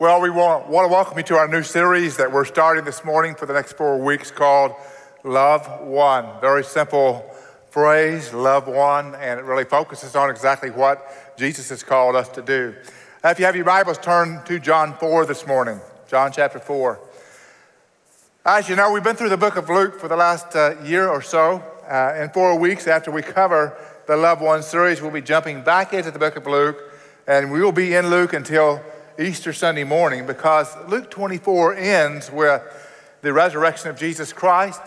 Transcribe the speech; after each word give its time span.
Well, 0.00 0.20
we 0.20 0.30
want, 0.30 0.68
want 0.68 0.84
to 0.84 0.92
welcome 0.92 1.18
you 1.18 1.24
to 1.24 1.34
our 1.38 1.48
new 1.48 1.64
series 1.64 2.18
that 2.18 2.30
we're 2.30 2.44
starting 2.44 2.84
this 2.84 3.04
morning 3.04 3.34
for 3.34 3.46
the 3.46 3.52
next 3.52 3.72
four 3.72 3.98
weeks 3.98 4.30
called 4.30 4.76
Love 5.24 5.80
One. 5.80 6.40
Very 6.40 6.62
simple 6.62 7.28
phrase, 7.70 8.32
love 8.32 8.68
one, 8.68 9.16
and 9.16 9.40
it 9.40 9.42
really 9.42 9.64
focuses 9.64 10.14
on 10.14 10.30
exactly 10.30 10.70
what 10.70 11.36
Jesus 11.36 11.70
has 11.70 11.82
called 11.82 12.14
us 12.14 12.28
to 12.28 12.42
do. 12.42 12.76
If 13.24 13.40
you 13.40 13.44
have 13.46 13.56
your 13.56 13.64
Bibles, 13.64 13.98
turn 13.98 14.40
to 14.44 14.60
John 14.60 14.96
4 14.98 15.26
this 15.26 15.48
morning. 15.48 15.80
John 16.06 16.30
chapter 16.30 16.60
4. 16.60 17.00
As 18.46 18.68
you 18.68 18.76
know, 18.76 18.92
we've 18.92 19.02
been 19.02 19.16
through 19.16 19.30
the 19.30 19.36
book 19.36 19.56
of 19.56 19.68
Luke 19.68 19.98
for 19.98 20.06
the 20.06 20.14
last 20.14 20.54
uh, 20.54 20.76
year 20.84 21.08
or 21.08 21.22
so. 21.22 21.60
Uh, 21.88 22.14
in 22.22 22.30
four 22.30 22.56
weeks 22.56 22.86
after 22.86 23.10
we 23.10 23.22
cover 23.22 23.76
the 24.06 24.16
Love 24.16 24.40
One 24.42 24.62
series, 24.62 25.02
we'll 25.02 25.10
be 25.10 25.22
jumping 25.22 25.62
back 25.62 25.92
into 25.92 26.12
the 26.12 26.20
book 26.20 26.36
of 26.36 26.46
Luke, 26.46 26.78
and 27.26 27.50
we 27.50 27.60
will 27.60 27.72
be 27.72 27.96
in 27.96 28.10
Luke 28.10 28.32
until 28.32 28.80
Easter 29.18 29.52
Sunday 29.52 29.82
morning 29.82 30.26
because 30.26 30.72
Luke 30.86 31.10
24 31.10 31.74
ends 31.74 32.30
with 32.30 32.62
the 33.20 33.32
resurrection 33.32 33.90
of 33.90 33.98
Jesus 33.98 34.32
Christ. 34.32 34.80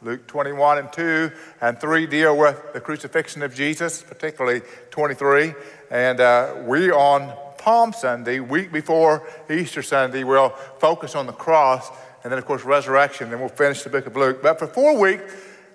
Luke 0.00 0.26
21 0.26 0.78
and 0.78 0.90
2 0.90 1.30
and 1.60 1.78
3 1.78 2.06
deal 2.06 2.34
with 2.34 2.72
the 2.72 2.80
crucifixion 2.80 3.42
of 3.42 3.54
Jesus, 3.54 4.02
particularly 4.02 4.62
23. 4.90 5.52
And 5.90 6.18
uh, 6.18 6.54
we 6.64 6.90
on 6.90 7.36
Palm 7.58 7.92
Sunday, 7.92 8.40
week 8.40 8.72
before 8.72 9.28
Easter 9.50 9.82
Sunday, 9.82 10.24
we'll 10.24 10.50
focus 10.78 11.14
on 11.14 11.26
the 11.26 11.32
cross 11.32 11.90
and 12.22 12.32
then, 12.32 12.38
of 12.38 12.46
course, 12.46 12.64
resurrection. 12.64 13.28
Then 13.28 13.38
we'll 13.38 13.50
finish 13.50 13.82
the 13.82 13.90
book 13.90 14.06
of 14.06 14.16
Luke. 14.16 14.40
But 14.42 14.58
for 14.58 14.66
four 14.66 14.98
weeks, 14.98 15.30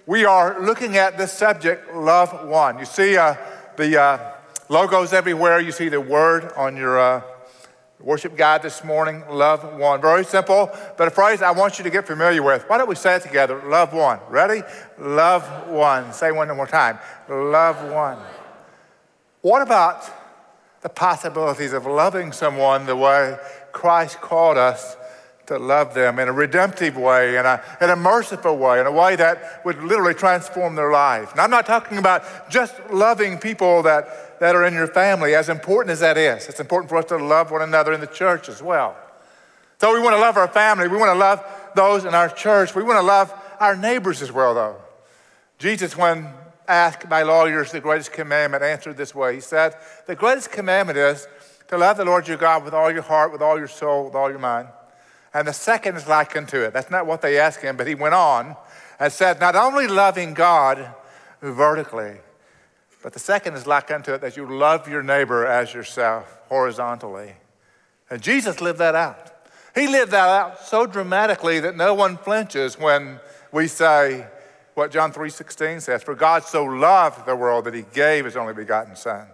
we 0.07 0.25
are 0.25 0.59
looking 0.59 0.97
at 0.97 1.19
this 1.19 1.31
subject, 1.31 1.93
love 1.93 2.47
one. 2.47 2.79
You 2.79 2.85
see 2.85 3.17
uh, 3.17 3.35
the 3.77 4.01
uh, 4.01 4.31
logos 4.67 5.13
everywhere. 5.13 5.59
You 5.59 5.71
see 5.71 5.89
the 5.89 6.01
word 6.01 6.51
on 6.55 6.75
your 6.75 6.99
uh, 6.99 7.21
Worship 8.01 8.37
God 8.37 8.61
this 8.61 8.81
morning, 8.81 9.23
love 9.29 9.77
one. 9.77 9.99
Very 9.99 10.23
simple, 10.23 10.71
but 10.97 11.09
a 11.09 11.11
phrase 11.11 11.41
I 11.41 11.51
want 11.51 11.79
you 11.79 11.83
to 11.83 11.89
get 11.89 12.07
familiar 12.07 12.41
with. 12.41 12.63
Why 12.69 12.77
don't 12.77 12.87
we 12.87 12.95
say 12.95 13.17
it 13.17 13.23
together? 13.23 13.61
Love 13.65 13.91
one. 13.91 14.19
Ready? 14.29 14.61
Love 14.97 15.67
one. 15.67 16.13
Say 16.13 16.31
one 16.31 16.47
more 16.55 16.65
time. 16.65 16.97
Love 17.27 17.91
one. 17.91 18.17
What 19.41 19.61
about 19.61 20.09
the 20.81 20.87
possibilities 20.87 21.73
of 21.73 21.85
loving 21.85 22.31
someone 22.31 22.85
the 22.85 22.95
way 22.95 23.37
Christ 23.73 24.21
called 24.21 24.57
us 24.57 24.95
to 25.49 25.57
love 25.57 25.95
them 25.95 26.19
in 26.19 26.27
a 26.27 26.31
redemptive 26.31 26.95
way, 26.95 27.35
in 27.35 27.45
a, 27.45 27.61
in 27.81 27.89
a 27.89 27.95
merciful 27.95 28.55
way, 28.55 28.79
in 28.79 28.85
a 28.85 28.91
way 28.91 29.15
that 29.15 29.65
would 29.65 29.81
literally 29.83 30.13
transform 30.13 30.75
their 30.75 30.91
life. 30.91 31.31
And 31.31 31.41
I'm 31.41 31.49
not 31.49 31.65
talking 31.65 31.97
about 31.97 32.49
just 32.51 32.75
loving 32.91 33.39
people 33.39 33.81
that, 33.83 34.39
that 34.39 34.55
are 34.55 34.63
in 34.63 34.75
your 34.75 34.87
family, 34.87 35.33
as 35.33 35.49
important 35.49 35.91
as 35.91 35.99
that 36.01 36.17
is. 36.17 36.47
It's 36.47 36.59
important 36.59 36.89
for 36.89 36.97
us 36.97 37.05
to 37.05 37.17
love 37.17 37.49
one 37.49 37.63
another 37.63 37.93
in 37.93 37.99
the 37.99 38.07
church 38.07 38.47
as 38.47 38.61
well. 38.61 38.95
So 39.79 39.91
we 39.91 39.99
want 39.99 40.15
to 40.15 40.21
love 40.21 40.37
our 40.37 40.47
family. 40.47 40.87
We 40.87 40.97
want 40.97 41.09
to 41.09 41.19
love 41.19 41.43
those 41.75 42.05
in 42.05 42.13
our 42.13 42.29
church. 42.29 42.75
We 42.75 42.83
want 42.83 42.99
to 42.99 43.05
love 43.05 43.33
our 43.59 43.75
neighbors 43.75 44.21
as 44.21 44.31
well, 44.31 44.53
though. 44.53 44.75
Jesus, 45.57 45.97
when 45.97 46.27
asked 46.67 47.09
by 47.09 47.23
lawyers 47.23 47.71
the 47.71 47.79
greatest 47.79 48.13
commandment, 48.13 48.61
answered 48.61 48.97
this 48.97 49.15
way 49.15 49.33
He 49.33 49.41
said, 49.41 49.73
The 50.05 50.15
greatest 50.15 50.51
commandment 50.51 50.99
is 50.99 51.27
to 51.69 51.77
love 51.77 51.97
the 51.97 52.05
Lord 52.05 52.27
your 52.27 52.37
God 52.37 52.63
with 52.63 52.75
all 52.75 52.91
your 52.91 53.01
heart, 53.01 53.31
with 53.31 53.41
all 53.41 53.57
your 53.57 53.67
soul, 53.67 54.05
with 54.05 54.15
all 54.15 54.29
your 54.29 54.37
mind 54.37 54.67
and 55.33 55.47
the 55.47 55.53
second 55.53 55.95
is 55.95 56.07
like 56.07 56.35
unto 56.35 56.61
it. 56.61 56.73
That's 56.73 56.89
not 56.89 57.05
what 57.05 57.21
they 57.21 57.37
asked 57.37 57.61
him, 57.61 57.77
but 57.77 57.87
he 57.87 57.95
went 57.95 58.15
on 58.15 58.55
and 58.99 59.11
said, 59.11 59.39
Not 59.39 59.55
only 59.55 59.87
loving 59.87 60.33
God 60.33 60.93
vertically, 61.41 62.17
but 63.01 63.13
the 63.13 63.19
second 63.19 63.53
is 63.53 63.65
like 63.65 63.91
unto 63.91 64.13
it 64.13 64.21
that 64.21 64.35
you 64.35 64.45
love 64.45 64.87
your 64.87 65.03
neighbor 65.03 65.45
as 65.45 65.73
yourself 65.73 66.39
horizontally. 66.49 67.33
And 68.09 68.21
Jesus 68.21 68.59
lived 68.59 68.79
that 68.79 68.95
out. 68.95 69.31
He 69.75 69.87
lived 69.87 70.11
that 70.11 70.27
out 70.27 70.59
so 70.61 70.85
dramatically 70.85 71.59
that 71.59 71.77
no 71.77 71.93
one 71.93 72.17
flinches 72.17 72.77
when 72.77 73.19
we 73.51 73.67
say 73.67 74.27
what 74.73 74.91
John 74.91 75.11
3:16 75.11 75.81
says, 75.81 76.03
for 76.03 76.15
God 76.15 76.43
so 76.43 76.63
loved 76.63 77.25
the 77.25 77.35
world 77.35 77.65
that 77.65 77.73
he 77.73 77.83
gave 77.93 78.25
his 78.25 78.35
only 78.35 78.53
begotten 78.53 78.95
son. 78.95 79.27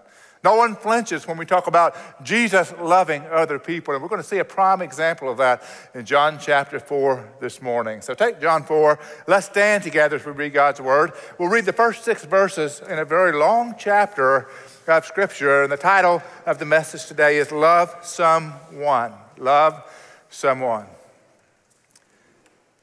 No 0.45 0.57
one 0.57 0.75
flinches 0.75 1.27
when 1.27 1.37
we 1.37 1.45
talk 1.47 1.65
about 1.65 2.23
Jesus 2.23 2.71
loving 2.79 3.23
other 3.31 3.57
people. 3.57 3.95
And 3.95 4.03
we're 4.03 4.09
going 4.09 4.21
to 4.21 4.27
see 4.27 4.37
a 4.37 4.45
prime 4.45 4.79
example 4.79 5.27
of 5.27 5.39
that 5.39 5.63
in 5.95 6.05
John 6.05 6.37
chapter 6.39 6.79
4 6.79 7.37
this 7.39 7.63
morning. 7.63 8.01
So 8.01 8.13
take 8.13 8.39
John 8.39 8.61
4. 8.61 8.99
Let's 9.25 9.47
stand 9.47 9.83
together 9.83 10.17
as 10.17 10.25
we 10.25 10.33
read 10.33 10.53
God's 10.53 10.79
word. 10.79 11.13
We'll 11.39 11.49
read 11.49 11.65
the 11.65 11.73
first 11.73 12.03
six 12.03 12.23
verses 12.25 12.79
in 12.87 12.99
a 12.99 13.05
very 13.05 13.35
long 13.35 13.73
chapter 13.79 14.47
of 14.87 15.03
Scripture. 15.07 15.63
And 15.63 15.71
the 15.71 15.77
title 15.77 16.21
of 16.45 16.59
the 16.59 16.65
message 16.65 17.07
today 17.07 17.37
is 17.37 17.51
Love 17.51 17.95
Someone. 18.03 19.13
Love 19.39 19.81
Someone. 20.29 20.85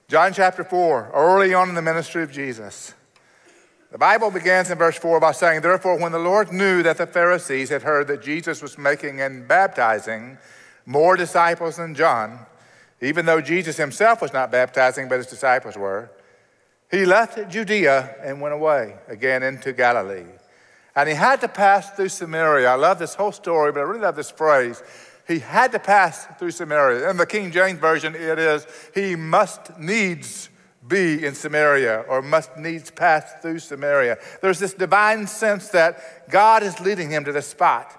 John 0.09 0.33
chapter 0.33 0.65
4, 0.65 1.13
early 1.15 1.55
on 1.55 1.69
in 1.69 1.77
the 1.77 1.83
ministry 1.83 2.25
of 2.25 2.33
Jesus. 2.33 2.93
The 3.93 3.99
Bible 3.99 4.31
begins 4.31 4.71
in 4.71 4.79
verse 4.79 4.97
4 4.97 5.21
by 5.21 5.33
saying, 5.33 5.61
Therefore, 5.61 5.99
when 5.99 6.13
the 6.13 6.19
Lord 6.19 6.51
knew 6.51 6.83
that 6.83 6.97
the 6.97 7.07
Pharisees 7.07 7.69
had 7.69 7.83
heard 7.83 8.09
that 8.09 8.23
Jesus 8.23 8.63
was 8.63 8.79
making 8.79 9.21
and 9.21 9.47
baptizing 9.47 10.39
more 10.87 11.15
disciples 11.15 11.77
than 11.77 11.95
John, 11.95 12.39
even 13.03 13.27
though 13.27 13.43
Jesus 13.43 13.77
himself 13.77 14.23
was 14.23 14.33
not 14.33 14.51
baptizing, 14.51 15.11
but 15.11 15.19
his 15.19 15.27
disciples 15.27 15.77
were, 15.77 16.11
he 16.91 17.05
left 17.05 17.51
Judea 17.51 18.17
and 18.23 18.41
went 18.41 18.55
away 18.55 18.97
again 19.09 19.43
into 19.43 19.75
Galilee. 19.75 20.25
And 20.97 21.07
he 21.07 21.15
had 21.15 21.43
to 21.43 21.49
pass 21.49 21.91
through 21.91 22.09
Samaria. 22.09 22.71
I 22.71 22.77
love 22.77 22.99
this 22.99 23.15
whole 23.15 23.33
story, 23.33 23.73
but 23.73 23.81
I 23.81 23.83
really 23.83 24.01
love 24.01 24.17
this 24.17 24.31
phrase. 24.31 24.83
He 25.29 25.39
had 25.39 25.71
to 25.73 25.79
pass 25.79 26.27
through 26.39 26.53
Samaria. 26.53 27.11
In 27.11 27.19
the 27.19 27.27
King 27.27 27.51
James 27.51 27.79
Version, 27.79 28.15
it 28.15 28.39
is, 28.39 28.67
he 28.95 29.17
must 29.17 29.79
needs 29.79 30.49
be 30.87 31.25
in 31.25 31.35
Samaria 31.35 32.05
or 32.09 32.23
must 32.23 32.57
needs 32.57 32.91
pass 32.91 33.33
through 33.41 33.61
Samaria. 33.61 34.19
There's 34.41 34.59
this 34.59 34.75
divine 34.75 35.27
sense 35.27 35.69
that 35.69 36.31
God 36.31 36.63
is 36.63 36.81
leading 36.81 37.11
him 37.11 37.25
to 37.25 37.33
this 37.33 37.47
spot. 37.47 37.99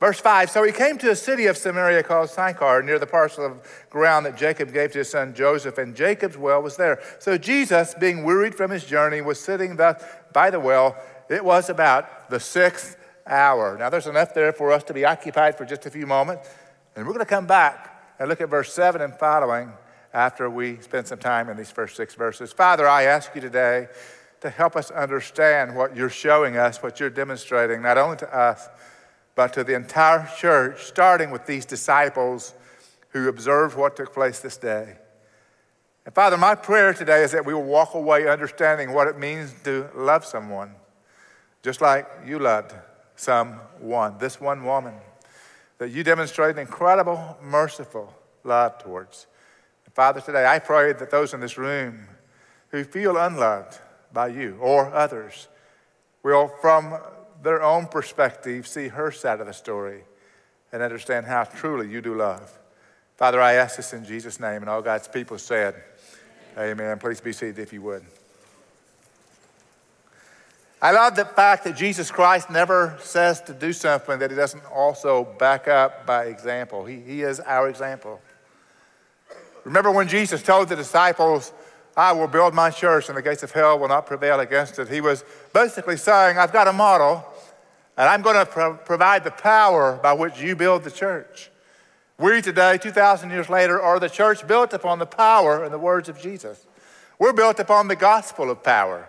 Verse 0.00 0.20
5 0.20 0.50
So 0.50 0.62
he 0.62 0.72
came 0.72 0.98
to 0.98 1.10
a 1.10 1.16
city 1.16 1.46
of 1.46 1.56
Samaria 1.56 2.02
called 2.02 2.30
Sychar, 2.30 2.82
near 2.82 2.98
the 2.98 3.06
parcel 3.06 3.46
of 3.46 3.86
ground 3.90 4.26
that 4.26 4.36
Jacob 4.36 4.72
gave 4.72 4.92
to 4.92 4.98
his 4.98 5.10
son 5.10 5.34
Joseph, 5.34 5.78
and 5.78 5.94
Jacob's 5.94 6.36
well 6.36 6.62
was 6.62 6.76
there. 6.76 7.02
So 7.18 7.38
Jesus, 7.38 7.94
being 7.94 8.24
wearied 8.24 8.54
from 8.54 8.70
his 8.70 8.84
journey, 8.84 9.20
was 9.20 9.40
sitting 9.40 9.76
thus 9.76 10.02
by 10.32 10.50
the 10.50 10.60
well. 10.60 10.96
It 11.28 11.44
was 11.44 11.70
about 11.70 12.30
the 12.30 12.40
sixth 12.40 12.96
hour. 13.26 13.76
Now, 13.78 13.90
there's 13.90 14.06
enough 14.06 14.34
there 14.34 14.52
for 14.52 14.70
us 14.70 14.84
to 14.84 14.94
be 14.94 15.04
occupied 15.04 15.58
for 15.58 15.64
just 15.64 15.86
a 15.86 15.90
few 15.90 16.06
moments, 16.06 16.48
and 16.94 17.06
we're 17.06 17.12
going 17.12 17.24
to 17.24 17.28
come 17.28 17.46
back 17.46 18.14
and 18.18 18.28
look 18.28 18.40
at 18.40 18.48
verse 18.48 18.72
7 18.72 19.00
and 19.00 19.14
following 19.14 19.72
after 20.16 20.48
we 20.48 20.80
spend 20.80 21.06
some 21.06 21.18
time 21.18 21.50
in 21.50 21.58
these 21.58 21.70
first 21.70 21.94
six 21.94 22.14
verses. 22.14 22.50
Father, 22.50 22.88
I 22.88 23.02
ask 23.02 23.34
you 23.34 23.42
today 23.42 23.86
to 24.40 24.48
help 24.48 24.74
us 24.74 24.90
understand 24.90 25.76
what 25.76 25.94
you're 25.94 26.08
showing 26.08 26.56
us, 26.56 26.82
what 26.82 26.98
you're 26.98 27.10
demonstrating, 27.10 27.82
not 27.82 27.98
only 27.98 28.16
to 28.16 28.34
us, 28.34 28.66
but 29.34 29.52
to 29.52 29.62
the 29.62 29.74
entire 29.74 30.26
church, 30.38 30.84
starting 30.84 31.30
with 31.30 31.44
these 31.44 31.66
disciples 31.66 32.54
who 33.10 33.28
observed 33.28 33.76
what 33.76 33.94
took 33.94 34.14
place 34.14 34.40
this 34.40 34.56
day. 34.56 34.96
And 36.06 36.14
Father, 36.14 36.38
my 36.38 36.54
prayer 36.54 36.94
today 36.94 37.22
is 37.22 37.32
that 37.32 37.44
we 37.44 37.52
will 37.52 37.64
walk 37.64 37.92
away 37.92 38.26
understanding 38.26 38.94
what 38.94 39.08
it 39.08 39.18
means 39.18 39.52
to 39.64 39.90
love 39.94 40.24
someone, 40.24 40.72
just 41.62 41.82
like 41.82 42.08
you 42.24 42.38
loved 42.38 42.72
someone, 43.16 44.16
this 44.16 44.40
one 44.40 44.64
woman, 44.64 44.94
that 45.76 45.90
you 45.90 46.02
demonstrated 46.02 46.56
incredible, 46.56 47.36
merciful 47.42 48.14
love 48.44 48.78
towards. 48.78 49.26
Father, 49.96 50.20
today 50.20 50.44
I 50.44 50.58
pray 50.58 50.92
that 50.92 51.10
those 51.10 51.32
in 51.32 51.40
this 51.40 51.56
room 51.56 52.06
who 52.68 52.84
feel 52.84 53.16
unloved 53.16 53.78
by 54.12 54.28
you 54.28 54.58
or 54.60 54.92
others 54.92 55.48
will, 56.22 56.48
from 56.60 56.98
their 57.42 57.62
own 57.62 57.86
perspective, 57.86 58.66
see 58.66 58.88
her 58.88 59.10
side 59.10 59.40
of 59.40 59.46
the 59.46 59.54
story 59.54 60.04
and 60.70 60.82
understand 60.82 61.24
how 61.24 61.44
truly 61.44 61.88
you 61.88 62.02
do 62.02 62.14
love. 62.14 62.58
Father, 63.16 63.40
I 63.40 63.54
ask 63.54 63.78
this 63.78 63.94
in 63.94 64.04
Jesus' 64.04 64.38
name, 64.38 64.60
and 64.60 64.68
all 64.68 64.82
God's 64.82 65.08
people 65.08 65.38
said, 65.38 65.74
Amen. 66.58 66.72
Amen. 66.72 66.98
Please 66.98 67.22
be 67.22 67.32
seated 67.32 67.58
if 67.58 67.72
you 67.72 67.80
would. 67.80 68.04
I 70.82 70.90
love 70.90 71.16
the 71.16 71.24
fact 71.24 71.64
that 71.64 71.74
Jesus 71.74 72.10
Christ 72.10 72.50
never 72.50 72.98
says 73.00 73.40
to 73.40 73.54
do 73.54 73.72
something 73.72 74.18
that 74.18 74.30
he 74.30 74.36
doesn't 74.36 74.66
also 74.66 75.24
back 75.24 75.68
up 75.68 76.04
by 76.04 76.26
example. 76.26 76.84
He, 76.84 77.00
he 77.00 77.22
is 77.22 77.40
our 77.40 77.70
example. 77.70 78.20
Remember 79.66 79.90
when 79.90 80.06
Jesus 80.06 80.44
told 80.44 80.68
the 80.68 80.76
disciples, 80.76 81.52
I 81.96 82.12
will 82.12 82.28
build 82.28 82.54
my 82.54 82.70
church 82.70 83.08
and 83.08 83.18
the 83.18 83.22
gates 83.22 83.42
of 83.42 83.50
hell 83.50 83.80
will 83.80 83.88
not 83.88 84.06
prevail 84.06 84.38
against 84.38 84.78
it. 84.78 84.88
He 84.88 85.00
was 85.00 85.24
basically 85.52 85.96
saying, 85.96 86.38
I've 86.38 86.52
got 86.52 86.68
a 86.68 86.72
model 86.72 87.24
and 87.96 88.08
I'm 88.08 88.22
going 88.22 88.36
to 88.36 88.46
pro- 88.46 88.76
provide 88.76 89.24
the 89.24 89.32
power 89.32 89.98
by 90.00 90.12
which 90.12 90.40
you 90.40 90.54
build 90.54 90.84
the 90.84 90.90
church. 90.92 91.50
We 92.16 92.40
today, 92.42 92.78
2,000 92.78 93.30
years 93.30 93.48
later, 93.48 93.82
are 93.82 93.98
the 93.98 94.08
church 94.08 94.46
built 94.46 94.72
upon 94.72 95.00
the 95.00 95.06
power 95.06 95.64
and 95.64 95.74
the 95.74 95.80
words 95.80 96.08
of 96.08 96.20
Jesus. 96.20 96.64
We're 97.18 97.32
built 97.32 97.58
upon 97.58 97.88
the 97.88 97.96
gospel 97.96 98.52
of 98.52 98.62
power. 98.62 99.08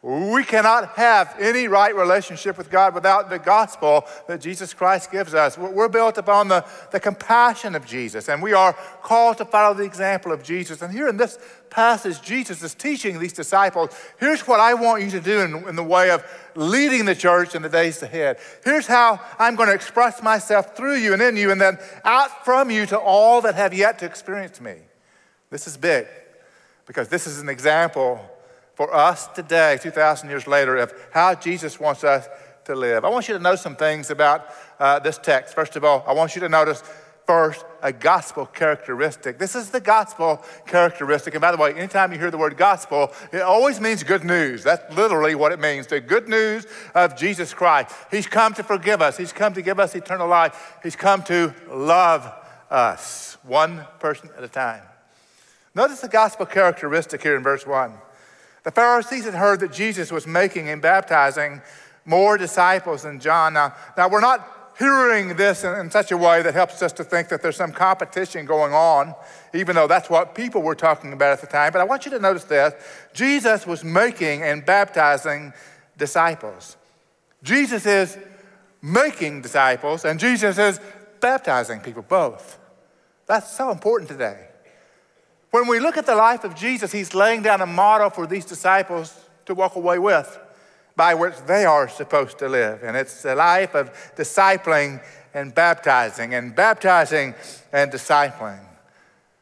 We 0.00 0.44
cannot 0.44 0.90
have 0.90 1.34
any 1.40 1.66
right 1.66 1.94
relationship 1.94 2.56
with 2.56 2.70
God 2.70 2.94
without 2.94 3.30
the 3.30 3.38
gospel 3.40 4.04
that 4.28 4.40
Jesus 4.40 4.72
Christ 4.72 5.10
gives 5.10 5.34
us. 5.34 5.58
We're 5.58 5.88
built 5.88 6.18
upon 6.18 6.46
the, 6.46 6.64
the 6.92 7.00
compassion 7.00 7.74
of 7.74 7.84
Jesus, 7.84 8.28
and 8.28 8.40
we 8.40 8.52
are 8.52 8.74
called 9.02 9.38
to 9.38 9.44
follow 9.44 9.74
the 9.74 9.82
example 9.82 10.30
of 10.30 10.44
Jesus. 10.44 10.82
And 10.82 10.92
here 10.92 11.08
in 11.08 11.16
this 11.16 11.36
passage, 11.68 12.22
Jesus 12.22 12.62
is 12.62 12.74
teaching 12.74 13.18
these 13.18 13.32
disciples 13.32 13.90
here's 14.20 14.46
what 14.46 14.60
I 14.60 14.74
want 14.74 15.02
you 15.02 15.10
to 15.10 15.20
do 15.20 15.40
in, 15.40 15.68
in 15.68 15.74
the 15.74 15.82
way 15.82 16.10
of 16.10 16.24
leading 16.54 17.04
the 17.04 17.16
church 17.16 17.56
in 17.56 17.62
the 17.62 17.68
days 17.68 18.00
ahead. 18.00 18.38
Here's 18.62 18.86
how 18.86 19.20
I'm 19.36 19.56
going 19.56 19.68
to 19.68 19.74
express 19.74 20.22
myself 20.22 20.76
through 20.76 20.98
you 20.98 21.12
and 21.12 21.20
in 21.20 21.36
you, 21.36 21.50
and 21.50 21.60
then 21.60 21.76
out 22.04 22.44
from 22.44 22.70
you 22.70 22.86
to 22.86 22.98
all 22.98 23.40
that 23.40 23.56
have 23.56 23.74
yet 23.74 23.98
to 23.98 24.06
experience 24.06 24.60
me. 24.60 24.76
This 25.50 25.66
is 25.66 25.76
big 25.76 26.06
because 26.86 27.08
this 27.08 27.26
is 27.26 27.40
an 27.40 27.48
example 27.48 28.20
for 28.78 28.94
us 28.94 29.26
today, 29.26 29.76
2,000 29.82 30.28
years 30.28 30.46
later, 30.46 30.76
of 30.76 30.94
how 31.10 31.34
Jesus 31.34 31.80
wants 31.80 32.04
us 32.04 32.28
to 32.64 32.76
live. 32.76 33.04
I 33.04 33.08
want 33.08 33.26
you 33.26 33.34
to 33.34 33.40
know 33.40 33.56
some 33.56 33.74
things 33.74 34.08
about 34.08 34.46
uh, 34.78 35.00
this 35.00 35.18
text. 35.18 35.52
First 35.52 35.74
of 35.74 35.82
all, 35.82 36.04
I 36.06 36.12
want 36.12 36.36
you 36.36 36.40
to 36.42 36.48
notice 36.48 36.84
first 37.26 37.64
a 37.82 37.92
gospel 37.92 38.46
characteristic. 38.46 39.36
This 39.36 39.56
is 39.56 39.70
the 39.70 39.80
gospel 39.80 40.44
characteristic. 40.64 41.34
And 41.34 41.40
by 41.40 41.50
the 41.50 41.56
way, 41.56 41.74
anytime 41.74 42.12
you 42.12 42.20
hear 42.20 42.30
the 42.30 42.38
word 42.38 42.56
gospel, 42.56 43.12
it 43.32 43.40
always 43.40 43.80
means 43.80 44.04
good 44.04 44.22
news. 44.22 44.62
That's 44.62 44.94
literally 44.94 45.34
what 45.34 45.50
it 45.50 45.58
means 45.58 45.88
the 45.88 46.00
good 46.00 46.28
news 46.28 46.64
of 46.94 47.16
Jesus 47.16 47.52
Christ. 47.52 47.92
He's 48.12 48.28
come 48.28 48.54
to 48.54 48.62
forgive 48.62 49.02
us, 49.02 49.16
He's 49.16 49.32
come 49.32 49.54
to 49.54 49.62
give 49.62 49.80
us 49.80 49.96
eternal 49.96 50.28
life, 50.28 50.78
He's 50.84 50.94
come 50.94 51.24
to 51.24 51.52
love 51.68 52.32
us, 52.70 53.38
one 53.42 53.84
person 53.98 54.30
at 54.38 54.44
a 54.44 54.48
time. 54.48 54.84
Notice 55.74 56.00
the 56.00 56.08
gospel 56.08 56.46
characteristic 56.46 57.24
here 57.24 57.36
in 57.36 57.42
verse 57.42 57.66
1. 57.66 57.92
The 58.64 58.70
Pharisees 58.70 59.24
had 59.24 59.34
heard 59.34 59.60
that 59.60 59.72
Jesus 59.72 60.10
was 60.10 60.26
making 60.26 60.68
and 60.68 60.82
baptizing 60.82 61.62
more 62.04 62.36
disciples 62.38 63.02
than 63.02 63.20
John. 63.20 63.54
Now, 63.54 63.74
now 63.96 64.08
we're 64.08 64.20
not 64.20 64.74
hearing 64.78 65.36
this 65.36 65.64
in, 65.64 65.74
in, 65.74 65.90
such 65.90 66.12
a 66.12 66.16
way 66.16 66.40
that 66.42 66.54
helps 66.54 66.82
us 66.82 66.92
to 66.92 67.04
think 67.04 67.28
that 67.28 67.42
there's 67.42 67.56
some 67.56 67.72
competition 67.72 68.46
going 68.46 68.72
on, 68.72 69.14
even 69.52 69.74
though 69.74 69.88
that's 69.88 70.08
what 70.08 70.34
people 70.34 70.62
were 70.62 70.74
talking 70.74 71.12
about 71.12 71.32
at 71.32 71.40
the 71.40 71.46
time. 71.46 71.72
But 71.72 71.80
I 71.80 71.84
want 71.84 72.04
you 72.04 72.10
to 72.12 72.18
notice 72.18 72.44
this 72.44 72.74
Jesus 73.12 73.66
was 73.66 73.84
making 73.84 74.42
and 74.42 74.64
baptizing 74.64 75.52
disciples. 75.96 76.76
Jesus 77.42 77.86
is 77.86 78.16
making 78.80 79.42
disciples, 79.42 80.04
and 80.04 80.20
Jesus 80.20 80.58
is 80.58 80.80
baptizing 81.20 81.80
people, 81.80 82.02
both. 82.02 82.58
That's 83.26 83.54
so 83.54 83.70
important 83.70 84.10
today. 84.10 84.47
When 85.50 85.66
we 85.66 85.80
look 85.80 85.96
at 85.96 86.06
the 86.06 86.14
life 86.14 86.44
of 86.44 86.54
Jesus, 86.54 86.92
he's 86.92 87.14
laying 87.14 87.42
down 87.42 87.60
a 87.60 87.66
model 87.66 88.10
for 88.10 88.26
these 88.26 88.44
disciples 88.44 89.14
to 89.46 89.54
walk 89.54 89.76
away 89.76 89.98
with, 89.98 90.38
by 90.94 91.14
which 91.14 91.34
they 91.46 91.64
are 91.64 91.88
supposed 91.88 92.38
to 92.40 92.48
live. 92.48 92.82
And 92.82 92.96
it's 92.96 93.24
a 93.24 93.34
life 93.34 93.74
of 93.74 93.90
discipling 94.16 95.02
and 95.32 95.54
baptizing, 95.54 96.34
and 96.34 96.54
baptizing 96.54 97.34
and 97.72 97.90
discipling. 97.90 98.60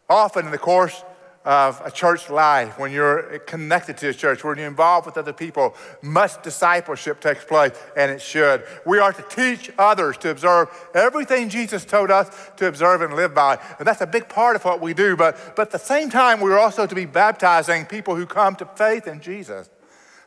Often 0.08 0.47
in 0.47 0.53
the 0.53 0.58
course 0.58 1.03
of 1.46 1.81
a 1.84 1.93
church 1.93 2.28
life, 2.28 2.76
when 2.76 2.90
you're 2.90 3.38
connected 3.46 3.96
to 3.98 4.08
a 4.08 4.12
church, 4.12 4.43
when 4.43 4.58
you're 4.58 4.66
involved 4.66 5.06
with 5.06 5.16
other 5.16 5.32
people, 5.32 5.76
much 6.02 6.43
discipleship 6.43 7.20
takes 7.20 7.44
place, 7.44 7.72
and 7.96 8.10
it 8.10 8.20
should. 8.20 8.64
We 8.84 8.98
are 8.98 9.12
to 9.12 9.22
teach 9.22 9.70
others 9.78 10.19
to 10.19 10.31
observe 10.31 10.69
everything 10.93 11.48
Jesus 11.48 11.84
told 11.84 12.10
us 12.10 12.28
to 12.56 12.66
observe 12.66 13.00
and 13.00 13.14
live 13.14 13.32
by. 13.32 13.58
And 13.78 13.87
that's 13.87 14.00
a 14.00 14.06
big 14.06 14.28
part 14.28 14.56
of 14.56 14.64
what 14.64 14.81
we 14.81 14.93
do. 14.93 15.16
But, 15.16 15.54
but 15.54 15.69
at 15.69 15.70
the 15.70 15.78
same 15.78 16.10
time, 16.10 16.40
we're 16.40 16.58
also 16.58 16.84
to 16.84 16.94
be 16.94 17.06
baptizing 17.06 17.87
people 17.87 18.16
who 18.16 18.26
come 18.26 18.56
to 18.56 18.66
faith 18.66 19.06
in 19.06 19.20
Jesus. 19.20 19.70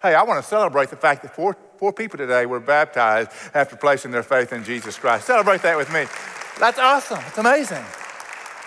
Hey, 0.01 0.15
I 0.15 0.23
want 0.23 0.41
to 0.41 0.49
celebrate 0.49 0.89
the 0.89 0.95
fact 0.95 1.23
that 1.23 1.35
four, 1.35 1.57
four 1.77 1.91
people 1.91 2.17
today 2.17 2.45
were 2.45 2.61
baptized 2.61 3.31
after 3.53 3.75
placing 3.75 4.11
their 4.11 4.23
faith 4.23 4.53
in 4.53 4.63
Jesus 4.63 4.97
Christ. 4.97 5.27
Celebrate 5.27 5.61
that 5.63 5.75
with 5.75 5.91
me. 5.91 6.05
That's 6.57 6.79
awesome. 6.79 7.19
It's 7.27 7.37
amazing. 7.37 7.83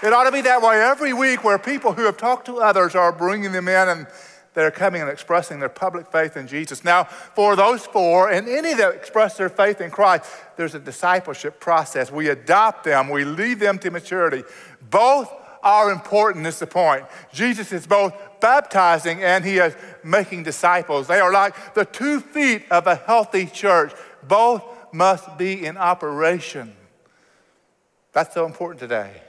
It 0.02 0.12
ought 0.12 0.24
to 0.24 0.32
be 0.32 0.40
that 0.40 0.60
way 0.62 0.80
every 0.82 1.12
week 1.12 1.44
where 1.44 1.58
people 1.58 1.92
who 1.92 2.04
have 2.06 2.16
talked 2.16 2.46
to 2.46 2.58
others 2.58 2.96
are 2.96 3.12
bringing 3.12 3.52
them 3.52 3.68
in 3.68 3.88
and 3.88 4.06
they're 4.54 4.72
coming 4.72 5.00
and 5.00 5.08
expressing 5.08 5.60
their 5.60 5.68
public 5.68 6.10
faith 6.10 6.36
in 6.36 6.46
Jesus. 6.46 6.84
Now, 6.84 7.04
for 7.04 7.56
those 7.56 7.86
four 7.86 8.28
and 8.28 8.48
any 8.48 8.74
that 8.74 8.94
express 8.94 9.36
their 9.36 9.48
faith 9.48 9.80
in 9.80 9.90
Christ, 9.90 10.24
there's 10.56 10.74
a 10.74 10.80
discipleship 10.80 11.60
process. 11.60 12.10
We 12.10 12.28
adopt 12.28 12.84
them, 12.84 13.08
we 13.08 13.24
lead 13.24 13.60
them 13.60 13.78
to 13.78 13.90
maturity. 13.90 14.42
Both 14.90 15.32
are 15.62 15.92
important, 15.92 16.46
is 16.46 16.58
the 16.58 16.66
point. 16.66 17.04
Jesus 17.32 17.72
is 17.72 17.86
both 17.86 18.12
baptizing 18.40 19.22
and 19.22 19.44
he 19.44 19.58
is 19.58 19.74
making 20.02 20.42
disciples. 20.42 21.06
They 21.06 21.20
are 21.20 21.32
like 21.32 21.74
the 21.74 21.84
two 21.84 22.18
feet 22.18 22.64
of 22.70 22.88
a 22.88 22.96
healthy 22.96 23.46
church. 23.46 23.92
Both 24.26 24.64
must 24.92 25.38
be 25.38 25.64
in 25.64 25.76
operation. 25.76 26.74
That's 28.12 28.34
so 28.34 28.44
important 28.44 28.80
today. 28.80 29.21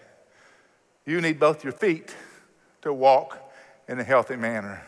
You 1.06 1.20
need 1.20 1.40
both 1.40 1.64
your 1.64 1.74
feet 1.74 2.16
to 2.82 2.94
walk 2.94 3.38
in 3.88 4.00
a 4.00 4.04
healthy 4.04 4.38
manner. 4.38 4.82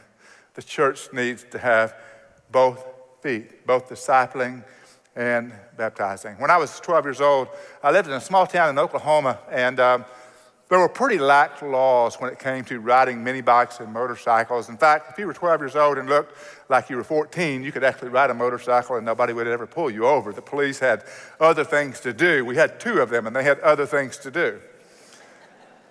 The 0.54 0.64
church 0.64 1.10
needs 1.12 1.46
to 1.52 1.60
have 1.60 1.94
both 2.52 2.86
feet, 3.22 3.66
both 3.68 3.90
discipling 3.90 4.64
and 5.16 5.54
baptizing. 5.78 6.36
When 6.36 6.50
I 6.50 6.58
was 6.58 6.80
12 6.80 7.06
years 7.06 7.22
old, 7.22 7.50
I 7.84 7.92
lived 7.92 8.08
in 8.08 8.14
a 8.14 8.22
small 8.22 8.48
town 8.48 8.70
in 8.70 8.80
Oklahoma, 8.80 9.40
and 9.52 9.80
um, 9.80 10.06
there 10.70 10.80
were 10.80 10.90
pretty 10.90 11.20
lax 11.20 11.62
laws 11.62 12.16
when 12.16 12.32
it 12.32 12.40
came 12.40 12.64
to 12.66 12.80
riding 12.80 13.24
mini 13.24 13.42
bikes 13.42 13.82
and 13.82 13.92
motorcycles. 13.92 14.70
In 14.70 14.78
fact, 14.78 15.12
if 15.12 15.20
you 15.20 15.28
were 15.28 15.34
12 15.34 15.62
years 15.62 15.76
old 15.76 15.98
and 15.98 16.10
looked 16.10 16.38
like 16.70 16.90
you 16.90 16.96
were 16.96 17.04
14, 17.04 17.62
you 17.62 17.72
could 17.72 17.84
actually 17.84 18.10
ride 18.10 18.30
a 18.30 18.34
motorcycle 18.34 18.96
and 18.96 19.06
nobody 19.06 19.34
would 19.34 19.48
ever 19.48 19.68
pull 19.68 19.92
you 19.92 20.06
over. 20.06 20.32
The 20.32 20.42
police 20.42 20.80
had 20.80 21.04
other 21.40 21.64
things 21.64 22.00
to 22.02 22.14
do. 22.14 22.46
We 22.46 22.56
had 22.56 22.80
two 22.80 23.00
of 23.00 23.10
them, 23.10 23.28
and 23.28 23.36
they 23.36 23.44
had 23.44 23.60
other 23.60 23.86
things 23.86 24.18
to 24.20 24.32
do. 24.32 24.62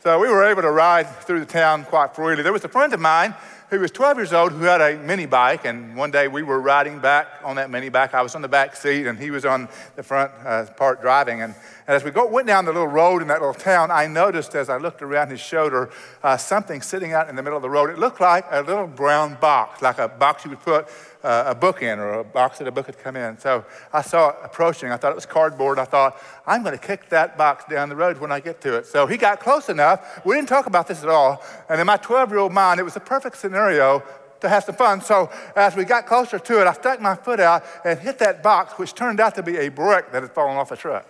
So 0.05 0.19
we 0.19 0.29
were 0.29 0.45
able 0.45 0.61
to 0.61 0.71
ride 0.71 1.09
through 1.23 1.41
the 1.41 1.47
town 1.47 1.87
quite 1.87 2.15
freely. 2.15 2.43
There 2.43 2.53
was 2.53 2.62
a 2.62 2.69
friend 2.69 2.93
of 2.93 3.01
mine 3.01 3.35
who 3.71 3.81
was 3.81 3.91
12 3.91 4.19
years 4.19 4.33
old 4.35 4.53
who 4.53 4.65
had 4.65 4.83
a 4.83 4.99
mini 4.99 5.25
bike, 5.25 5.65
and 5.65 5.97
one 5.97 6.11
day 6.11 6.29
we 6.29 6.43
were 6.43 6.61
riding 6.61 6.99
back 6.99 7.27
on 7.43 7.56
that 7.56 7.71
mini 7.71 7.89
bike. 7.89 8.12
I 8.12 8.21
was 8.21 8.35
on 8.35 8.43
the 8.43 8.49
back 8.49 8.77
seat, 8.77 9.06
and 9.06 9.19
he 9.19 9.31
was 9.31 9.47
on 9.47 9.67
the 9.97 10.03
front 10.03 10.31
uh, 10.45 10.67
part 10.77 11.01
driving. 11.01 11.41
And, 11.41 11.55
and, 11.87 11.97
as 11.97 12.05
we 12.05 12.11
go, 12.11 12.27
went 12.27 12.47
down 12.47 12.67
the 12.67 12.73
little 12.73 12.87
road 12.87 13.23
in 13.23 13.29
that 13.29 13.41
little 13.41 13.55
town, 13.55 13.91
I 13.91 14.06
noticed 14.06 14.55
as 14.55 14.69
I 14.69 14.77
looked 14.77 15.01
around 15.01 15.31
his 15.31 15.41
shoulder 15.41 15.89
uh, 16.23 16.37
something 16.37 16.83
sitting 16.83 17.15
out 17.15 17.31
in 17.31 17.35
the 17.37 17.43
middle 17.43 17.56
of 17.56 17.62
the 17.62 17.71
road. 17.71 17.89
It 17.89 17.99
looked 17.99 18.21
like 18.21 18.45
a 18.51 18.61
little 18.61 18.87
brown 18.87 19.39
box, 19.41 19.81
like 19.81 19.97
a 19.97 20.09
box 20.09 20.45
you 20.45 20.51
would 20.51 20.61
put 20.61 20.87
a 21.25 21.55
book 21.55 21.82
in 21.82 21.99
or 21.99 22.21
a 22.21 22.25
box 22.25 22.59
that 22.59 22.69
a 22.69 22.73
book 22.73 22.87
had 22.87 22.99
come 22.99 23.17
in. 23.17 23.38
So 23.38 23.65
I 23.93 24.03
saw 24.03 24.31
it 24.31 24.37
approaching. 24.44 24.91
I 24.91 24.97
thought 24.99 25.12
it 25.12 25.15
was 25.15 25.26
cardboard. 25.26 25.79
I 25.79 25.87
thought, 25.87 26.21
I'm 26.47 26.62
going 26.62 26.79
to 26.79 26.87
kick 26.87 27.09
that 27.09 27.38
box 27.38 27.65
down 27.65 27.88
the 27.88 27.97
road 27.97 28.19
when 28.19 28.31
I 28.31 28.41
get 28.41 28.61
to 28.62 28.76
it. 28.76 28.87
So 28.87 29.06
he 29.06 29.17
got 29.17 29.41
close 29.41 29.71
enough. 29.71 30.21
We 30.26 30.35
didn't 30.35 30.50
talk 30.50 30.67
about 30.67 30.87
this 30.87 31.03
at 31.03 31.09
all. 31.09 31.43
And 31.69 31.81
in 31.81 31.87
my 31.87 31.96
12 31.96 32.31
year 32.31 32.39
old 32.39 32.53
mind, 32.53 32.79
it 32.79 32.82
was 32.82 32.96
a 32.96 33.01
perfect 33.01 33.39
scenario 33.39 34.03
to 34.41 34.48
have 34.51 34.65
some 34.65 34.75
fun. 34.75 35.01
So 35.01 35.31
as 35.56 35.75
we 35.75 35.84
got 35.84 36.06
closer 36.06 36.39
to 36.39 36.60
it, 36.60 36.67
I 36.67 36.75
stuck 36.75 37.01
my 37.01 37.15
foot 37.15 37.41
out 37.41 37.65
and 37.84 37.98
hit 37.98 38.19
that 38.19 38.43
box, 38.43 38.75
which 38.75 38.94
turned 38.94 39.19
out 39.19 39.34
to 39.37 39.43
be 39.43 39.56
a 39.56 39.70
brick 39.70 40.13
that 40.13 40.22
had 40.22 40.32
fallen 40.32 40.58
off 40.58 40.70
a 40.72 40.77
truck. 40.77 41.08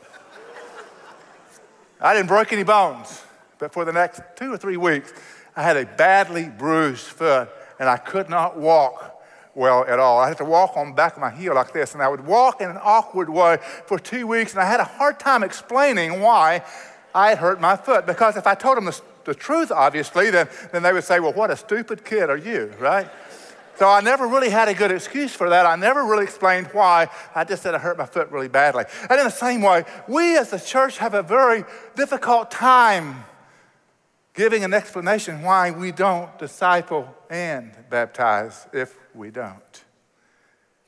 I 2.01 2.15
didn't 2.15 2.29
break 2.29 2.53
any 2.53 2.63
bones, 2.63 3.23
but 3.59 3.73
for 3.73 3.85
the 3.85 3.93
next 3.93 4.21
two 4.37 4.53
or 4.53 4.59
three 4.59 4.77
weeks, 4.77 5.13
I 5.57 5.63
had 5.63 5.77
a 5.77 5.87
badly 5.87 6.49
bruised 6.49 7.07
foot 7.07 7.49
and 7.81 7.89
I 7.89 7.97
could 7.97 8.29
not 8.29 8.57
walk 8.57 9.14
well 9.55 9.85
at 9.87 9.99
all. 9.99 10.19
I 10.19 10.29
had 10.29 10.39
to 10.39 10.45
walk 10.45 10.77
on 10.77 10.89
the 10.89 10.95
back 10.95 11.15
of 11.15 11.21
my 11.21 11.31
heel 11.31 11.55
like 11.55 11.73
this, 11.73 11.95
and 11.95 12.03
I 12.03 12.09
would 12.09 12.27
walk 12.27 12.61
in 12.61 12.71
an 12.71 12.79
awkward 12.83 13.31
way 13.31 13.59
for 13.87 13.99
two 13.99 14.27
weeks, 14.27 14.53
and 14.53 14.61
I 14.61 14.67
had 14.67 14.81
a 14.81 14.85
hard 14.85 15.21
time 15.21 15.43
explaining 15.43 16.21
why 16.21 16.65
I 17.15 17.31
had 17.31 17.39
hurt 17.39 17.61
my 17.61 17.77
foot. 17.77 18.07
Because 18.07 18.37
if 18.37 18.47
I 18.47 18.55
told 18.55 18.77
them 18.77 18.87
the, 18.87 19.01
the 19.25 19.35
truth, 19.35 19.71
obviously, 19.71 20.31
then, 20.31 20.49
then 20.73 20.83
they 20.83 20.93
would 20.93 21.05
say, 21.05 21.21
Well, 21.21 21.33
what 21.33 21.51
a 21.51 21.57
stupid 21.57 22.05
kid 22.05 22.31
are 22.31 22.37
you, 22.37 22.73
right? 22.79 23.09
So 23.77 23.89
I 23.89 24.01
never 24.01 24.29
really 24.29 24.51
had 24.51 24.69
a 24.69 24.75
good 24.75 24.93
excuse 24.93 25.35
for 25.35 25.49
that. 25.51 25.67
I 25.67 25.75
never 25.75 26.05
really 26.05 26.25
explained 26.25 26.69
why. 26.73 27.09
I 27.35 27.43
just 27.43 27.63
said 27.63 27.75
I 27.75 27.79
hurt 27.79 27.99
my 27.99 28.07
foot 28.07 28.31
really 28.31 28.47
badly. 28.47 28.85
And 29.11 29.19
in 29.19 29.25
the 29.25 29.31
same 29.31 29.63
way, 29.63 29.85
we 30.07 30.37
as 30.37 30.53
a 30.53 30.61
church 30.61 30.99
have 30.99 31.15
a 31.15 31.25
very 31.25 31.65
difficult 31.97 32.53
time 32.53 33.25
giving 34.35 34.65
an 34.65 34.75
explanation 34.75 35.43
why 35.43 35.71
we 35.71 35.93
don't 35.93 36.37
disciple 36.39 37.09
and 37.31 37.73
baptize 37.89 38.67
if 38.73 38.97
we 39.15 39.31
don't. 39.31 39.85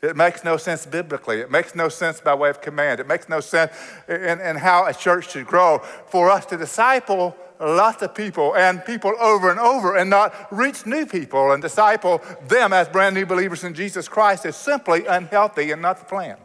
It 0.03 0.17
makes 0.17 0.45
no 0.45 0.57
sense 0.57 0.85
biblically. 0.85 1.41
It 1.41 1.51
makes 1.51 1.75
no 1.75 1.89
sense 1.89 2.21
by 2.21 2.35
way 2.35 2.51
of 2.51 2.61
command. 2.61 3.01
It 3.01 3.07
makes 3.07 3.29
no 3.29 3.41
sense 3.41 3.73
in, 4.09 4.41
in 4.41 4.57
how 4.57 4.87
a 4.87 4.93
church 4.93 5.31
should 5.33 5.47
grow. 5.47 5.79
For 6.09 6.31
us 6.31 6.45
to 6.47 6.57
disciple 6.57 7.35
lots 7.59 8.03
of 8.03 8.15
people 8.15 8.55
and 8.55 8.85
people 8.85 9.15
over 9.19 9.51
and 9.51 9.59
over 9.59 9.97
and 9.97 10.11
not 10.11 10.35
reach 10.53 10.85
new 10.85 11.07
people 11.07 11.53
and 11.53 11.63
disciple 11.63 12.21
them 12.49 12.73
as 12.73 12.89
brand 12.89 13.15
new 13.15 13.25
believers 13.25 13.65
in 13.65 13.73
Jesus 13.75 14.09
Christ 14.09 14.45
is 14.45 14.55
simply 14.55 15.07
unhealthy 15.07 15.71
and 15.71 15.81
not 15.81 15.99
the 15.99 16.05
plan. 16.05 16.37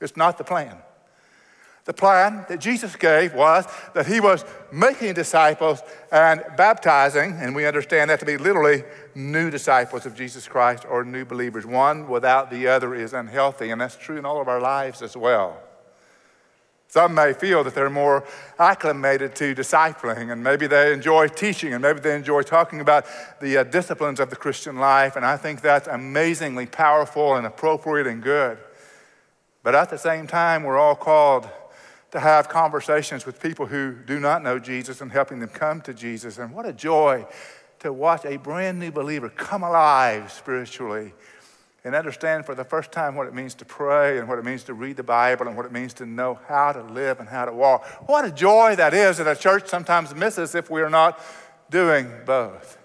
It's 0.00 0.16
not 0.16 0.38
the 0.38 0.44
plan. 0.44 0.78
The 1.88 1.94
plan 1.94 2.44
that 2.50 2.60
Jesus 2.60 2.96
gave 2.96 3.32
was 3.32 3.64
that 3.94 4.06
he 4.06 4.20
was 4.20 4.44
making 4.70 5.14
disciples 5.14 5.80
and 6.12 6.44
baptizing, 6.54 7.32
and 7.40 7.56
we 7.56 7.64
understand 7.64 8.10
that 8.10 8.20
to 8.20 8.26
be 8.26 8.36
literally 8.36 8.84
new 9.14 9.48
disciples 9.48 10.04
of 10.04 10.14
Jesus 10.14 10.46
Christ 10.46 10.84
or 10.86 11.02
new 11.02 11.24
believers. 11.24 11.64
One 11.64 12.06
without 12.06 12.50
the 12.50 12.68
other 12.68 12.94
is 12.94 13.14
unhealthy, 13.14 13.70
and 13.70 13.80
that's 13.80 13.96
true 13.96 14.18
in 14.18 14.26
all 14.26 14.38
of 14.38 14.48
our 14.48 14.60
lives 14.60 15.00
as 15.00 15.16
well. 15.16 15.62
Some 16.88 17.14
may 17.14 17.32
feel 17.32 17.64
that 17.64 17.74
they're 17.74 17.88
more 17.88 18.22
acclimated 18.58 19.34
to 19.36 19.54
discipling, 19.54 20.30
and 20.30 20.44
maybe 20.44 20.66
they 20.66 20.92
enjoy 20.92 21.28
teaching, 21.28 21.72
and 21.72 21.80
maybe 21.80 22.00
they 22.00 22.14
enjoy 22.14 22.42
talking 22.42 22.82
about 22.82 23.06
the 23.40 23.56
uh, 23.56 23.64
disciplines 23.64 24.20
of 24.20 24.28
the 24.28 24.36
Christian 24.36 24.76
life, 24.76 25.16
and 25.16 25.24
I 25.24 25.38
think 25.38 25.62
that's 25.62 25.88
amazingly 25.88 26.66
powerful 26.66 27.34
and 27.34 27.46
appropriate 27.46 28.06
and 28.06 28.22
good. 28.22 28.58
But 29.62 29.74
at 29.74 29.88
the 29.88 29.96
same 29.96 30.26
time, 30.26 30.64
we're 30.64 30.78
all 30.78 30.94
called 30.94 31.48
to 32.10 32.20
have 32.20 32.48
conversations 32.48 33.26
with 33.26 33.40
people 33.40 33.66
who 33.66 33.92
do 33.92 34.18
not 34.18 34.42
know 34.42 34.58
Jesus 34.58 35.00
and 35.00 35.12
helping 35.12 35.40
them 35.40 35.50
come 35.50 35.80
to 35.82 35.92
Jesus. 35.92 36.38
And 36.38 36.52
what 36.52 36.66
a 36.66 36.72
joy 36.72 37.26
to 37.80 37.92
watch 37.92 38.24
a 38.24 38.36
brand 38.36 38.78
new 38.78 38.90
believer 38.90 39.28
come 39.28 39.62
alive 39.62 40.32
spiritually 40.32 41.12
and 41.84 41.94
understand 41.94 42.44
for 42.44 42.54
the 42.54 42.64
first 42.64 42.92
time 42.92 43.14
what 43.14 43.26
it 43.26 43.34
means 43.34 43.54
to 43.54 43.64
pray 43.64 44.18
and 44.18 44.28
what 44.28 44.38
it 44.38 44.44
means 44.44 44.64
to 44.64 44.74
read 44.74 44.96
the 44.96 45.02
Bible 45.02 45.46
and 45.46 45.56
what 45.56 45.64
it 45.64 45.72
means 45.72 45.94
to 45.94 46.06
know 46.06 46.38
how 46.48 46.72
to 46.72 46.82
live 46.82 47.20
and 47.20 47.28
how 47.28 47.44
to 47.44 47.52
walk. 47.52 47.86
What 48.08 48.24
a 48.24 48.30
joy 48.30 48.74
that 48.76 48.94
is 48.94 49.18
that 49.18 49.28
a 49.28 49.38
church 49.38 49.68
sometimes 49.68 50.14
misses 50.14 50.54
if 50.54 50.70
we 50.70 50.82
are 50.82 50.90
not 50.90 51.20
doing 51.70 52.10
both. 52.26 52.78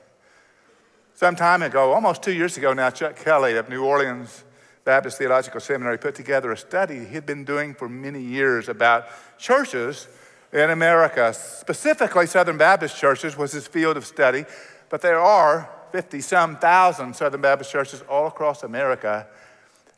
Some 1.16 1.36
time 1.36 1.62
ago, 1.62 1.94
almost 1.94 2.22
two 2.22 2.34
years 2.34 2.58
ago 2.58 2.74
now, 2.74 2.90
Chuck 2.90 3.16
Kelly 3.16 3.56
of 3.56 3.70
New 3.70 3.84
Orleans 3.84 4.44
Baptist 4.86 5.18
Theological 5.18 5.60
Seminary 5.60 5.98
put 5.98 6.16
together 6.16 6.52
a 6.52 6.58
study 6.58 7.06
he'd 7.06 7.26
been 7.26 7.46
doing 7.46 7.74
for 7.74 7.88
many 7.88 8.22
years 8.22 8.68
about 8.70 9.06
churches 9.38 10.08
in 10.52 10.70
America. 10.70 11.34
Specifically, 11.34 12.28
Southern 12.28 12.58
Baptist 12.58 12.98
churches 12.98 13.38
was 13.38 13.52
his 13.52 13.68
field 13.68 13.98
of 13.98 14.06
study, 14.06 14.46
but 14.90 15.02
there 15.02 15.20
are 15.20 15.70
50 15.92 16.22
some 16.22 16.58
thousand 16.58 17.16
Southern 17.16 17.42
Baptist 17.42 17.72
churches 17.72 18.04
all 18.10 18.28
across 18.28 18.64
America. 18.64 19.28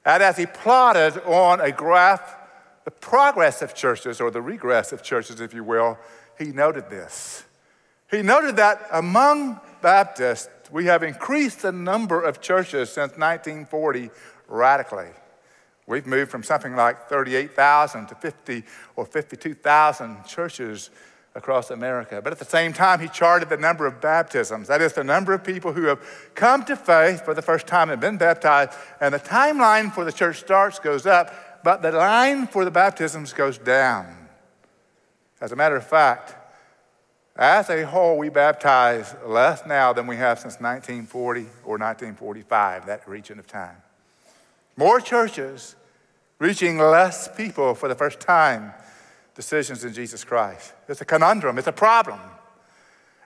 And 0.06 0.22
as 0.22 0.38
he 0.38 0.46
plotted 0.46 1.18
on 1.26 1.62
a 1.62 1.72
graph 1.72 2.36
the 2.86 2.92
progress 2.92 3.64
of 3.64 3.74
churches, 3.74 4.22
or 4.22 4.30
the 4.30 4.42
regress 4.42 4.94
of 4.94 5.02
churches, 5.02 5.42
if 5.42 5.54
you 5.54 5.64
will, 5.64 5.98
he 6.38 6.46
noted 6.46 6.90
this. 6.90 7.44
He 8.12 8.22
noted 8.22 8.58
that 8.58 8.88
among 8.92 9.60
Baptists, 9.82 10.70
we 10.72 10.86
have 10.86 11.02
increased 11.02 11.64
the 11.64 11.72
number 11.72 12.22
of 12.22 12.42
churches 12.42 12.90
since 12.90 13.18
1940 13.18 14.12
radically. 14.48 15.10
We've 15.88 16.08
moved 16.08 16.32
from 16.32 16.44
something 16.44 16.76
like 16.76 17.08
38,000 17.10 18.08
to 18.08 18.16
50 18.16 18.64
or 18.96 19.06
52,000 19.06 20.26
churches 20.26 20.90
across 21.36 21.70
America. 21.70 22.22
But 22.24 22.32
at 22.32 22.40
the 22.40 22.46
same 22.46 22.74
time, 22.74 23.00
he 23.00 23.08
charted 23.08 23.50
the 23.50 23.58
number 23.58 23.86
of 23.86 24.02
baptisms. 24.02 24.68
That 24.68 24.82
is, 24.82 24.94
the 24.94 25.04
number 25.04 25.34
of 25.34 25.44
people 25.44 25.74
who 25.74 25.84
have 25.84 26.00
come 26.34 26.64
to 26.66 26.76
faith 26.76 27.24
for 27.24 27.34
the 27.34 27.42
first 27.42 27.68
time 27.68 27.90
and 27.90 28.02
been 28.02 28.18
baptized. 28.18 28.72
And 29.00 29.14
the 29.14 29.20
timeline 29.20 29.92
for 29.92 30.06
the 30.06 30.14
church 30.14 30.40
starts 30.40 30.80
goes 30.80 31.06
up, 31.06 31.62
but 31.64 31.82
the 31.82 31.92
line 31.92 32.48
for 32.48 32.66
the 32.66 32.72
baptisms 32.72 33.34
goes 33.34 33.58
down. 33.58 34.30
As 35.42 35.52
a 35.52 35.56
matter 35.56 35.76
of 35.76 35.86
fact, 35.86 36.34
as 37.36 37.70
a 37.70 37.86
whole, 37.86 38.18
we 38.18 38.30
baptize 38.30 39.14
less 39.26 39.66
now 39.68 39.92
than 39.92 40.08
we 40.08 40.16
have 40.16 40.40
since 40.40 40.56
1940 40.56 41.42
or 41.66 41.78
1945, 41.78 42.86
that 42.86 43.08
region 43.08 43.40
of 43.40 43.46
time. 43.46 43.76
More 44.78 45.00
churches 45.00 45.76
reaching 46.40 46.78
less 46.78 47.28
people 47.36 47.76
for 47.76 47.88
the 47.88 47.96
first 47.96 48.20
time 48.20 48.74
decisions 49.36 49.84
in 49.84 49.94
Jesus 49.94 50.24
Christ. 50.24 50.74
It's 50.88 51.02
a 51.02 51.06
conundrum, 51.06 51.58
it's 51.58 51.68
a 51.68 51.72
problem. 51.72 52.20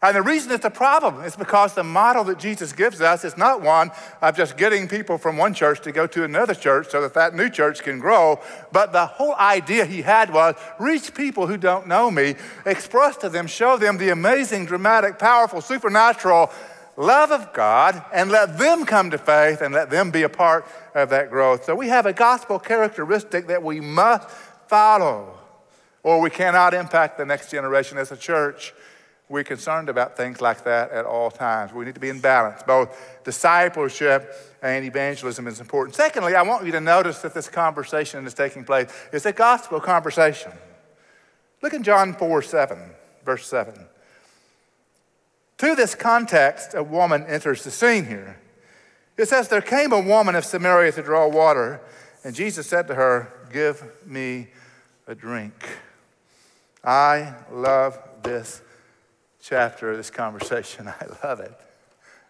And 0.01 0.15
the 0.15 0.21
reason 0.21 0.53
it's 0.53 0.63
a 0.63 0.69
problem 0.69 1.25
is 1.25 1.35
because 1.35 1.73
the 1.73 1.83
model 1.83 2.23
that 2.25 2.39
Jesus 2.39 2.71
gives 2.71 3.01
us 3.01 3.25
is 3.25 3.35
not 3.35 3.61
one 3.61 3.91
of 4.21 4.37
just 4.37 4.55
getting 4.55 4.87
people 4.87 5.17
from 5.17 5.35
one 5.35 5.53
church 5.53 5.81
to 5.81 5.91
go 5.91 6.07
to 6.07 6.23
another 6.23 6.55
church 6.55 6.89
so 6.89 7.01
that 7.01 7.13
that 7.15 7.35
new 7.35 7.49
church 7.49 7.83
can 7.83 7.99
grow, 7.99 8.39
but 8.71 8.93
the 8.93 9.05
whole 9.05 9.35
idea 9.35 9.85
he 9.85 10.01
had 10.01 10.31
was 10.33 10.55
reach 10.79 11.13
people 11.13 11.47
who 11.47 11.57
don't 11.57 11.85
know 11.85 12.09
me, 12.09 12.35
express 12.65 13.17
to 13.17 13.27
them, 13.27 13.45
show 13.45 13.75
them 13.75 13.97
the 13.97 14.09
amazing, 14.09 14.65
dramatic, 14.65 15.19
powerful, 15.19 15.59
supernatural 15.59 16.49
love 16.99 17.31
of 17.31 17.53
God 17.53 18.03
and 18.13 18.29
let 18.29 18.57
them 18.57 18.85
come 18.85 19.09
to 19.11 19.17
faith 19.17 19.61
and 19.61 19.73
let 19.73 19.89
them 19.89 20.11
be 20.11 20.23
a 20.23 20.29
part 20.29 20.67
of 20.93 21.09
that 21.09 21.29
growth. 21.29 21.63
So 21.63 21.73
we 21.73 21.87
have 21.87 22.05
a 22.05 22.13
gospel 22.13 22.59
characteristic 22.59 23.47
that 23.47 23.63
we 23.63 23.79
must 23.79 24.29
follow, 24.67 25.37
or 26.03 26.19
we 26.19 26.29
cannot 26.29 26.73
impact 26.73 27.17
the 27.17 27.25
next 27.25 27.49
generation 27.49 27.97
as 27.97 28.11
a 28.11 28.17
church. 28.17 28.73
We're 29.29 29.45
concerned 29.45 29.89
about 29.89 30.17
things 30.17 30.41
like 30.41 30.65
that 30.65 30.91
at 30.91 31.05
all 31.05 31.31
times. 31.31 31.71
We 31.71 31.85
need 31.85 31.93
to 31.93 32.01
be 32.01 32.09
in 32.09 32.19
balance. 32.19 32.63
Both 32.63 32.97
discipleship 33.23 34.35
and 34.61 34.83
evangelism 34.83 35.47
is 35.47 35.61
important. 35.61 35.95
Secondly, 35.95 36.35
I 36.35 36.41
want 36.41 36.65
you 36.65 36.71
to 36.73 36.81
notice 36.81 37.19
that 37.19 37.33
this 37.33 37.47
conversation 37.47 38.25
is 38.27 38.33
taking 38.33 38.65
place. 38.65 38.91
It's 39.13 39.25
a 39.25 39.31
gospel 39.31 39.79
conversation. 39.79 40.51
Look 41.61 41.73
in 41.73 41.83
John 41.83 42.13
4 42.13 42.41
7, 42.41 42.77
verse 43.23 43.47
7. 43.47 43.88
To 45.59 45.75
this 45.75 45.93
context, 45.93 46.73
a 46.73 46.81
woman 46.81 47.25
enters 47.27 47.65
the 47.65 47.71
scene 47.71 48.05
here. 48.05 48.39
It 49.17 49.27
says, 49.27 49.49
There 49.49 49.61
came 49.61 49.91
a 49.91 49.99
woman 49.99 50.35
of 50.35 50.45
Samaria 50.45 50.93
to 50.93 51.01
draw 51.01 51.27
water, 51.27 51.81
and 52.23 52.33
Jesus 52.33 52.65
said 52.65 52.87
to 52.87 52.95
her, 52.95 53.33
Give 53.51 53.83
me 54.05 54.47
a 55.05 55.13
drink. 55.13 55.53
I 56.81 57.33
love 57.51 57.99
this 58.23 58.61
chapter, 59.41 59.97
this 59.97 60.09
conversation. 60.09 60.87
I 61.01 61.27
love 61.27 61.41
it. 61.41 61.53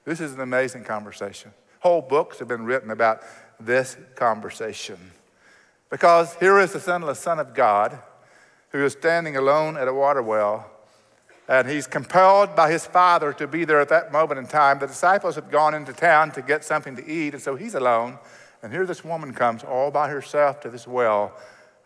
This 0.05 0.19
is 0.19 0.33
an 0.33 0.41
amazing 0.41 0.83
conversation. 0.83 1.51
Whole 1.81 2.01
books 2.01 2.39
have 2.39 2.48
been 2.48 2.65
written 2.65 2.89
about 2.89 3.21
this 3.59 3.95
conversation. 4.15 4.98
Because 5.91 6.33
here 6.36 6.57
is 6.57 6.74
the 6.74 6.79
sinless 6.79 7.19
Son 7.19 7.38
of 7.38 7.53
God 7.53 8.00
who 8.69 8.83
is 8.83 8.93
standing 8.93 9.38
alone 9.38 9.77
at 9.77 9.88
a 9.88 9.93
water 9.93 10.24
well 10.24 10.71
and 11.50 11.68
he's 11.68 11.88
compelled 11.88 12.56
by 12.56 12.72
his 12.72 12.86
father 12.86 13.34
to 13.34 13.48
be 13.48 13.65
there 13.65 13.82
at 13.82 13.89
that 13.89 14.12
moment 14.12 14.39
in 14.39 14.46
time. 14.46 14.77
The 14.77 14.86
disciples 14.86 15.34
have 15.34 15.50
gone 15.50 15.74
into 15.74 15.94
town 15.94 16.32
to 16.34 16.44
get 16.44 16.63
something 16.63 16.96
to 16.96 17.06
eat, 17.06 17.34
and 17.34 17.41
so 17.41 17.56
he's 17.56 17.74
alone. 17.74 18.20
And 18.62 18.72
here 18.72 18.86
this 18.86 19.03
woman 19.03 19.34
comes 19.34 19.63
all 19.63 19.89
by 19.89 20.10
herself 20.10 20.62
to 20.62 20.70
this 20.70 20.88
well. 20.88 21.36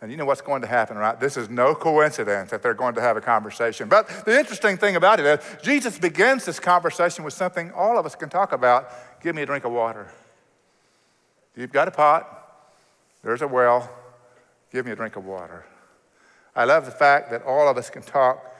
And 0.01 0.11
you 0.11 0.17
know 0.17 0.25
what's 0.25 0.41
going 0.41 0.61
to 0.63 0.67
happen, 0.67 0.97
right? 0.97 1.17
This 1.17 1.37
is 1.37 1.49
no 1.49 1.73
coincidence 1.75 2.51
that 2.51 2.61
they're 2.61 2.73
going 2.73 2.95
to 2.95 3.01
have 3.01 3.15
a 3.15 3.21
conversation. 3.21 3.87
But 3.87 4.25
the 4.25 4.37
interesting 4.37 4.75
thing 4.75 4.97
about 4.97 5.21
it 5.21 5.25
is, 5.25 5.39
Jesus 5.63 5.97
begins 5.97 6.43
this 6.43 6.59
conversation 6.59 7.23
with 7.23 7.33
something 7.33 7.71
all 7.71 7.97
of 7.97 8.05
us 8.05 8.15
can 8.15 8.27
talk 8.27 8.51
about 8.51 8.89
give 9.21 9.33
me 9.33 9.43
a 9.43 9.45
drink 9.45 9.63
of 9.63 9.71
water. 9.71 10.11
You've 11.55 11.71
got 11.71 11.87
a 11.87 11.91
pot, 11.91 12.73
there's 13.23 13.41
a 13.41 13.47
well, 13.47 13.89
give 14.73 14.85
me 14.85 14.91
a 14.91 14.95
drink 14.97 15.15
of 15.15 15.23
water. 15.23 15.63
I 16.53 16.65
love 16.65 16.83
the 16.83 16.91
fact 16.91 17.31
that 17.31 17.43
all 17.43 17.69
of 17.69 17.77
us 17.77 17.89
can 17.89 18.01
talk 18.01 18.52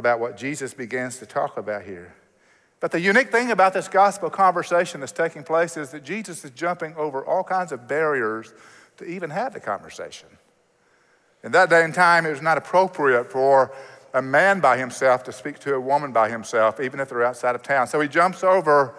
about 0.00 0.18
what 0.18 0.36
Jesus 0.36 0.74
begins 0.74 1.18
to 1.18 1.26
talk 1.26 1.56
about 1.56 1.84
here. 1.84 2.14
But 2.80 2.90
the 2.90 3.00
unique 3.00 3.30
thing 3.30 3.50
about 3.50 3.74
this 3.74 3.86
gospel 3.86 4.30
conversation 4.30 5.00
that's 5.00 5.12
taking 5.12 5.44
place 5.44 5.76
is 5.76 5.90
that 5.90 6.02
Jesus 6.02 6.44
is 6.44 6.50
jumping 6.50 6.94
over 6.96 7.24
all 7.24 7.44
kinds 7.44 7.70
of 7.70 7.86
barriers 7.86 8.52
to 8.96 9.04
even 9.04 9.30
have 9.30 9.52
the 9.52 9.60
conversation. 9.60 10.28
In 11.44 11.52
that 11.52 11.70
day 11.70 11.84
and 11.84 11.94
time, 11.94 12.26
it 12.26 12.30
was 12.30 12.42
not 12.42 12.58
appropriate 12.58 13.30
for 13.30 13.72
a 14.12 14.22
man 14.22 14.60
by 14.60 14.76
himself 14.76 15.22
to 15.24 15.32
speak 15.32 15.58
to 15.60 15.74
a 15.74 15.80
woman 15.80 16.12
by 16.12 16.28
himself, 16.28 16.80
even 16.80 16.98
if 16.98 17.10
they're 17.10 17.24
outside 17.24 17.54
of 17.54 17.62
town. 17.62 17.86
So 17.86 18.00
he 18.00 18.08
jumps 18.08 18.42
over 18.42 18.94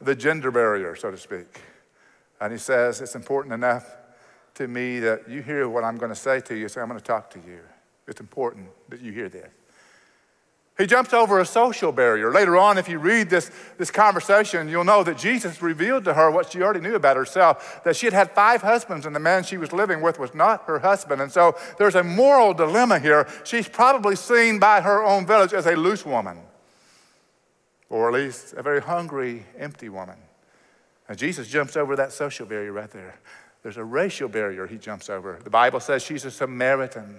the 0.00 0.14
gender 0.14 0.50
barrier, 0.50 0.94
so 0.96 1.10
to 1.10 1.16
speak. 1.16 1.60
And 2.40 2.52
he 2.52 2.58
says, 2.58 3.00
It's 3.00 3.14
important 3.14 3.54
enough 3.54 3.96
to 4.54 4.68
me 4.68 4.98
that 5.00 5.28
you 5.28 5.42
hear 5.42 5.68
what 5.68 5.84
I'm 5.84 5.96
going 5.96 6.10
to 6.10 6.16
say 6.16 6.40
to 6.40 6.54
you, 6.54 6.68
so 6.68 6.80
I'm 6.80 6.88
going 6.88 6.98
to 6.98 7.04
talk 7.04 7.30
to 7.30 7.38
you. 7.38 7.60
It's 8.06 8.20
important 8.20 8.68
that 8.88 9.00
you 9.00 9.12
hear 9.12 9.28
this. 9.28 9.48
He 10.80 10.86
jumps 10.86 11.12
over 11.12 11.38
a 11.40 11.44
social 11.44 11.92
barrier. 11.92 12.32
Later 12.32 12.56
on, 12.56 12.78
if 12.78 12.88
you 12.88 12.98
read 12.98 13.28
this, 13.28 13.50
this 13.76 13.90
conversation, 13.90 14.66
you'll 14.66 14.82
know 14.82 15.04
that 15.04 15.18
Jesus 15.18 15.60
revealed 15.60 16.04
to 16.04 16.14
her 16.14 16.30
what 16.30 16.50
she 16.50 16.62
already 16.62 16.80
knew 16.80 16.94
about 16.94 17.18
herself 17.18 17.82
that 17.84 17.96
she 17.96 18.06
had 18.06 18.14
had 18.14 18.30
five 18.30 18.62
husbands, 18.62 19.04
and 19.04 19.14
the 19.14 19.20
man 19.20 19.44
she 19.44 19.58
was 19.58 19.74
living 19.74 20.00
with 20.00 20.18
was 20.18 20.34
not 20.34 20.64
her 20.64 20.78
husband. 20.78 21.20
And 21.20 21.30
so 21.30 21.54
there's 21.78 21.96
a 21.96 22.02
moral 22.02 22.54
dilemma 22.54 22.98
here. 22.98 23.28
She's 23.44 23.68
probably 23.68 24.16
seen 24.16 24.58
by 24.58 24.80
her 24.80 25.04
own 25.04 25.26
village 25.26 25.52
as 25.52 25.66
a 25.66 25.76
loose 25.76 26.06
woman, 26.06 26.38
or 27.90 28.08
at 28.08 28.14
least 28.14 28.54
a 28.54 28.62
very 28.62 28.80
hungry, 28.80 29.44
empty 29.58 29.90
woman. 29.90 30.16
And 31.10 31.18
Jesus 31.18 31.46
jumps 31.48 31.76
over 31.76 31.94
that 31.96 32.10
social 32.10 32.46
barrier 32.46 32.72
right 32.72 32.90
there. 32.90 33.20
There's 33.62 33.76
a 33.76 33.84
racial 33.84 34.30
barrier 34.30 34.66
he 34.66 34.78
jumps 34.78 35.10
over. 35.10 35.40
The 35.44 35.50
Bible 35.50 35.80
says 35.80 36.02
she's 36.02 36.24
a 36.24 36.30
Samaritan. 36.30 37.16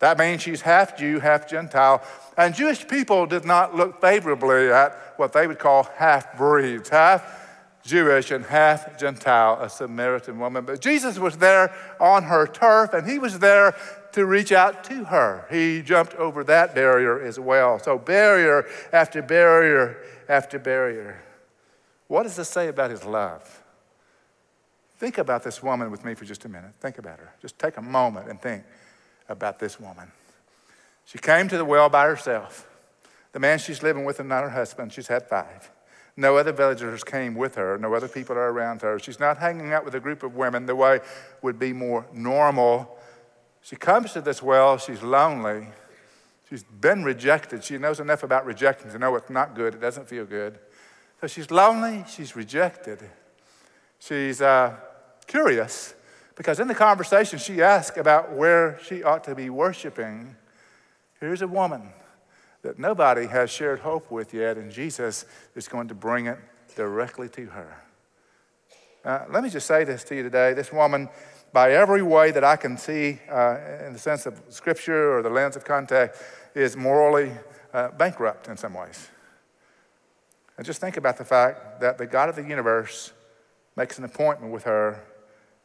That 0.00 0.18
means 0.18 0.42
she's 0.42 0.62
half 0.62 0.96
Jew, 0.96 1.20
half 1.20 1.48
Gentile. 1.48 2.02
And 2.36 2.54
Jewish 2.54 2.88
people 2.88 3.26
did 3.26 3.44
not 3.44 3.76
look 3.76 4.00
favorably 4.00 4.70
at 4.70 5.14
what 5.16 5.32
they 5.32 5.46
would 5.46 5.58
call 5.58 5.84
half 5.96 6.36
breeds, 6.36 6.88
half 6.88 7.48
Jewish 7.84 8.30
and 8.30 8.44
half 8.44 8.98
Gentile, 8.98 9.58
a 9.60 9.68
Samaritan 9.68 10.38
woman. 10.38 10.64
But 10.64 10.80
Jesus 10.80 11.18
was 11.18 11.36
there 11.36 11.74
on 12.00 12.24
her 12.24 12.46
turf, 12.46 12.94
and 12.94 13.08
he 13.08 13.18
was 13.18 13.38
there 13.38 13.76
to 14.12 14.24
reach 14.24 14.52
out 14.52 14.84
to 14.84 15.04
her. 15.04 15.46
He 15.50 15.82
jumped 15.82 16.14
over 16.14 16.44
that 16.44 16.74
barrier 16.74 17.22
as 17.22 17.38
well. 17.38 17.78
So, 17.78 17.98
barrier 17.98 18.66
after 18.92 19.22
barrier 19.22 19.98
after 20.28 20.58
barrier. 20.58 21.22
What 22.08 22.24
does 22.24 22.36
this 22.36 22.48
say 22.48 22.68
about 22.68 22.90
his 22.90 23.04
love? 23.04 23.62
Think 24.98 25.18
about 25.18 25.44
this 25.44 25.62
woman 25.62 25.90
with 25.90 26.04
me 26.04 26.14
for 26.14 26.24
just 26.24 26.44
a 26.44 26.48
minute. 26.48 26.72
Think 26.80 26.98
about 26.98 27.18
her. 27.18 27.32
Just 27.40 27.58
take 27.58 27.76
a 27.76 27.82
moment 27.82 28.28
and 28.28 28.40
think 28.40 28.64
about 29.30 29.58
this 29.58 29.80
woman. 29.80 30.12
She 31.06 31.18
came 31.18 31.48
to 31.48 31.56
the 31.56 31.64
well 31.64 31.88
by 31.88 32.06
herself. 32.06 32.66
The 33.32 33.40
man 33.40 33.58
she's 33.58 33.82
living 33.82 34.04
with 34.04 34.20
is 34.20 34.26
not 34.26 34.42
her 34.42 34.50
husband. 34.50 34.92
She's 34.92 35.06
had 35.06 35.28
five. 35.28 35.70
No 36.16 36.36
other 36.36 36.52
villagers 36.52 37.04
came 37.04 37.34
with 37.34 37.54
her. 37.54 37.78
No 37.78 37.94
other 37.94 38.08
people 38.08 38.36
are 38.36 38.50
around 38.50 38.82
her. 38.82 38.98
She's 38.98 39.20
not 39.20 39.38
hanging 39.38 39.72
out 39.72 39.84
with 39.84 39.94
a 39.94 40.00
group 40.00 40.22
of 40.22 40.34
women 40.34 40.66
the 40.66 40.74
way 40.74 41.00
would 41.40 41.58
be 41.58 41.72
more 41.72 42.04
normal. 42.12 42.98
She 43.62 43.76
comes 43.76 44.12
to 44.12 44.20
this 44.20 44.42
well. 44.42 44.76
She's 44.76 45.02
lonely. 45.02 45.68
She's 46.48 46.64
been 46.64 47.04
rejected. 47.04 47.62
She 47.62 47.78
knows 47.78 48.00
enough 48.00 48.24
about 48.24 48.44
rejection 48.44 48.90
to 48.90 48.98
know 48.98 49.14
it's 49.14 49.30
not 49.30 49.54
good. 49.54 49.74
It 49.74 49.80
doesn't 49.80 50.08
feel 50.08 50.26
good. 50.26 50.58
So 51.20 51.28
she's 51.28 51.50
lonely. 51.50 52.04
She's 52.08 52.34
rejected. 52.34 53.08
She's 54.00 54.42
uh, 54.42 54.74
curious 55.26 55.94
because 56.40 56.58
in 56.58 56.68
the 56.68 56.74
conversation 56.74 57.38
she 57.38 57.60
asked 57.60 57.98
about 57.98 58.32
where 58.32 58.78
she 58.82 59.02
ought 59.02 59.22
to 59.24 59.34
be 59.34 59.50
worshiping. 59.50 60.34
Here's 61.20 61.42
a 61.42 61.46
woman 61.46 61.92
that 62.62 62.78
nobody 62.78 63.26
has 63.26 63.50
shared 63.50 63.80
hope 63.80 64.10
with 64.10 64.32
yet, 64.32 64.56
and 64.56 64.72
Jesus 64.72 65.26
is 65.54 65.68
going 65.68 65.88
to 65.88 65.94
bring 65.94 66.28
it 66.28 66.38
directly 66.76 67.28
to 67.28 67.44
her. 67.44 67.82
Uh, 69.04 69.26
let 69.28 69.42
me 69.42 69.50
just 69.50 69.66
say 69.66 69.84
this 69.84 70.02
to 70.04 70.16
you 70.16 70.22
today. 70.22 70.54
This 70.54 70.72
woman, 70.72 71.10
by 71.52 71.72
every 71.72 72.00
way 72.00 72.30
that 72.30 72.42
I 72.42 72.56
can 72.56 72.78
see 72.78 73.18
uh, 73.30 73.58
in 73.84 73.92
the 73.92 73.98
sense 73.98 74.24
of 74.24 74.40
scripture 74.48 75.18
or 75.18 75.20
the 75.20 75.28
lens 75.28 75.56
of 75.56 75.66
context, 75.66 76.22
is 76.54 76.74
morally 76.74 77.32
uh, 77.74 77.88
bankrupt 77.90 78.48
in 78.48 78.56
some 78.56 78.72
ways. 78.72 79.10
And 80.56 80.64
just 80.64 80.80
think 80.80 80.96
about 80.96 81.18
the 81.18 81.24
fact 81.26 81.82
that 81.82 81.98
the 81.98 82.06
God 82.06 82.30
of 82.30 82.36
the 82.36 82.44
universe 82.44 83.12
makes 83.76 83.98
an 83.98 84.04
appointment 84.04 84.54
with 84.54 84.64
her 84.64 85.04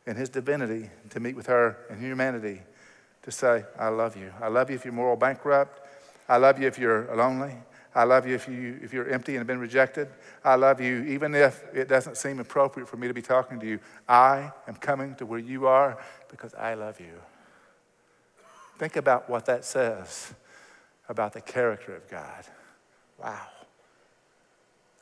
in 0.06 0.16
his 0.16 0.30
divinity 0.30 0.90
to 1.10 1.20
meet 1.20 1.36
with 1.36 1.48
her 1.48 1.78
in 1.90 2.00
humanity 2.00 2.62
to 3.24 3.32
say, 3.32 3.64
I 3.78 3.88
love 3.88 4.16
you. 4.16 4.32
I 4.42 4.48
love 4.48 4.70
you 4.70 4.76
if 4.76 4.86
you're 4.86 4.94
moral 4.94 5.16
bankrupt. 5.16 5.82
I 6.30 6.38
love 6.38 6.60
you 6.60 6.68
if 6.68 6.78
you're 6.78 7.14
lonely. 7.16 7.56
I 7.96 8.04
love 8.04 8.28
you 8.28 8.36
if, 8.36 8.48
you 8.48 8.80
if 8.84 8.94
you're 8.94 9.08
empty 9.10 9.34
and 9.34 9.40
have 9.40 9.48
been 9.48 9.60
rejected. 9.60 10.10
I 10.44 10.56
love 10.56 10.82
you 10.82 11.04
even 11.04 11.34
if 11.34 11.64
it 11.74 11.88
doesn't 11.88 12.18
seem 12.18 12.40
appropriate 12.40 12.88
for 12.88 12.98
me 12.98 13.08
to 13.08 13.14
be 13.14 13.22
talking 13.22 13.60
to 13.62 13.66
you. 13.66 13.80
I 14.08 14.52
am 14.68 14.76
coming 14.76 15.16
to 15.16 15.26
where 15.26 15.40
you 15.40 15.66
are 15.66 15.98
because 16.30 16.54
I 16.54 16.74
love 16.74 17.00
you. 17.00 17.14
Think 18.78 18.98
about 18.98 19.30
what 19.30 19.46
that 19.46 19.64
says 19.64 20.34
about 21.08 21.34
the 21.34 21.42
character 21.42 21.96
of 21.96 22.08
God. 22.10 22.46
Wow. 23.18 23.48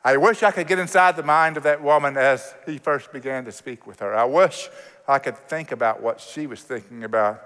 I 0.04 0.18
wish 0.18 0.42
I 0.42 0.50
could 0.50 0.66
get 0.66 0.78
inside 0.78 1.16
the 1.16 1.22
mind 1.22 1.56
of 1.56 1.62
that 1.62 1.82
woman 1.82 2.16
as 2.16 2.54
he 2.66 2.76
first 2.76 3.10
began 3.12 3.44
to 3.46 3.52
speak 3.52 3.86
with 3.86 4.00
her. 4.00 4.14
I 4.14 4.24
wish 4.24 4.68
I 5.08 5.18
could 5.18 5.36
think 5.36 5.72
about 5.72 6.02
what 6.02 6.20
she 6.20 6.46
was 6.46 6.60
thinking 6.60 7.04
about 7.04 7.42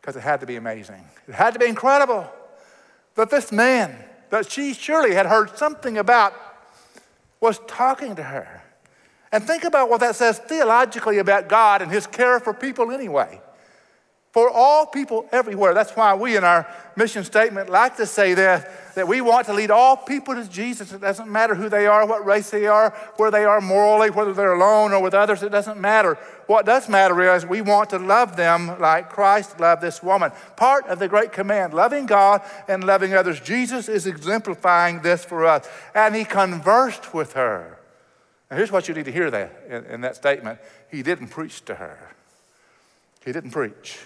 because 0.00 0.16
it 0.16 0.20
had 0.20 0.40
to 0.40 0.46
be 0.46 0.56
amazing. 0.56 1.04
It 1.28 1.34
had 1.34 1.52
to 1.52 1.58
be 1.58 1.66
incredible 1.66 2.26
that 3.16 3.28
this 3.28 3.52
man 3.52 3.94
that 4.30 4.50
she 4.50 4.72
surely 4.72 5.14
had 5.14 5.26
heard 5.26 5.58
something 5.58 5.98
about 5.98 6.32
was 7.38 7.60
talking 7.66 8.16
to 8.16 8.22
her. 8.22 8.62
And 9.32 9.44
think 9.44 9.64
about 9.64 9.90
what 9.90 10.00
that 10.00 10.16
says 10.16 10.38
theologically 10.38 11.18
about 11.18 11.48
God 11.48 11.82
and 11.82 11.90
his 11.90 12.06
care 12.06 12.40
for 12.40 12.54
people 12.54 12.90
anyway 12.90 13.40
for 14.32 14.48
all 14.48 14.86
people 14.86 15.28
everywhere. 15.32 15.74
That's 15.74 15.90
why 15.92 16.14
we 16.14 16.36
in 16.36 16.44
our 16.44 16.66
mission 16.94 17.24
statement 17.24 17.68
like 17.68 17.96
to 17.96 18.06
say 18.06 18.34
that, 18.34 18.94
that 18.94 19.08
we 19.08 19.20
want 19.20 19.46
to 19.46 19.52
lead 19.52 19.72
all 19.72 19.96
people 19.96 20.34
to 20.34 20.48
Jesus. 20.48 20.92
It 20.92 21.00
doesn't 21.00 21.28
matter 21.28 21.56
who 21.56 21.68
they 21.68 21.88
are, 21.88 22.06
what 22.06 22.24
race 22.24 22.50
they 22.50 22.66
are, 22.66 22.90
where 23.16 23.32
they 23.32 23.44
are 23.44 23.60
morally, 23.60 24.08
whether 24.08 24.32
they're 24.32 24.52
alone 24.52 24.92
or 24.92 25.02
with 25.02 25.14
others, 25.14 25.42
it 25.42 25.50
doesn't 25.50 25.80
matter. 25.80 26.16
What 26.46 26.64
does 26.64 26.88
matter 26.88 27.34
is 27.34 27.44
we 27.44 27.60
want 27.60 27.90
to 27.90 27.98
love 27.98 28.36
them 28.36 28.78
like 28.78 29.10
Christ 29.10 29.58
loved 29.58 29.82
this 29.82 30.00
woman. 30.00 30.30
Part 30.54 30.86
of 30.86 31.00
the 31.00 31.08
great 31.08 31.32
command, 31.32 31.74
loving 31.74 32.06
God 32.06 32.42
and 32.68 32.84
loving 32.84 33.14
others. 33.14 33.40
Jesus 33.40 33.88
is 33.88 34.06
exemplifying 34.06 35.02
this 35.02 35.24
for 35.24 35.44
us. 35.44 35.68
And 35.92 36.14
he 36.14 36.24
conversed 36.24 37.12
with 37.12 37.32
her. 37.32 37.78
Now 38.48 38.58
here's 38.58 38.70
what 38.70 38.86
you 38.86 38.94
need 38.94 39.06
to 39.06 39.12
hear 39.12 39.30
that 39.30 39.64
in, 39.68 39.84
in 39.86 40.00
that 40.02 40.14
statement. 40.14 40.60
He 40.88 41.02
didn't 41.02 41.28
preach 41.28 41.64
to 41.64 41.74
her. 41.76 42.14
He 43.24 43.32
didn't 43.32 43.50
preach. 43.50 43.98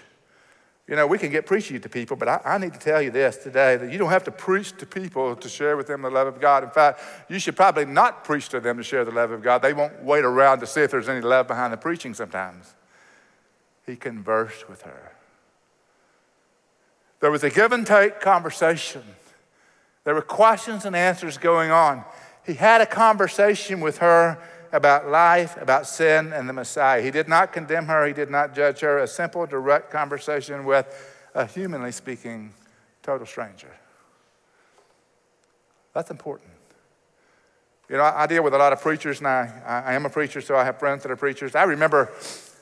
You 0.87 0.95
know, 0.95 1.07
we 1.07 1.17
can 1.17 1.31
get 1.31 1.47
preachy 1.47 1.79
to 1.79 1.89
people, 1.89 2.15
but 2.15 2.27
I, 2.27 2.41
I, 2.45 2.57
need 2.59 2.73
to 2.73 2.79
tell 2.79 3.01
you 3.01 3.09
this 3.09 3.37
today 3.37 3.75
that 3.75 3.91
you 3.91 3.97
don't 3.97 4.11
have 4.11 4.23
to 4.25 4.31
preach 4.31 4.77
to 4.77 4.85
people 4.85 5.35
to 5.35 5.49
share 5.49 5.75
with 5.77 5.87
them 5.87 6.03
the 6.03 6.11
love 6.11 6.27
of 6.27 6.39
God. 6.39 6.63
In 6.63 6.69
fact, 6.69 7.01
you 7.27 7.39
should 7.39 7.55
probably 7.55 7.85
not 7.85 8.23
preach 8.23 8.49
to 8.49 8.59
them 8.59 8.77
to 8.77 8.83
share 8.83 9.03
the 9.03 9.11
love 9.11 9.31
of 9.31 9.41
God. 9.41 9.63
They 9.63 9.73
won't 9.73 10.03
wait 10.03 10.23
around 10.23 10.59
to 10.59 10.67
see 10.67 10.81
if 10.81 10.91
there's 10.91 11.09
any 11.09 11.21
love 11.21 11.47
behind 11.47 11.73
the 11.73 11.77
preaching 11.77 12.13
sometimes. 12.13 12.75
He 13.87 13.95
conversed 13.95 14.69
with 14.69 14.83
her. 14.83 15.13
There 17.19 17.31
was 17.31 17.43
a 17.43 17.49
give 17.49 17.71
and 17.71 17.87
take 17.87 18.19
conversation, 18.19 19.01
there 20.03 20.13
were 20.13 20.21
questions 20.21 20.85
and 20.85 20.95
answers 20.95 21.39
going 21.39 21.71
on. 21.71 22.03
He 22.45 22.53
had 22.53 22.79
a 22.81 22.85
conversation 22.85 23.79
with 23.79 23.97
her 23.97 24.37
about 24.71 25.07
life, 25.07 25.57
about 25.61 25.87
sin, 25.87 26.33
and 26.33 26.47
the 26.47 26.53
Messiah. 26.53 27.01
He 27.01 27.11
did 27.11 27.27
not 27.27 27.53
condemn 27.53 27.85
her, 27.85 28.05
he 28.05 28.13
did 28.13 28.29
not 28.29 28.55
judge 28.55 28.79
her. 28.81 28.99
A 28.99 29.07
simple, 29.07 29.45
direct 29.45 29.91
conversation 29.91 30.65
with 30.65 30.85
a 31.33 31.45
humanly 31.45 31.91
speaking 31.91 32.53
total 33.03 33.25
stranger. 33.25 33.71
That's 35.93 36.11
important. 36.11 36.49
You 37.89 37.97
know, 37.97 38.03
I 38.03 38.25
deal 38.25 38.43
with 38.43 38.53
a 38.53 38.57
lot 38.57 38.73
of 38.73 38.81
preachers, 38.81 39.19
and 39.19 39.27
I, 39.27 39.83
I 39.85 39.93
am 39.93 40.05
a 40.05 40.09
preacher, 40.09 40.41
so 40.41 40.55
I 40.55 40.63
have 40.63 40.79
friends 40.79 41.03
that 41.03 41.11
are 41.11 41.15
preachers. 41.15 41.55
I 41.55 41.63
remember 41.63 42.11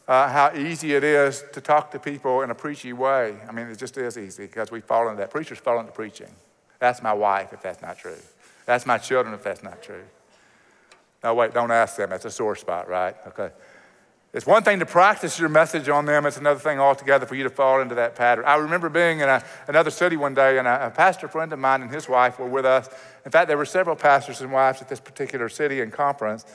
uh, 0.07 0.27
how 0.27 0.53
easy 0.55 0.95
it 0.95 1.03
is 1.03 1.43
to 1.53 1.61
talk 1.61 1.91
to 1.91 1.99
people 1.99 2.41
in 2.41 2.51
a 2.51 2.55
preachy 2.55 2.91
way. 2.91 3.37
I 3.47 3.51
mean, 3.53 3.67
it 3.67 3.77
just 3.77 3.97
is 3.97 4.17
easy 4.17 4.47
because 4.47 4.69
we 4.69 4.81
fall 4.81 5.07
into 5.07 5.19
that. 5.19 5.31
Preachers 5.31 5.59
fall 5.59 5.79
into 5.79 5.93
preaching. 5.93 6.27
That's 6.79 7.01
my 7.01 7.13
wife, 7.13 7.53
if 7.53 7.61
that's 7.61 7.81
not 7.81 7.97
true. 7.97 8.17
That's 8.65 8.85
my 8.85 8.97
children, 8.97 9.33
if 9.33 9.43
that's 9.43 9.63
not 9.63 9.81
true. 9.81 10.03
No, 11.23 11.33
wait, 11.33 11.53
don't 11.53 11.71
ask 11.71 11.95
them. 11.95 12.09
That's 12.09 12.25
a 12.25 12.31
sore 12.31 12.55
spot, 12.55 12.89
right? 12.89 13.15
Okay. 13.27 13.49
It's 14.33 14.47
one 14.47 14.63
thing 14.63 14.79
to 14.79 14.85
practice 14.87 15.37
your 15.37 15.47
message 15.47 15.89
on 15.89 16.05
them, 16.05 16.25
it's 16.25 16.37
another 16.37 16.59
thing 16.59 16.79
altogether 16.79 17.27
for 17.27 17.35
you 17.35 17.43
to 17.43 17.51
fall 17.51 17.81
into 17.81 17.93
that 17.95 18.15
pattern. 18.15 18.45
I 18.45 18.55
remember 18.55 18.89
being 18.89 19.19
in 19.19 19.29
a, 19.29 19.43
another 19.67 19.91
city 19.91 20.17
one 20.17 20.33
day, 20.33 20.57
and 20.57 20.67
a, 20.67 20.87
a, 20.87 20.89
pastor 20.89 21.27
friend 21.27 21.53
of 21.53 21.59
mine 21.59 21.83
and 21.83 21.91
his 21.91 22.09
wife 22.09 22.39
were 22.39 22.47
with 22.47 22.65
us. 22.65 22.89
In 23.25 23.31
fact, 23.31 23.47
there 23.47 23.57
were 23.57 23.65
several 23.65 23.95
pastors 23.95 24.41
and 24.41 24.51
wives 24.51 24.81
at 24.81 24.89
this 24.89 24.99
particular 24.99 25.49
city 25.49 25.81
and 25.81 25.93
conference. 25.93 26.45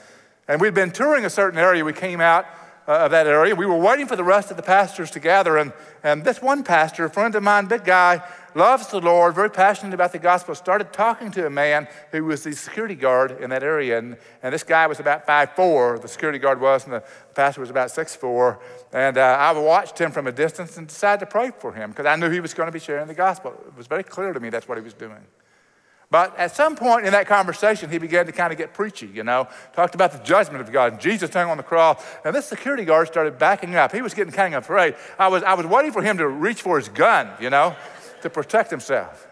And 0.49 0.59
we'd 0.59 0.73
been 0.73 0.91
touring 0.91 1.23
a 1.23 1.29
certain 1.29 1.57
area. 1.57 1.85
We 1.85 1.93
came 1.93 2.19
out 2.19 2.45
uh, 2.85 3.05
of 3.05 3.11
that 3.11 3.27
area. 3.27 3.55
We 3.55 3.65
were 3.65 3.77
waiting 3.77 4.07
for 4.07 4.17
the 4.17 4.25
rest 4.25 4.51
of 4.51 4.57
the 4.57 4.63
pastors 4.63 5.09
to 5.11 5.21
gather, 5.21 5.57
and, 5.57 5.71
and 6.03 6.25
this 6.25 6.41
one 6.41 6.63
pastor, 6.63 7.05
a 7.05 7.09
friend 7.09 7.33
of 7.33 7.43
mine, 7.43 7.67
big 7.67 7.85
guy, 7.85 8.21
loves 8.55 8.87
the 8.87 8.99
Lord, 8.99 9.35
very 9.35 9.49
passionate 9.49 9.93
about 9.93 10.11
the 10.11 10.19
gospel, 10.19 10.55
started 10.55 10.93
talking 10.93 11.31
to 11.31 11.45
a 11.45 11.49
man 11.49 11.87
who 12.11 12.25
was 12.25 12.43
the 12.43 12.53
security 12.53 12.95
guard 12.95 13.39
in 13.41 13.49
that 13.49 13.63
area. 13.63 13.97
And, 13.97 14.17
and 14.43 14.53
this 14.53 14.63
guy 14.63 14.87
was 14.87 14.99
about 14.99 15.27
5'4, 15.27 16.01
the 16.01 16.07
security 16.07 16.39
guard 16.39 16.59
was, 16.59 16.85
and 16.85 16.93
the 16.93 17.03
pastor 17.35 17.61
was 17.61 17.69
about 17.69 17.89
6'4. 17.89 18.59
And 18.93 19.17
uh, 19.17 19.37
I 19.39 19.51
watched 19.51 19.99
him 19.99 20.11
from 20.11 20.27
a 20.27 20.31
distance 20.31 20.77
and 20.77 20.87
decided 20.87 21.19
to 21.21 21.25
pray 21.25 21.51
for 21.57 21.73
him 21.73 21.91
because 21.91 22.05
I 22.05 22.15
knew 22.15 22.29
he 22.29 22.39
was 22.39 22.53
going 22.53 22.67
to 22.67 22.73
be 22.73 22.79
sharing 22.79 23.07
the 23.07 23.13
gospel. 23.13 23.53
It 23.67 23.77
was 23.77 23.87
very 23.87 24.03
clear 24.03 24.33
to 24.33 24.39
me 24.39 24.49
that's 24.49 24.67
what 24.67 24.77
he 24.77 24.83
was 24.83 24.93
doing. 24.93 25.25
But 26.11 26.35
at 26.39 26.55
some 26.55 26.75
point 26.75 27.05
in 27.05 27.11
that 27.11 27.27
conversation, 27.27 27.91
he 27.91 27.99
began 27.99 28.25
to 28.25 28.31
kind 28.31 28.51
of 28.51 28.57
get 28.57 28.73
preachy, 28.73 29.05
you 29.05 29.23
know, 29.23 29.47
talked 29.73 29.93
about 29.93 30.11
the 30.11 30.17
judgment 30.19 30.59
of 30.59 30.71
God. 30.71 30.99
Jesus 30.99 31.31
hung 31.31 31.51
on 31.51 31.57
the 31.57 31.63
cross, 31.63 32.03
and 32.25 32.35
this 32.35 32.47
security 32.47 32.83
guard 32.83 33.07
started 33.07 33.37
backing 33.37 33.75
up. 33.75 33.91
He 33.91 34.01
was 34.01 34.15
getting 34.15 34.33
kind 34.33 34.55
of 34.55 34.63
afraid. 34.63 34.95
I 35.19 35.27
was, 35.27 35.43
I 35.43 35.53
was 35.53 35.67
waiting 35.67 35.91
for 35.91 36.01
him 36.01 36.17
to 36.17 36.27
reach 36.27 36.63
for 36.63 36.79
his 36.79 36.89
gun, 36.89 37.29
you 37.39 37.51
know 37.51 37.75
to 38.21 38.29
protect 38.29 38.71
himself. 38.71 39.27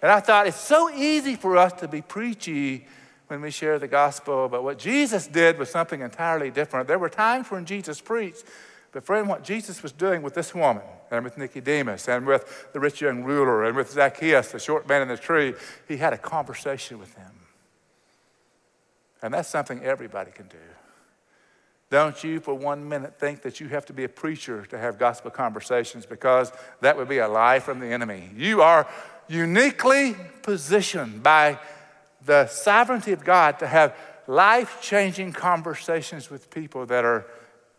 And 0.00 0.10
I 0.10 0.20
thought 0.20 0.46
it's 0.46 0.60
so 0.60 0.90
easy 0.90 1.34
for 1.34 1.56
us 1.56 1.72
to 1.74 1.88
be 1.88 2.02
preachy 2.02 2.86
when 3.26 3.40
we 3.40 3.50
share 3.50 3.78
the 3.78 3.88
gospel, 3.88 4.48
but 4.48 4.64
what 4.64 4.78
Jesus 4.78 5.26
did 5.26 5.58
was 5.58 5.70
something 5.70 6.00
entirely 6.00 6.50
different. 6.50 6.88
There 6.88 6.98
were 6.98 7.10
times 7.10 7.50
when 7.50 7.66
Jesus 7.66 8.00
preached, 8.00 8.44
but 8.92 9.04
friend, 9.04 9.28
what 9.28 9.44
Jesus 9.44 9.82
was 9.82 9.92
doing 9.92 10.22
with 10.22 10.32
this 10.34 10.54
woman 10.54 10.82
and 11.10 11.24
with 11.24 11.36
Nicodemus 11.36 12.08
and 12.08 12.26
with 12.26 12.68
the 12.72 12.80
rich 12.80 13.02
young 13.02 13.22
ruler 13.22 13.64
and 13.64 13.76
with 13.76 13.90
Zacchaeus, 13.90 14.52
the 14.52 14.58
short 14.58 14.88
man 14.88 15.02
in 15.02 15.08
the 15.08 15.16
tree, 15.16 15.54
he 15.86 15.98
had 15.98 16.14
a 16.14 16.18
conversation 16.18 16.98
with 16.98 17.14
them. 17.14 17.32
And 19.20 19.34
that's 19.34 19.48
something 19.48 19.82
everybody 19.82 20.30
can 20.30 20.46
do. 20.46 20.56
Don't 21.90 22.22
you 22.22 22.38
for 22.38 22.54
one 22.54 22.88
minute 22.88 23.18
think 23.18 23.42
that 23.42 23.60
you 23.60 23.68
have 23.68 23.86
to 23.86 23.92
be 23.92 24.04
a 24.04 24.08
preacher 24.08 24.66
to 24.66 24.78
have 24.78 24.98
gospel 24.98 25.30
conversations 25.30 26.04
because 26.04 26.52
that 26.80 26.96
would 26.96 27.08
be 27.08 27.18
a 27.18 27.28
lie 27.28 27.60
from 27.60 27.80
the 27.80 27.86
enemy. 27.86 28.30
You 28.36 28.60
are 28.60 28.86
uniquely 29.26 30.14
positioned 30.42 31.22
by 31.22 31.58
the 32.24 32.46
sovereignty 32.46 33.12
of 33.12 33.24
God 33.24 33.58
to 33.60 33.66
have 33.66 33.96
life 34.26 34.78
changing 34.82 35.32
conversations 35.32 36.30
with 36.30 36.50
people 36.50 36.84
that 36.86 37.04
are 37.04 37.26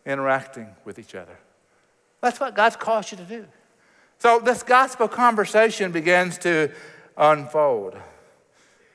interacting 0.06 0.68
with 0.86 0.98
each 0.98 1.14
other. 1.14 1.38
That's 2.22 2.40
what 2.40 2.56
God's 2.56 2.76
called 2.76 3.12
you 3.12 3.18
to 3.18 3.24
do. 3.24 3.46
So 4.18 4.40
this 4.40 4.64
gospel 4.64 5.08
conversation 5.08 5.92
begins 5.92 6.38
to 6.40 6.72
unfold. 7.16 7.96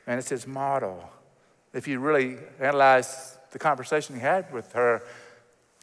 And 0.07 0.19
it's 0.19 0.29
his 0.29 0.47
model. 0.47 1.09
If 1.73 1.89
you 1.89 2.01
really 2.01 2.37
analyze 2.61 3.39
the 3.55 3.59
conversation 3.59 4.17
he 4.17 4.21
had 4.21 4.53
with 4.53 4.73
her, 4.73 5.01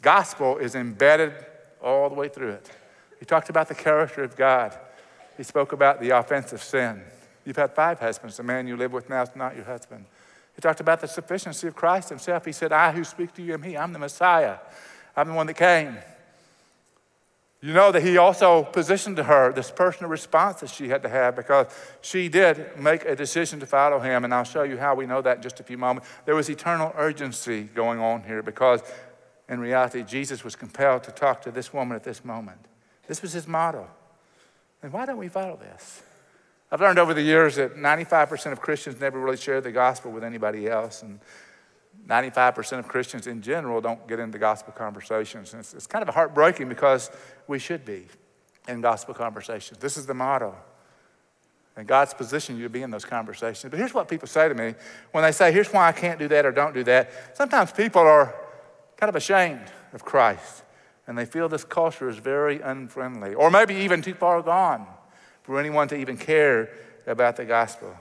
gospel 0.01 0.57
is 0.57 0.75
embedded 0.75 1.33
all 1.81 2.09
the 2.09 2.15
way 2.15 2.27
through 2.27 2.51
it. 2.51 2.69
He 3.17 3.25
talked 3.25 3.49
about 3.49 3.69
the 3.69 3.75
character 3.75 4.23
of 4.23 4.35
God. 4.35 4.77
He 5.37 5.43
spoke 5.43 5.71
about 5.71 6.01
the 6.01 6.09
offense 6.09 6.51
of 6.51 6.61
sin. 6.61 7.01
You've 7.45 7.55
had 7.55 7.73
five 7.73 7.97
husbands. 7.97 8.35
The 8.35 8.43
man 8.43 8.67
you 8.67 8.75
live 8.75 8.91
with 8.91 9.09
now 9.09 9.23
is 9.23 9.29
not 9.37 9.55
your 9.55 9.63
husband. 9.63 10.05
He 10.53 10.61
talked 10.61 10.81
about 10.81 10.99
the 10.99 11.07
sufficiency 11.07 11.65
of 11.65 11.75
Christ 11.75 12.09
himself. 12.09 12.43
He 12.43 12.51
said, 12.51 12.73
I 12.73 12.91
who 12.91 13.05
speak 13.05 13.33
to 13.35 13.41
you 13.41 13.53
am 13.53 13.63
he. 13.63 13.77
I'm 13.77 13.93
the 13.93 13.99
Messiah. 13.99 14.57
I'm 15.15 15.29
the 15.29 15.33
one 15.33 15.47
that 15.47 15.55
came. 15.55 15.97
You 17.63 17.73
know 17.73 17.91
that 17.91 18.01
he 18.01 18.17
also 18.17 18.63
positioned 18.63 19.17
to 19.17 19.23
her 19.23 19.53
this 19.53 19.69
personal 19.69 20.09
response 20.09 20.61
that 20.61 20.71
she 20.71 20.89
had 20.89 21.03
to 21.03 21.09
have 21.09 21.35
because 21.35 21.67
she 22.01 22.27
did 22.27 22.75
make 22.75 23.05
a 23.05 23.15
decision 23.15 23.59
to 23.59 23.67
follow 23.67 23.99
him. 23.99 24.23
And 24.25 24.33
I'll 24.33 24.43
show 24.43 24.63
you 24.63 24.77
how 24.77 24.95
we 24.95 25.05
know 25.05 25.21
that 25.21 25.37
in 25.37 25.43
just 25.43 25.59
a 25.59 25.63
few 25.63 25.77
moments. 25.77 26.09
There 26.25 26.35
was 26.35 26.49
eternal 26.49 26.91
urgency 26.97 27.63
going 27.63 27.99
on 27.99 28.23
here 28.23 28.41
because 28.41 28.81
in 29.47 29.59
reality, 29.59 30.01
Jesus 30.01 30.43
was 30.43 30.55
compelled 30.55 31.03
to 31.03 31.11
talk 31.11 31.41
to 31.43 31.51
this 31.51 31.71
woman 31.71 31.95
at 31.95 32.03
this 32.03 32.25
moment. 32.25 32.57
This 33.05 33.21
was 33.21 33.33
his 33.33 33.47
motto. 33.47 33.87
And 34.81 34.91
why 34.91 35.05
don't 35.05 35.17
we 35.17 35.27
follow 35.27 35.57
this? 35.57 36.01
I've 36.71 36.81
learned 36.81 36.97
over 36.97 37.13
the 37.13 37.21
years 37.21 37.57
that 37.57 37.75
95% 37.75 38.53
of 38.53 38.61
Christians 38.61 38.99
never 38.99 39.19
really 39.19 39.37
share 39.37 39.61
the 39.61 39.71
gospel 39.71 40.11
with 40.11 40.23
anybody 40.23 40.67
else. 40.67 41.03
And 41.03 41.19
95% 42.11 42.79
of 42.79 42.89
Christians 42.89 43.25
in 43.25 43.41
general 43.41 43.79
don't 43.79 44.05
get 44.05 44.19
into 44.19 44.37
gospel 44.37 44.73
conversations. 44.73 45.53
And 45.53 45.61
it's, 45.61 45.73
it's 45.73 45.87
kind 45.87 46.07
of 46.07 46.13
heartbreaking 46.13 46.67
because 46.67 47.09
we 47.47 47.57
should 47.57 47.85
be 47.85 48.07
in 48.67 48.81
gospel 48.81 49.13
conversations. 49.13 49.79
This 49.79 49.95
is 49.95 50.05
the 50.05 50.13
motto. 50.13 50.53
And 51.77 51.87
God's 51.87 52.13
positioned 52.13 52.57
you 52.57 52.65
to 52.65 52.69
be 52.69 52.81
in 52.81 52.91
those 52.91 53.05
conversations. 53.05 53.71
But 53.71 53.79
here's 53.79 53.93
what 53.93 54.09
people 54.09 54.27
say 54.27 54.49
to 54.49 54.53
me 54.53 54.75
when 55.13 55.23
they 55.23 55.31
say, 55.31 55.53
here's 55.53 55.69
why 55.69 55.87
I 55.87 55.93
can't 55.93 56.19
do 56.19 56.27
that 56.27 56.45
or 56.45 56.51
don't 56.51 56.73
do 56.73 56.83
that. 56.83 57.37
Sometimes 57.37 57.71
people 57.71 58.01
are 58.01 58.35
kind 58.97 59.07
of 59.07 59.15
ashamed 59.15 59.71
of 59.93 60.03
Christ 60.03 60.63
and 61.07 61.17
they 61.17 61.25
feel 61.25 61.47
this 61.47 61.63
culture 61.63 62.09
is 62.09 62.17
very 62.17 62.59
unfriendly 62.59 63.35
or 63.35 63.49
maybe 63.49 63.73
even 63.75 64.01
too 64.01 64.15
far 64.15 64.41
gone 64.41 64.85
for 65.43 65.57
anyone 65.57 65.87
to 65.87 65.95
even 65.95 66.17
care 66.17 66.69
about 67.07 67.37
the 67.37 67.45
gospel. 67.45 67.95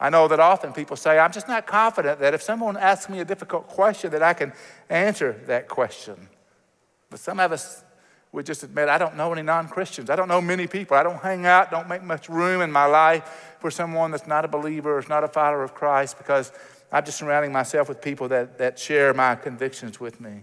I 0.00 0.08
know 0.08 0.26
that 0.28 0.40
often 0.40 0.72
people 0.72 0.96
say, 0.96 1.18
I'm 1.18 1.30
just 1.30 1.46
not 1.46 1.66
confident 1.66 2.20
that 2.20 2.32
if 2.32 2.42
someone 2.42 2.78
asks 2.78 3.10
me 3.10 3.20
a 3.20 3.24
difficult 3.24 3.68
question, 3.68 4.10
that 4.12 4.22
I 4.22 4.32
can 4.32 4.54
answer 4.88 5.38
that 5.46 5.68
question. 5.68 6.28
But 7.10 7.20
some 7.20 7.38
of 7.38 7.52
us 7.52 7.84
would 8.32 8.46
just 8.46 8.62
admit, 8.62 8.88
I 8.88 8.96
don't 8.96 9.16
know 9.16 9.32
any 9.32 9.42
non 9.42 9.68
Christians. 9.68 10.08
I 10.08 10.16
don't 10.16 10.28
know 10.28 10.40
many 10.40 10.66
people. 10.66 10.96
I 10.96 11.02
don't 11.02 11.20
hang 11.20 11.44
out, 11.44 11.70
don't 11.70 11.88
make 11.88 12.02
much 12.02 12.28
room 12.28 12.62
in 12.62 12.72
my 12.72 12.86
life 12.86 13.56
for 13.60 13.70
someone 13.70 14.10
that's 14.10 14.26
not 14.26 14.44
a 14.44 14.48
believer 14.48 14.96
or 14.96 14.98
is 15.00 15.08
not 15.08 15.22
a 15.22 15.28
follower 15.28 15.62
of 15.62 15.74
Christ 15.74 16.16
because 16.16 16.50
I'm 16.90 17.04
just 17.04 17.18
surrounding 17.18 17.52
myself 17.52 17.88
with 17.88 18.00
people 18.00 18.28
that, 18.28 18.56
that 18.58 18.78
share 18.78 19.12
my 19.12 19.34
convictions 19.34 20.00
with 20.00 20.20
me. 20.20 20.42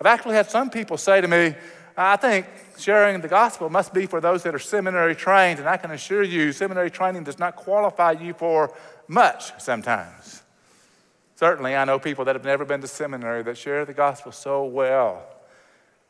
I've 0.00 0.06
actually 0.06 0.36
had 0.36 0.50
some 0.50 0.70
people 0.70 0.96
say 0.96 1.20
to 1.20 1.28
me, 1.28 1.54
I 1.96 2.16
think 2.16 2.46
sharing 2.78 3.20
the 3.20 3.28
gospel 3.28 3.68
must 3.68 3.92
be 3.92 4.06
for 4.06 4.20
those 4.20 4.42
that 4.44 4.54
are 4.54 4.58
seminary 4.58 5.14
trained, 5.14 5.58
and 5.58 5.68
I 5.68 5.76
can 5.76 5.90
assure 5.90 6.22
you, 6.22 6.52
seminary 6.52 6.90
training 6.90 7.24
does 7.24 7.38
not 7.38 7.56
qualify 7.56 8.12
you 8.12 8.34
for 8.34 8.74
much 9.08 9.52
sometimes. 9.60 10.42
Certainly, 11.36 11.74
I 11.74 11.84
know 11.84 11.98
people 11.98 12.24
that 12.26 12.34
have 12.34 12.44
never 12.44 12.64
been 12.64 12.80
to 12.82 12.86
seminary 12.86 13.42
that 13.42 13.56
share 13.56 13.84
the 13.84 13.94
gospel 13.94 14.30
so 14.30 14.64
well, 14.64 15.24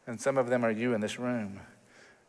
and 0.06 0.20
some 0.20 0.36
of 0.36 0.48
them 0.48 0.64
are 0.64 0.70
you 0.70 0.92
in 0.92 1.00
this 1.00 1.18
room. 1.18 1.60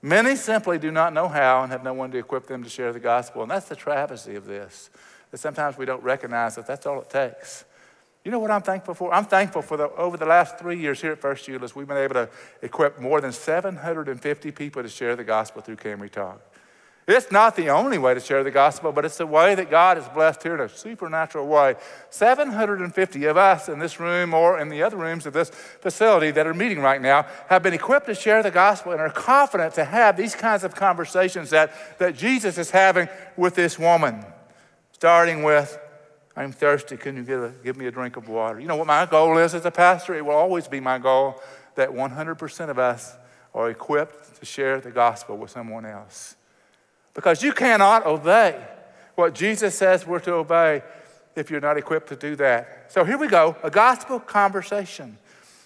Many 0.02 0.36
simply 0.36 0.80
do 0.80 0.92
not 0.92 1.14
know 1.14 1.28
how 1.28 1.64
and 1.64 1.72
have 1.72 1.84
no 1.84 1.94
one 1.94 2.12
to 2.12 2.18
equip 2.18 2.48
them 2.48 2.64
to 2.64 2.70
share 2.70 2.94
the 2.94 3.00
gospel, 3.00 3.42
and 3.42 3.52
that's 3.52 3.70
the 3.70 3.76
travesty 3.76 4.36
of 4.36 4.46
this, 4.46 4.90
that 5.30 5.40
sometimes 5.40 5.78
we 5.78 5.86
don't 5.86 6.04
recognize 6.04 6.56
that 6.56 6.68
that's 6.68 6.86
all 6.86 7.02
it 7.02 7.10
takes. 7.10 7.66
You 8.24 8.30
know 8.30 8.40
what 8.40 8.52
I'm 8.52 8.62
thankful 8.62 8.94
for? 8.94 9.14
I'm 9.14 9.26
thankful 9.26 9.64
for 9.64 9.78
the, 9.78 9.90
over 9.92 10.16
the 10.16 10.28
last 10.28 10.60
three 10.60 10.80
years 10.80 11.02
here 11.02 11.12
at 11.12 11.20
First 11.20 11.48
Euless, 11.48 11.74
we've 11.74 11.88
been 11.88 11.98
able 11.98 12.14
to 12.14 12.30
equip 12.62 13.00
more 13.00 13.20
than 13.20 13.32
750 13.32 14.52
people 14.52 14.84
to 14.84 14.90
share 14.90 15.16
the 15.16 15.24
gospel 15.24 15.62
through 15.62 15.78
Can 15.78 16.00
We 16.00 16.08
Talk. 16.08 16.40
It's 17.08 17.32
not 17.32 17.56
the 17.56 17.70
only 17.70 17.98
way 17.98 18.14
to 18.14 18.20
share 18.20 18.44
the 18.44 18.52
gospel, 18.52 18.92
but 18.92 19.06
it's 19.06 19.18
the 19.18 19.26
way 19.26 19.56
that 19.56 19.72
God 19.72 19.98
has 19.98 20.08
blessed 20.10 20.44
here 20.44 20.54
in 20.54 20.62
a 20.62 20.70
supernatural 20.70 21.48
way. 21.48 21.76
750 22.12 23.26
of 23.26 23.38
us 23.38 23.68
in 23.68 23.80
this 23.80 24.00
room 24.00 24.36
or 24.36 24.60
in 24.60 24.70
the 24.70 24.84
other 24.84 24.98
rooms 24.98 25.26
of 25.26 25.34
this 25.34 25.50
facility 25.50 26.30
that 26.30 26.46
are 26.46 26.54
meeting 26.54 26.80
right 26.80 27.02
now 27.02 27.26
have 27.50 27.64
been 27.64 27.74
equipped 27.74 28.06
to 28.06 28.14
share 28.14 28.44
the 28.44 28.52
gospel 28.52 28.92
and 28.92 29.02
are 29.02 29.10
confident 29.10 29.74
to 29.74 29.84
have 29.84 30.16
these 30.16 30.36
kinds 30.36 30.64
of 30.64 30.76
conversations 30.76 31.50
that, 31.50 31.74
that 31.98 32.16
Jesus 32.16 32.60
is 32.60 32.70
having 32.70 33.10
with 33.36 33.56
this 33.56 33.80
woman, 33.80 34.24
starting 34.92 35.42
with 35.42 35.80
I'm 36.36 36.52
thirsty. 36.52 36.98
Can 36.98 37.18
you 37.18 37.24
give, 37.24 37.44
a, 37.44 37.50
give 37.64 37.78
me 37.78 37.88
a 37.88 37.92
drink 37.92 38.18
of 38.18 38.30
water? 38.30 38.60
You 38.60 38.68
know 38.68 38.76
what 38.76 38.88
my 38.88 39.06
goal 39.06 39.38
is 39.38 39.54
as 39.54 39.66
a 39.66 39.72
pastor? 39.72 40.14
It 40.14 40.26
will 40.26 40.36
always 40.36 40.68
be 40.68 40.80
my 40.80 40.98
goal 40.98 41.42
that 41.76 41.90
100% 41.90 42.70
of 42.70 42.80
us 42.80 43.16
are 43.54 43.70
equipped 43.70 44.40
to 44.40 44.46
share 44.46 44.80
the 44.80 44.92
gospel 44.92 45.38
with 45.38 45.52
someone 45.52 45.86
else. 45.86 46.36
Because 47.14 47.44
you 47.44 47.52
cannot 47.52 48.06
obey 48.06 48.62
what 49.16 49.34
Jesus 49.34 49.78
says 49.78 50.08
we're 50.08 50.20
to 50.20 50.34
obey 50.34 50.82
if 51.36 51.50
you're 51.50 51.62
not 51.62 51.78
equipped 51.78 52.10
to 52.10 52.16
do 52.16 52.36
that. 52.38 52.92
So 52.92 53.04
here 53.04 53.18
we 53.18 53.28
go 53.28 53.56
a 53.64 53.70
gospel 53.70 54.20
conversation. 54.20 55.18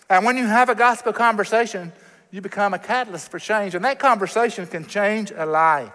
And 0.09 0.25
when 0.25 0.37
you 0.37 0.45
have 0.45 0.69
a 0.69 0.75
gospel 0.75 1.13
conversation, 1.13 1.91
you 2.31 2.41
become 2.41 2.73
a 2.73 2.79
catalyst 2.79 3.31
for 3.31 3.39
change. 3.39 3.75
And 3.75 3.85
that 3.85 3.99
conversation 3.99 4.67
can 4.67 4.85
change 4.85 5.31
a 5.35 5.45
life. 5.45 5.93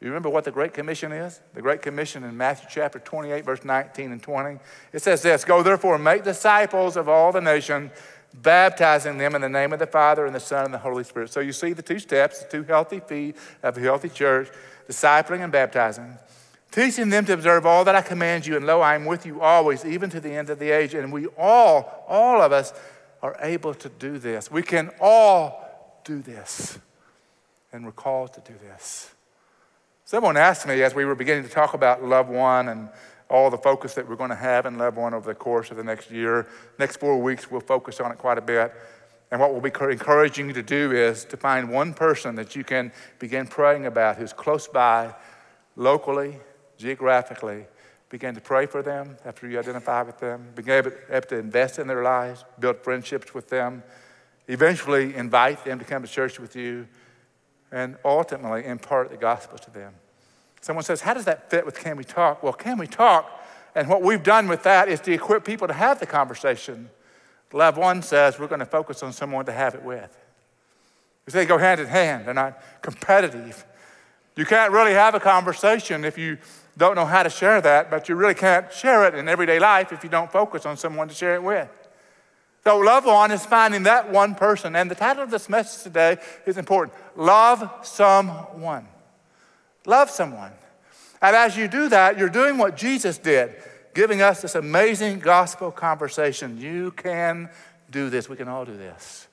You 0.00 0.08
remember 0.08 0.28
what 0.28 0.44
the 0.44 0.50
Great 0.50 0.74
Commission 0.74 1.10
is? 1.10 1.40
The 1.54 1.62
Great 1.62 1.80
Commission 1.80 2.22
in 2.24 2.36
Matthew 2.36 2.68
chapter 2.70 2.98
28, 2.98 3.44
verse 3.44 3.64
19 3.64 4.12
and 4.12 4.22
20. 4.22 4.58
It 4.92 5.00
says 5.00 5.22
this 5.22 5.44
Go 5.44 5.62
therefore 5.62 5.94
and 5.94 6.04
make 6.04 6.22
disciples 6.22 6.96
of 6.96 7.08
all 7.08 7.32
the 7.32 7.40
nations, 7.40 7.92
baptizing 8.34 9.16
them 9.16 9.34
in 9.34 9.40
the 9.40 9.48
name 9.48 9.72
of 9.72 9.78
the 9.78 9.86
Father 9.86 10.26
and 10.26 10.34
the 10.34 10.40
Son 10.40 10.66
and 10.66 10.74
the 10.74 10.78
Holy 10.78 11.02
Spirit. 11.02 11.32
So 11.32 11.40
you 11.40 11.52
see 11.52 11.72
the 11.72 11.82
two 11.82 11.98
steps, 11.98 12.42
the 12.42 12.50
two 12.50 12.62
healthy 12.64 13.00
feet 13.00 13.36
of 13.62 13.78
a 13.78 13.80
healthy 13.80 14.10
church, 14.10 14.50
discipling 14.86 15.42
and 15.42 15.50
baptizing, 15.50 16.18
teaching 16.70 17.08
them 17.08 17.24
to 17.24 17.32
observe 17.32 17.64
all 17.64 17.82
that 17.84 17.94
I 17.94 18.02
command 18.02 18.46
you, 18.46 18.56
and 18.56 18.66
lo, 18.66 18.82
I 18.82 18.96
am 18.96 19.06
with 19.06 19.24
you 19.24 19.40
always, 19.40 19.86
even 19.86 20.10
to 20.10 20.20
the 20.20 20.32
end 20.32 20.50
of 20.50 20.58
the 20.58 20.70
age. 20.70 20.92
And 20.92 21.10
we 21.10 21.26
all, 21.38 22.04
all 22.06 22.42
of 22.42 22.52
us, 22.52 22.74
are 23.22 23.38
able 23.40 23.72
to 23.72 23.88
do 23.88 24.18
this. 24.18 24.50
We 24.50 24.62
can 24.62 24.90
all 25.00 26.00
do 26.04 26.20
this. 26.20 26.78
And 27.72 27.84
we're 27.86 27.92
called 27.92 28.34
to 28.34 28.40
do 28.40 28.54
this. 28.62 29.15
Someone 30.08 30.36
asked 30.36 30.68
me 30.68 30.84
as 30.84 30.94
we 30.94 31.04
were 31.04 31.16
beginning 31.16 31.42
to 31.42 31.50
talk 31.50 31.74
about 31.74 32.04
Love 32.04 32.28
One 32.28 32.68
and 32.68 32.88
all 33.28 33.50
the 33.50 33.58
focus 33.58 33.94
that 33.94 34.08
we're 34.08 34.14
going 34.14 34.30
to 34.30 34.36
have 34.36 34.64
in 34.64 34.78
Love 34.78 34.96
One 34.96 35.12
over 35.12 35.28
the 35.28 35.34
course 35.34 35.72
of 35.72 35.76
the 35.76 35.82
next 35.82 36.12
year. 36.12 36.46
Next 36.78 36.98
four 36.98 37.20
weeks, 37.20 37.50
we'll 37.50 37.60
focus 37.60 37.98
on 37.98 38.12
it 38.12 38.18
quite 38.18 38.38
a 38.38 38.40
bit. 38.40 38.72
And 39.32 39.40
what 39.40 39.50
we'll 39.50 39.60
be 39.60 39.72
encouraging 39.90 40.46
you 40.46 40.52
to 40.52 40.62
do 40.62 40.92
is 40.92 41.24
to 41.24 41.36
find 41.36 41.68
one 41.68 41.92
person 41.92 42.36
that 42.36 42.54
you 42.54 42.62
can 42.62 42.92
begin 43.18 43.48
praying 43.48 43.86
about 43.86 44.14
who's 44.14 44.32
close 44.32 44.68
by, 44.68 45.12
locally, 45.74 46.38
geographically. 46.78 47.66
Begin 48.08 48.36
to 48.36 48.40
pray 48.40 48.66
for 48.66 48.82
them 48.82 49.16
after 49.24 49.48
you 49.48 49.58
identify 49.58 50.02
with 50.02 50.20
them. 50.20 50.52
Begin 50.54 50.92
able 51.10 51.26
to 51.26 51.36
invest 51.36 51.80
in 51.80 51.88
their 51.88 52.04
lives, 52.04 52.44
build 52.60 52.78
friendships 52.84 53.34
with 53.34 53.48
them. 53.48 53.82
Eventually, 54.46 55.16
invite 55.16 55.64
them 55.64 55.80
to 55.80 55.84
come 55.84 56.02
to 56.02 56.08
church 56.08 56.38
with 56.38 56.54
you 56.54 56.86
and 57.72 57.96
ultimately 58.04 58.64
impart 58.64 59.10
the 59.10 59.16
gospel 59.16 59.58
to 59.58 59.70
them. 59.70 59.94
Someone 60.60 60.84
says, 60.84 61.00
How 61.00 61.14
does 61.14 61.24
that 61.26 61.50
fit 61.50 61.66
with 61.66 61.78
Can 61.78 61.96
We 61.96 62.04
Talk? 62.04 62.42
Well, 62.42 62.52
Can 62.52 62.78
We 62.78 62.86
Talk? 62.86 63.30
And 63.74 63.88
what 63.88 64.02
we've 64.02 64.22
done 64.22 64.48
with 64.48 64.62
that 64.62 64.88
is 64.88 65.00
to 65.00 65.12
equip 65.12 65.44
people 65.44 65.68
to 65.68 65.74
have 65.74 66.00
the 66.00 66.06
conversation. 66.06 66.88
Love 67.52 67.76
One 67.76 68.02
says 68.02 68.38
we're 68.38 68.48
going 68.48 68.60
to 68.60 68.66
focus 68.66 69.02
on 69.02 69.12
someone 69.12 69.44
to 69.46 69.52
have 69.52 69.74
it 69.74 69.82
with. 69.82 70.16
Because 71.24 71.34
they 71.34 71.46
go 71.46 71.58
hand 71.58 71.80
in 71.80 71.86
hand, 71.86 72.26
they're 72.26 72.34
not 72.34 72.60
competitive. 72.82 73.64
You 74.36 74.44
can't 74.44 74.72
really 74.72 74.92
have 74.92 75.14
a 75.14 75.20
conversation 75.20 76.04
if 76.04 76.18
you 76.18 76.38
don't 76.76 76.94
know 76.94 77.06
how 77.06 77.22
to 77.22 77.30
share 77.30 77.60
that, 77.62 77.90
but 77.90 78.08
you 78.08 78.14
really 78.14 78.34
can't 78.34 78.70
share 78.72 79.06
it 79.06 79.14
in 79.14 79.28
everyday 79.28 79.58
life 79.58 79.92
if 79.92 80.04
you 80.04 80.10
don't 80.10 80.30
focus 80.30 80.66
on 80.66 80.76
someone 80.76 81.08
to 81.08 81.14
share 81.14 81.34
it 81.34 81.42
with. 81.42 81.68
So, 82.66 82.78
love 82.78 83.04
one 83.04 83.30
is 83.30 83.46
finding 83.46 83.84
that 83.84 84.10
one 84.10 84.34
person. 84.34 84.74
And 84.74 84.90
the 84.90 84.96
title 84.96 85.22
of 85.22 85.30
this 85.30 85.48
message 85.48 85.84
today 85.84 86.16
is 86.46 86.58
important 86.58 86.98
Love 87.14 87.70
Someone. 87.86 88.88
Love 89.86 90.10
someone. 90.10 90.50
And 91.22 91.36
as 91.36 91.56
you 91.56 91.68
do 91.68 91.88
that, 91.90 92.18
you're 92.18 92.28
doing 92.28 92.58
what 92.58 92.76
Jesus 92.76 93.18
did, 93.18 93.54
giving 93.94 94.20
us 94.20 94.42
this 94.42 94.56
amazing 94.56 95.20
gospel 95.20 95.70
conversation. 95.70 96.60
You 96.60 96.90
can 96.90 97.50
do 97.88 98.10
this. 98.10 98.28
We 98.28 98.34
can 98.34 98.48
all 98.48 98.64
do 98.64 98.76
this. 98.76 99.28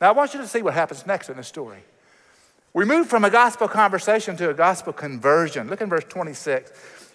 Now, 0.00 0.10
I 0.10 0.12
want 0.12 0.32
you 0.32 0.40
to 0.40 0.46
see 0.46 0.62
what 0.62 0.74
happens 0.74 1.04
next 1.04 1.30
in 1.30 1.36
the 1.36 1.42
story. 1.42 1.82
We 2.74 2.84
move 2.84 3.08
from 3.08 3.24
a 3.24 3.30
gospel 3.30 3.66
conversation 3.66 4.36
to 4.36 4.50
a 4.50 4.54
gospel 4.54 4.92
conversion. 4.92 5.68
Look 5.68 5.80
in 5.80 5.88
verse 5.88 6.04
26. 6.08 6.70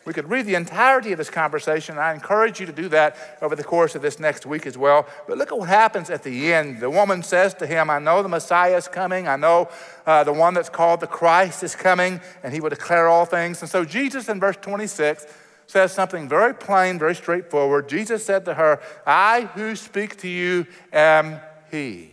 We 0.06 0.13
could 0.13 0.30
read 0.30 0.46
the 0.46 0.56
entirety 0.56 1.13
of 1.13 1.18
this 1.18 1.30
conversation. 1.30 1.98
I 1.98 2.13
encourage 2.13 2.60
you 2.60 2.66
to 2.66 2.74
do 2.74 2.89
that 2.89 3.16
over 3.42 3.56
the 3.56 3.63
course 3.63 3.96
of 3.96 4.02
this 4.02 4.20
next 4.20 4.46
week 4.46 4.66
as 4.66 4.78
well. 4.78 5.08
But 5.28 5.38
look 5.38 5.52
at 5.52 5.58
what 5.58 5.70
happens 5.70 6.10
at 6.10 6.24
the 6.24 6.54
end. 6.54 6.82
The 6.82 6.89
woman 6.89 7.24
says 7.24 7.54
to 7.56 7.68
him, 7.68 7.89
I 7.89 8.00
know 8.00 8.22
the 8.22 8.30
Messiah 8.30 8.76
is 8.76 8.89
coming. 8.89 9.28
I 9.28 9.38
know 9.38 9.70
uh, 10.06 10.26
the 10.26 10.34
one 10.34 10.54
that's 10.54 10.70
called 10.70 11.00
the 11.00 11.08
Christ 11.08 11.63
is 11.63 11.76
coming, 11.76 12.20
and 12.44 12.54
he 12.54 12.60
will 12.60 12.70
declare 12.70 13.08
all 13.08 13.26
things. 13.26 13.62
And 13.62 13.70
so 13.70 13.86
Jesus 13.86 14.28
in 14.28 14.42
verse 14.42 14.58
26 14.62 15.26
says 15.68 15.94
something 15.94 16.28
very 16.28 16.54
plain, 16.54 17.00
very 17.00 17.16
straightforward. 17.16 17.88
Jesus 17.88 18.26
said 18.26 18.44
to 18.46 18.56
her, 18.56 18.82
I 19.08 19.50
who 19.54 19.76
speak 19.76 20.18
to 20.18 20.28
you 20.28 20.68
am 20.92 21.39
he. 21.72 22.12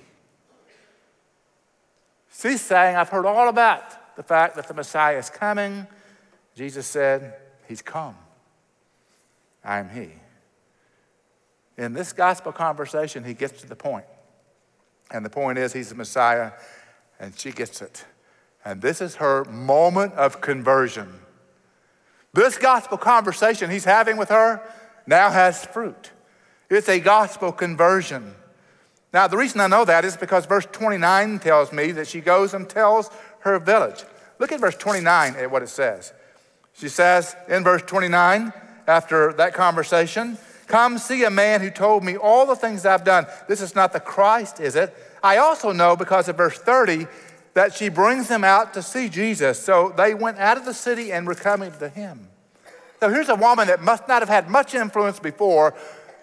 She's 2.40 2.60
saying, 2.60 2.96
I've 2.96 3.08
heard 3.08 3.26
all 3.26 3.48
about 3.48 4.16
the 4.16 4.22
fact 4.22 4.54
that 4.56 4.68
the 4.68 4.74
Messiah 4.74 5.18
is 5.18 5.28
coming. 5.28 5.86
Jesus 6.54 6.86
said, 6.86 7.34
He's 7.70 7.82
come. 7.82 8.16
I'm 9.64 9.90
He. 9.90 10.08
In 11.78 11.92
this 11.92 12.12
gospel 12.12 12.50
conversation, 12.50 13.22
he 13.22 13.32
gets 13.32 13.60
to 13.60 13.68
the 13.68 13.76
point. 13.76 14.06
And 15.12 15.24
the 15.24 15.30
point 15.30 15.56
is, 15.56 15.72
he's 15.72 15.88
the 15.88 15.94
Messiah, 15.94 16.50
and 17.20 17.38
she 17.38 17.52
gets 17.52 17.80
it. 17.80 18.04
And 18.64 18.82
this 18.82 19.00
is 19.00 19.14
her 19.16 19.44
moment 19.44 20.14
of 20.14 20.40
conversion. 20.40 21.20
This 22.32 22.58
gospel 22.58 22.98
conversation 22.98 23.70
he's 23.70 23.84
having 23.84 24.16
with 24.16 24.30
her 24.30 24.60
now 25.06 25.30
has 25.30 25.64
fruit. 25.64 26.10
It's 26.68 26.88
a 26.88 26.98
gospel 26.98 27.52
conversion. 27.52 28.34
Now, 29.12 29.28
the 29.28 29.36
reason 29.36 29.60
I 29.60 29.68
know 29.68 29.84
that 29.84 30.04
is 30.04 30.16
because 30.16 30.44
verse 30.44 30.66
29 30.72 31.38
tells 31.38 31.72
me 31.72 31.92
that 31.92 32.08
she 32.08 32.20
goes 32.20 32.52
and 32.52 32.68
tells 32.68 33.10
her 33.40 33.60
village. 33.60 34.02
Look 34.40 34.50
at 34.50 34.58
verse 34.58 34.76
29 34.76 35.36
at 35.36 35.52
what 35.52 35.62
it 35.62 35.68
says. 35.68 36.12
She 36.74 36.88
says 36.88 37.36
in 37.48 37.64
verse 37.64 37.82
29, 37.82 38.52
after 38.86 39.32
that 39.34 39.54
conversation, 39.54 40.38
Come 40.70 40.98
see 40.98 41.24
a 41.24 41.30
man 41.30 41.60
who 41.60 41.70
told 41.70 42.04
me 42.04 42.16
all 42.16 42.46
the 42.46 42.54
things 42.54 42.86
I've 42.86 43.02
done. 43.02 43.26
This 43.48 43.60
is 43.60 43.74
not 43.74 43.92
the 43.92 43.98
Christ, 43.98 44.60
is 44.60 44.76
it? 44.76 44.94
I 45.20 45.38
also 45.38 45.72
know 45.72 45.96
because 45.96 46.28
of 46.28 46.36
verse 46.36 46.56
30 46.58 47.08
that 47.54 47.74
she 47.74 47.88
brings 47.88 48.28
them 48.28 48.44
out 48.44 48.72
to 48.74 48.82
see 48.82 49.08
Jesus. 49.08 49.58
So 49.58 49.92
they 49.96 50.14
went 50.14 50.38
out 50.38 50.56
of 50.56 50.64
the 50.64 50.72
city 50.72 51.12
and 51.12 51.26
were 51.26 51.34
coming 51.34 51.72
to 51.80 51.88
him. 51.88 52.28
So 53.00 53.08
here's 53.08 53.28
a 53.28 53.34
woman 53.34 53.66
that 53.66 53.82
must 53.82 54.06
not 54.06 54.22
have 54.22 54.28
had 54.28 54.48
much 54.48 54.74
influence 54.74 55.18
before, 55.18 55.74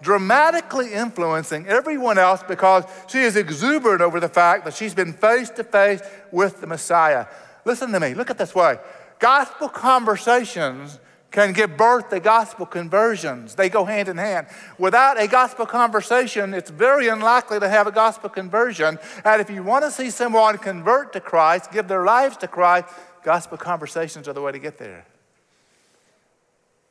dramatically 0.01 0.93
influencing 0.93 1.67
everyone 1.67 2.17
else 2.17 2.41
because 2.41 2.85
she 3.07 3.19
is 3.19 3.35
exuberant 3.35 4.01
over 4.01 4.21
the 4.21 4.29
fact 4.29 4.63
that 4.63 4.75
she's 4.75 4.93
been 4.93 5.11
face 5.11 5.49
to 5.51 5.65
face 5.65 6.01
with 6.31 6.61
the 6.61 6.67
Messiah. 6.67 7.25
Listen 7.65 7.91
to 7.91 7.99
me, 7.99 8.13
look 8.13 8.29
at 8.29 8.37
this 8.37 8.55
way. 8.55 8.77
Gospel 9.19 9.69
conversations 9.69 10.99
can 11.31 11.53
give 11.53 11.77
birth 11.77 12.09
to 12.09 12.19
gospel 12.19 12.65
conversions. 12.65 13.55
They 13.55 13.69
go 13.69 13.85
hand 13.85 14.07
in 14.07 14.17
hand. 14.17 14.47
Without 14.77 15.19
a 15.19 15.27
gospel 15.27 15.65
conversation, 15.65 16.53
it's 16.53 16.69
very 16.69 17.09
unlikely 17.09 17.59
to 17.59 17.69
have 17.69 17.85
a 17.85 17.91
gospel 17.91 18.29
conversion. 18.29 18.97
And 19.25 19.41
if 19.41 19.49
you 19.49 19.61
want 19.63 19.83
to 19.83 19.91
see 19.91 20.09
someone 20.09 20.57
convert 20.57 21.13
to 21.13 21.19
Christ, 21.19 21.71
give 21.71 21.87
their 21.87 22.05
lives 22.05 22.37
to 22.37 22.47
Christ, 22.47 22.87
gospel 23.23 23.57
conversations 23.57 24.27
are 24.27 24.33
the 24.33 24.41
way 24.41 24.51
to 24.51 24.59
get 24.59 24.77
there. 24.77 25.05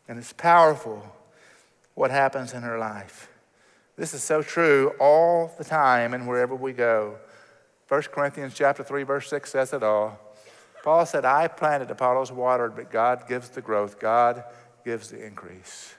And 0.09 0.19
it's 0.19 0.33
powerful 0.33 1.03
what 1.95 2.11
happens 2.11 2.53
in 2.53 2.63
her 2.63 2.79
life. 2.79 3.29
This 3.97 4.13
is 4.13 4.23
so 4.23 4.43
true 4.43 4.93
all 5.01 5.55
the 5.57 5.65
time 5.65 6.13
and 6.13 6.29
wherever 6.29 6.55
we 6.55 6.73
go. 6.73 7.17
1 7.89 8.03
Corinthians 8.13 8.53
chapter 8.55 8.85
3 8.85 9.03
verse 9.05 9.29
6 9.29 9.51
says 9.51 9.73
it 9.73 9.83
all. 9.83 10.21
Paul 10.87 11.05
said, 11.05 11.25
I 11.25 11.49
planted, 11.49 11.91
Apollos 11.91 12.31
watered, 12.31 12.77
but 12.77 12.93
God 12.93 13.27
gives 13.27 13.49
the 13.49 13.61
growth. 13.61 13.99
God 13.99 14.45
gives 14.85 15.11
the 15.11 15.21
increase. 15.21 15.97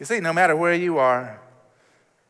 You 0.00 0.06
see, 0.06 0.20
no 0.20 0.32
matter 0.32 0.56
where 0.56 0.72
you 0.72 0.96
are, 0.96 1.38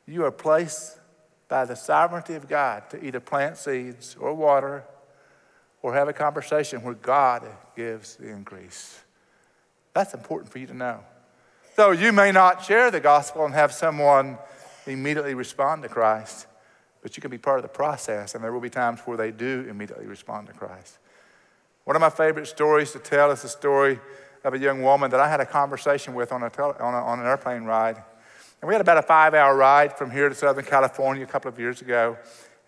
you 0.05 0.25
are 0.25 0.33
placed 0.33 0.99
by 1.47 1.65
the 1.65 1.77
sovereignty 1.77 2.35
of 2.35 2.49
God 2.49 2.91
to 2.91 3.05
either 3.05 3.21
plant 3.21 3.57
seeds 3.57 4.17
or 4.19 4.35
water 4.35 4.83
or 5.81 5.95
have 5.95 6.09
a 6.09 6.13
conversation 6.13 6.83
where 6.83 6.95
God 6.95 7.45
gives 7.77 8.17
the 8.17 8.31
increase. 8.31 8.99
That's 9.95 10.13
important 10.13 10.51
for 10.51 10.59
you 10.59 10.67
to 10.67 10.75
know. 10.75 11.05
So 11.77 11.93
you 11.93 12.13
may 12.13 12.33
not 12.33 12.65
share 12.65 12.91
the 12.91 12.99
gospel 12.99 13.45
and 13.45 13.55
have 13.55 13.71
someone 13.71 14.39
immediately 14.89 15.35
respond 15.35 15.85
to 15.85 15.89
Christ, 15.89 16.49
but 17.01 17.17
you 17.17 17.21
can 17.21 17.31
be 17.31 17.39
part 17.39 17.61
of 17.61 17.63
the 17.63 17.69
process, 17.69 18.35
and 18.35 18.43
there 18.43 18.53
will 18.53 18.61
be 18.61 18.71
times 18.71 18.99
where 19.05 19.17
they 19.17 19.31
do 19.31 19.65
immediately 19.71 20.07
respond 20.07 20.49
to 20.49 20.53
Christ. 20.53 20.99
One 21.87 21.95
of 21.95 22.01
my 22.01 22.11
favorite 22.11 22.49
stories 22.49 22.91
to 22.93 22.99
tell 22.99 23.31
is 23.31 23.43
the 23.43 23.49
story 23.49 24.01
of 24.43 24.55
a 24.55 24.59
young 24.59 24.83
woman 24.83 25.09
that 25.13 25.21
I 25.21 25.29
had 25.29 25.39
a 25.39 25.47
conversation 25.47 26.15
with 26.15 26.33
on, 26.33 26.43
a 26.43 26.51
tele, 26.51 26.75
on, 26.81 26.95
a, 26.95 26.97
on 26.97 27.21
an 27.21 27.27
airplane 27.27 27.63
ride. 27.63 27.95
And 28.61 28.67
we 28.67 28.75
had 28.75 28.81
about 28.81 28.99
a 28.99 29.03
five 29.03 29.35
hour 29.35 29.57
ride 29.57 29.97
from 29.97 30.11
here 30.11 30.29
to 30.29 30.35
Southern 30.35 30.65
California 30.65 31.23
a 31.23 31.29
couple 31.29 31.49
of 31.49 31.61
years 31.61 31.83
ago. 31.83 32.17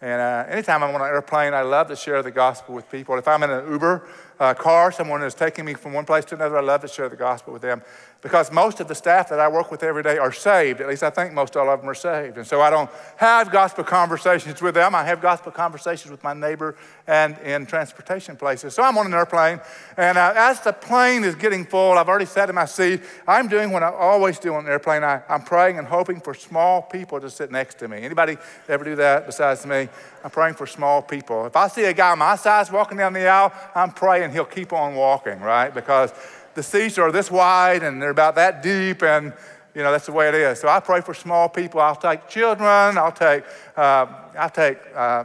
And 0.00 0.20
uh, 0.20 0.44
anytime 0.48 0.84
I'm 0.84 0.94
on 0.94 1.00
an 1.00 1.08
airplane, 1.08 1.52
I 1.52 1.62
love 1.62 1.88
to 1.88 1.96
share 1.96 2.22
the 2.22 2.30
gospel 2.30 2.76
with 2.76 2.88
people. 2.92 3.18
If 3.18 3.26
I'm 3.26 3.42
in 3.42 3.50
an 3.50 3.68
Uber 3.68 4.06
uh, 4.40 4.54
car, 4.54 4.92
someone 4.92 5.22
is 5.22 5.34
taking 5.34 5.64
me 5.64 5.74
from 5.74 5.92
one 5.92 6.04
place 6.04 6.24
to 6.26 6.34
another, 6.34 6.58
I 6.58 6.62
love 6.62 6.82
to 6.82 6.88
share 6.88 7.08
the 7.08 7.16
gospel 7.16 7.52
with 7.52 7.62
them 7.62 7.82
because 8.20 8.50
most 8.50 8.80
of 8.80 8.88
the 8.88 8.94
staff 8.94 9.28
that 9.28 9.38
I 9.38 9.46
work 9.46 9.70
with 9.70 9.82
every 9.84 10.02
day 10.02 10.18
are 10.18 10.32
saved. 10.32 10.80
At 10.80 10.88
least 10.88 11.04
I 11.04 11.10
think 11.10 11.32
most 11.32 11.56
all 11.56 11.70
of 11.70 11.80
them 11.80 11.88
are 11.88 11.94
saved. 11.94 12.36
And 12.36 12.46
so 12.46 12.60
I 12.60 12.68
don't 12.68 12.90
have 13.16 13.52
gospel 13.52 13.84
conversations 13.84 14.60
with 14.60 14.74
them. 14.74 14.94
I 14.94 15.04
have 15.04 15.20
gospel 15.20 15.52
conversations 15.52 16.10
with 16.10 16.24
my 16.24 16.34
neighbor 16.34 16.74
and 17.06 17.38
in 17.38 17.64
transportation 17.66 18.36
places. 18.36 18.74
So 18.74 18.82
I'm 18.82 18.98
on 18.98 19.06
an 19.06 19.14
airplane, 19.14 19.60
and 19.96 20.18
uh, 20.18 20.32
as 20.34 20.60
the 20.60 20.72
plane 20.72 21.22
is 21.24 21.34
getting 21.34 21.64
full, 21.64 21.92
I've 21.92 22.08
already 22.08 22.26
sat 22.26 22.48
in 22.48 22.54
my 22.54 22.64
seat. 22.64 23.02
I'm 23.26 23.48
doing 23.48 23.70
what 23.70 23.82
I 23.82 23.90
always 23.90 24.38
do 24.38 24.54
on 24.54 24.64
an 24.64 24.70
airplane. 24.70 25.04
I, 25.04 25.22
I'm 25.28 25.42
praying 25.42 25.78
and 25.78 25.86
hoping 25.86 26.20
for 26.20 26.34
small 26.34 26.82
people 26.82 27.20
to 27.20 27.30
sit 27.30 27.52
next 27.52 27.78
to 27.78 27.88
me. 27.88 27.98
Anybody 28.02 28.36
ever 28.68 28.84
do 28.84 28.96
that 28.96 29.26
besides 29.26 29.64
me? 29.64 29.88
I'm 30.24 30.30
praying 30.30 30.54
for 30.54 30.66
small 30.66 31.00
people. 31.02 31.46
If 31.46 31.56
I 31.56 31.68
see 31.68 31.84
a 31.84 31.92
guy 31.92 32.14
my 32.16 32.36
size 32.36 32.72
walking 32.72 32.98
down 32.98 33.12
the 33.12 33.28
aisle, 33.28 33.52
I'm 33.74 33.92
praying 33.92 34.27
he'll 34.30 34.44
keep 34.44 34.72
on 34.72 34.94
walking, 34.94 35.40
right? 35.40 35.72
Because 35.72 36.12
the 36.54 36.62
seats 36.62 36.98
are 36.98 37.12
this 37.12 37.30
wide 37.30 37.82
and 37.82 38.02
they're 38.02 38.10
about 38.10 38.34
that 38.34 38.62
deep, 38.62 39.02
and 39.02 39.32
you 39.74 39.82
know 39.82 39.92
that's 39.92 40.06
the 40.06 40.12
way 40.12 40.28
it 40.28 40.34
is. 40.34 40.60
So 40.60 40.68
I 40.68 40.80
pray 40.80 41.00
for 41.00 41.14
small 41.14 41.48
people. 41.48 41.80
I'll 41.80 41.96
take 41.96 42.28
children. 42.28 42.98
I'll 42.98 43.12
take 43.12 43.44
uh, 43.76 44.06
I'll 44.36 44.50
take 44.50 44.78
uh, 44.94 45.24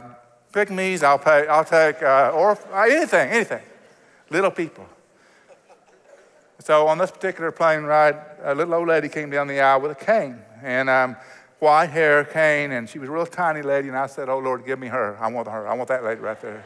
pygmies. 0.52 1.02
I'll 1.02 1.18
pay. 1.18 1.46
I'll 1.48 1.64
take 1.64 2.02
uh, 2.02 2.30
or 2.34 2.58
uh, 2.72 2.82
anything, 2.82 3.30
anything. 3.30 3.62
Little 4.30 4.50
people. 4.50 4.86
So 6.60 6.86
on 6.86 6.98
this 6.98 7.10
particular 7.10 7.50
plane 7.50 7.82
ride, 7.82 8.16
a 8.42 8.54
little 8.54 8.74
old 8.74 8.88
lady 8.88 9.08
came 9.08 9.28
down 9.28 9.48
the 9.48 9.60
aisle 9.60 9.82
with 9.82 9.90
a 9.90 9.94
cane 9.96 10.38
and 10.62 10.88
um, 10.88 11.16
white 11.58 11.90
hair 11.90 12.24
cane, 12.24 12.72
and 12.72 12.88
she 12.88 12.98
was 12.98 13.08
a 13.08 13.12
real 13.12 13.26
tiny 13.26 13.60
lady. 13.60 13.88
And 13.88 13.96
I 13.96 14.06
said, 14.06 14.28
"Oh 14.28 14.38
Lord, 14.38 14.64
give 14.64 14.78
me 14.78 14.86
her. 14.86 15.16
I 15.20 15.28
want 15.28 15.48
her. 15.48 15.66
I 15.68 15.74
want 15.74 15.88
that 15.88 16.04
lady 16.04 16.20
right 16.20 16.40
there." 16.40 16.64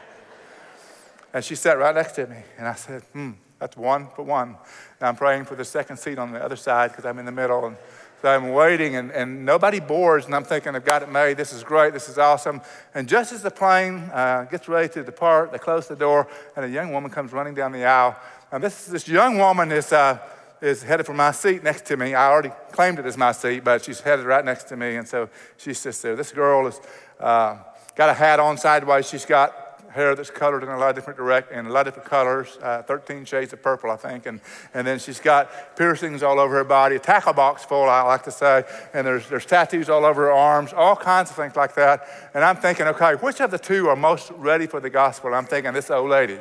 And 1.33 1.43
she 1.43 1.55
sat 1.55 1.77
right 1.77 1.93
next 1.93 2.13
to 2.13 2.27
me, 2.27 2.37
and 2.57 2.67
I 2.67 2.73
said, 2.75 3.03
"Hmm." 3.13 3.31
That's 3.59 3.75
one 3.75 4.07
for 4.15 4.23
one. 4.23 4.55
Now 5.01 5.09
I'm 5.09 5.17
praying 5.17 5.45
for 5.45 5.55
the 5.55 5.65
second 5.65 5.97
seat 5.97 6.17
on 6.17 6.31
the 6.31 6.43
other 6.43 6.55
side 6.55 6.91
because 6.91 7.05
I'm 7.05 7.19
in 7.19 7.25
the 7.25 7.31
middle. 7.31 7.65
And 7.65 7.75
so 8.21 8.29
I'm 8.29 8.49
waiting, 8.51 8.95
and, 8.95 9.11
and 9.11 9.45
nobody 9.45 9.79
boards, 9.79 10.25
and 10.25 10.35
I'm 10.35 10.43
thinking, 10.43 10.75
I've 10.75 10.85
got 10.85 11.03
it 11.03 11.11
made. 11.11 11.37
This 11.37 11.53
is 11.53 11.63
great. 11.63 11.93
This 11.93 12.09
is 12.09 12.17
awesome. 12.17 12.61
And 12.93 13.07
just 13.07 13.31
as 13.31 13.43
the 13.43 13.51
plane 13.51 14.09
uh, 14.13 14.45
gets 14.49 14.67
ready 14.67 14.89
to 14.93 15.03
depart, 15.03 15.51
they 15.51 15.57
close 15.57 15.87
the 15.87 15.95
door, 15.95 16.27
and 16.55 16.65
a 16.65 16.69
young 16.69 16.91
woman 16.91 17.11
comes 17.11 17.31
running 17.31 17.53
down 17.53 17.71
the 17.71 17.85
aisle. 17.85 18.17
And 18.51 18.63
this, 18.63 18.85
this 18.85 19.07
young 19.07 19.37
woman 19.37 19.71
is, 19.71 19.93
uh, 19.93 20.19
is 20.61 20.83
headed 20.83 21.05
for 21.05 21.13
my 21.13 21.31
seat 21.31 21.63
next 21.63 21.85
to 21.87 21.97
me. 21.97 22.13
I 22.13 22.29
already 22.29 22.51
claimed 22.71 22.99
it 22.99 23.05
as 23.05 23.17
my 23.17 23.31
seat, 23.31 23.63
but 23.63 23.85
she's 23.85 24.01
headed 24.01 24.25
right 24.25 24.43
next 24.43 24.65
to 24.65 24.77
me. 24.77 24.95
And 24.95 25.07
so 25.07 25.29
she 25.57 25.73
sits 25.73 26.01
there. 26.01 26.15
This 26.15 26.31
girl 26.31 26.65
has 26.65 26.81
uh, 27.19 27.57
got 27.95 28.09
a 28.09 28.13
hat 28.13 28.39
on 28.39 28.57
sideways. 28.57 29.07
She's 29.07 29.25
got 29.25 29.68
hair 29.91 30.15
that's 30.15 30.29
colored 30.29 30.63
in 30.63 30.69
a 30.69 30.77
lot 30.77 30.89
of 30.89 30.95
different 30.95 31.17
direct 31.17 31.51
in 31.51 31.65
a 31.65 31.69
lot 31.69 31.87
of 31.87 31.93
different 31.93 32.09
colors, 32.09 32.57
uh, 32.61 32.83
13 32.83 33.25
shades 33.25 33.53
of 33.53 33.61
purple, 33.61 33.91
I 33.91 33.95
think, 33.95 34.25
and 34.25 34.39
and 34.73 34.85
then 34.85 34.99
she's 34.99 35.19
got 35.19 35.75
piercings 35.75 36.23
all 36.23 36.39
over 36.39 36.55
her 36.55 36.63
body, 36.63 36.95
a 36.95 36.99
tackle 36.99 37.33
box 37.33 37.65
full, 37.65 37.89
I 37.89 38.01
like 38.03 38.23
to 38.23 38.31
say, 38.31 38.63
and 38.93 39.05
there's 39.05 39.27
there's 39.29 39.45
tattoos 39.45 39.89
all 39.89 40.05
over 40.05 40.23
her 40.23 40.31
arms, 40.31 40.73
all 40.73 40.95
kinds 40.95 41.29
of 41.29 41.35
things 41.35 41.55
like 41.55 41.75
that. 41.75 42.07
And 42.33 42.43
I'm 42.43 42.55
thinking, 42.55 42.87
okay, 42.87 43.15
which 43.15 43.41
of 43.41 43.51
the 43.51 43.59
two 43.59 43.89
are 43.89 43.95
most 43.95 44.31
ready 44.31 44.67
for 44.67 44.79
the 44.79 44.89
gospel? 44.89 45.33
I'm 45.33 45.45
thinking 45.45 45.73
this 45.73 45.89
old 45.89 46.09
lady. 46.09 46.39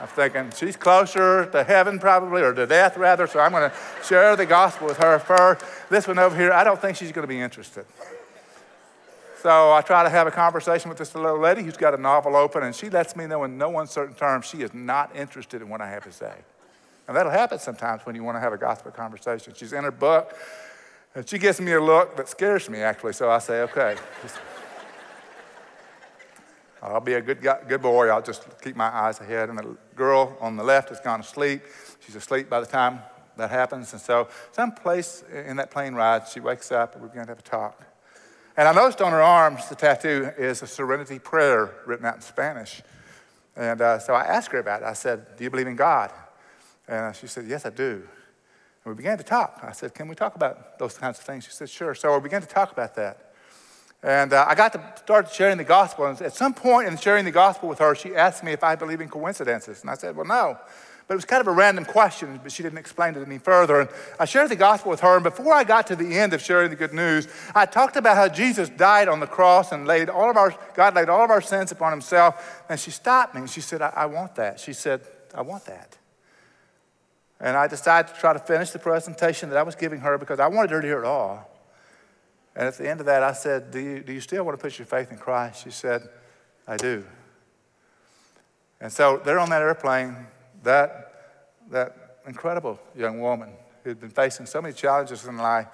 I'm 0.00 0.08
thinking 0.08 0.52
she's 0.54 0.76
closer 0.76 1.46
to 1.46 1.64
heaven 1.64 1.98
probably, 1.98 2.42
or 2.42 2.52
to 2.52 2.66
death 2.66 2.96
rather, 2.96 3.26
so 3.26 3.40
I'm 3.40 3.52
going 3.52 3.70
to 3.70 3.76
share 4.04 4.36
the 4.36 4.46
gospel 4.46 4.88
with 4.88 4.98
her 4.98 5.18
first. 5.18 5.64
This 5.88 6.06
one 6.06 6.18
over 6.18 6.36
here, 6.36 6.52
I 6.52 6.64
don't 6.64 6.80
think 6.80 6.96
she's 6.96 7.12
going 7.12 7.22
to 7.22 7.28
be 7.28 7.40
interested. 7.40 7.86
So 9.42 9.72
I 9.72 9.82
try 9.82 10.02
to 10.02 10.08
have 10.08 10.26
a 10.26 10.30
conversation 10.30 10.88
with 10.88 10.96
this 10.98 11.14
little 11.14 11.38
lady 11.38 11.62
who's 11.62 11.76
got 11.76 11.92
a 11.92 11.98
novel 11.98 12.36
open, 12.36 12.62
and 12.62 12.74
she 12.74 12.88
lets 12.88 13.14
me 13.14 13.26
know 13.26 13.44
in 13.44 13.58
no 13.58 13.78
uncertain 13.78 14.14
terms 14.14 14.46
she 14.46 14.62
is 14.62 14.72
not 14.72 15.14
interested 15.14 15.60
in 15.60 15.68
what 15.68 15.80
I 15.80 15.90
have 15.90 16.04
to 16.04 16.12
say. 16.12 16.32
And 17.06 17.16
that'll 17.16 17.32
happen 17.32 17.58
sometimes 17.58 18.04
when 18.04 18.16
you 18.16 18.24
want 18.24 18.36
to 18.36 18.40
have 18.40 18.52
a 18.52 18.58
gospel 18.58 18.90
conversation. 18.90 19.52
She's 19.54 19.72
in 19.72 19.84
her 19.84 19.90
book, 19.90 20.34
and 21.14 21.28
she 21.28 21.38
gives 21.38 21.60
me 21.60 21.72
a 21.72 21.80
look 21.80 22.16
that 22.16 22.28
scares 22.28 22.68
me, 22.70 22.80
actually. 22.80 23.12
So 23.12 23.30
I 23.30 23.38
say, 23.38 23.60
okay. 23.62 23.96
I'll 26.82 27.00
be 27.00 27.14
a 27.14 27.20
good, 27.20 27.40
good 27.40 27.82
boy. 27.82 28.08
I'll 28.08 28.22
just 28.22 28.46
keep 28.62 28.76
my 28.76 28.88
eyes 28.94 29.20
ahead. 29.20 29.48
And 29.48 29.58
the 29.58 29.76
girl 29.94 30.36
on 30.40 30.56
the 30.56 30.64
left 30.64 30.88
has 30.90 31.00
gone 31.00 31.20
to 31.20 31.26
sleep. 31.26 31.62
She's 32.00 32.16
asleep 32.16 32.48
by 32.48 32.60
the 32.60 32.66
time 32.66 33.00
that 33.36 33.50
happens. 33.50 33.92
And 33.92 34.00
so, 34.00 34.28
someplace 34.52 35.24
in 35.32 35.56
that 35.56 35.70
plane 35.70 35.94
ride, 35.94 36.28
she 36.28 36.40
wakes 36.40 36.70
up 36.72 36.94
and 36.94 37.02
we're 37.02 37.08
going 37.08 37.26
to 37.26 37.30
have 37.30 37.38
a 37.38 37.42
talk. 37.42 37.82
And 38.58 38.66
I 38.66 38.72
noticed 38.72 39.02
on 39.02 39.12
her 39.12 39.22
arms, 39.22 39.68
the 39.68 39.74
tattoo 39.74 40.30
is 40.38 40.62
a 40.62 40.66
serenity 40.66 41.18
prayer 41.18 41.74
written 41.84 42.06
out 42.06 42.16
in 42.16 42.20
Spanish. 42.22 42.82
And 43.54 43.82
uh, 43.82 43.98
so 43.98 44.14
I 44.14 44.22
asked 44.22 44.50
her 44.52 44.58
about 44.58 44.80
it. 44.80 44.86
I 44.86 44.94
said, 44.94 45.36
Do 45.36 45.44
you 45.44 45.50
believe 45.50 45.66
in 45.66 45.76
God? 45.76 46.10
And 46.88 47.14
she 47.14 47.26
said, 47.26 47.46
Yes, 47.46 47.66
I 47.66 47.70
do. 47.70 48.02
And 48.84 48.94
we 48.94 48.94
began 48.94 49.18
to 49.18 49.24
talk. 49.24 49.60
I 49.62 49.72
said, 49.72 49.92
Can 49.92 50.08
we 50.08 50.14
talk 50.14 50.36
about 50.36 50.78
those 50.78 50.96
kinds 50.96 51.18
of 51.18 51.24
things? 51.24 51.44
She 51.44 51.50
said, 51.50 51.68
Sure. 51.68 51.94
So 51.94 52.14
we 52.14 52.22
began 52.22 52.40
to 52.40 52.48
talk 52.48 52.72
about 52.72 52.94
that. 52.94 53.34
And 54.02 54.32
uh, 54.32 54.46
I 54.48 54.54
got 54.54 54.72
to 54.72 54.92
start 54.96 55.30
sharing 55.30 55.58
the 55.58 55.64
gospel. 55.64 56.06
And 56.06 56.20
at 56.22 56.34
some 56.34 56.54
point 56.54 56.88
in 56.88 56.96
sharing 56.96 57.26
the 57.26 57.32
gospel 57.32 57.68
with 57.68 57.78
her, 57.80 57.94
she 57.94 58.14
asked 58.14 58.42
me 58.42 58.52
if 58.52 58.64
I 58.64 58.74
believe 58.74 59.02
in 59.02 59.10
coincidences. 59.10 59.82
And 59.82 59.90
I 59.90 59.94
said, 59.96 60.16
Well, 60.16 60.26
no. 60.26 60.58
But 61.06 61.14
it 61.14 61.18
was 61.18 61.24
kind 61.24 61.40
of 61.40 61.46
a 61.46 61.52
random 61.52 61.84
question, 61.84 62.40
but 62.42 62.50
she 62.50 62.64
didn't 62.64 62.78
explain 62.78 63.14
it 63.14 63.24
any 63.24 63.38
further. 63.38 63.80
And 63.80 63.88
I 64.18 64.24
shared 64.24 64.50
the 64.50 64.56
gospel 64.56 64.90
with 64.90 65.00
her, 65.00 65.14
and 65.14 65.22
before 65.22 65.52
I 65.52 65.62
got 65.62 65.86
to 65.86 65.96
the 65.96 66.18
end 66.18 66.32
of 66.32 66.42
sharing 66.42 66.68
the 66.68 66.76
good 66.76 66.92
news, 66.92 67.28
I 67.54 67.64
talked 67.64 67.96
about 67.96 68.16
how 68.16 68.28
Jesus 68.28 68.68
died 68.68 69.06
on 69.06 69.20
the 69.20 69.26
cross 69.26 69.70
and 69.70 69.86
laid 69.86 70.10
all 70.10 70.28
of 70.28 70.36
our, 70.36 70.52
God 70.74 70.96
laid 70.96 71.08
all 71.08 71.22
of 71.22 71.30
our 71.30 71.40
sins 71.40 71.70
upon 71.70 71.92
himself. 71.92 72.64
And 72.68 72.80
she 72.80 72.90
stopped 72.90 73.36
me 73.36 73.42
and 73.42 73.50
she 73.50 73.60
said, 73.60 73.82
I, 73.82 73.92
I 73.94 74.06
want 74.06 74.34
that. 74.34 74.58
She 74.58 74.72
said, 74.72 75.02
I 75.32 75.42
want 75.42 75.64
that. 75.66 75.96
And 77.38 77.56
I 77.56 77.68
decided 77.68 78.12
to 78.12 78.20
try 78.20 78.32
to 78.32 78.40
finish 78.40 78.70
the 78.70 78.80
presentation 78.80 79.50
that 79.50 79.58
I 79.58 79.62
was 79.62 79.76
giving 79.76 80.00
her 80.00 80.18
because 80.18 80.40
I 80.40 80.48
wanted 80.48 80.70
her 80.72 80.80
to 80.80 80.86
hear 80.86 80.98
it 80.98 81.06
all. 81.06 81.48
And 82.56 82.66
at 82.66 82.78
the 82.78 82.88
end 82.88 82.98
of 82.98 83.06
that, 83.06 83.22
I 83.22 83.32
said, 83.32 83.70
Do 83.70 83.78
you, 83.78 84.00
do 84.00 84.12
you 84.12 84.20
still 84.20 84.42
want 84.42 84.58
to 84.58 84.62
put 84.62 84.76
your 84.78 84.86
faith 84.86 85.12
in 85.12 85.18
Christ? 85.18 85.62
She 85.62 85.70
said, 85.70 86.08
I 86.66 86.76
do. 86.76 87.04
And 88.80 88.92
so 88.92 89.20
they're 89.24 89.38
on 89.38 89.50
that 89.50 89.62
airplane 89.62 90.16
that, 90.66 91.12
that 91.70 92.20
incredible 92.26 92.78
young 92.94 93.20
woman 93.20 93.50
who'd 93.84 94.00
been 94.00 94.10
facing 94.10 94.46
so 94.46 94.60
many 94.60 94.74
challenges 94.74 95.24
in 95.24 95.38
life 95.38 95.68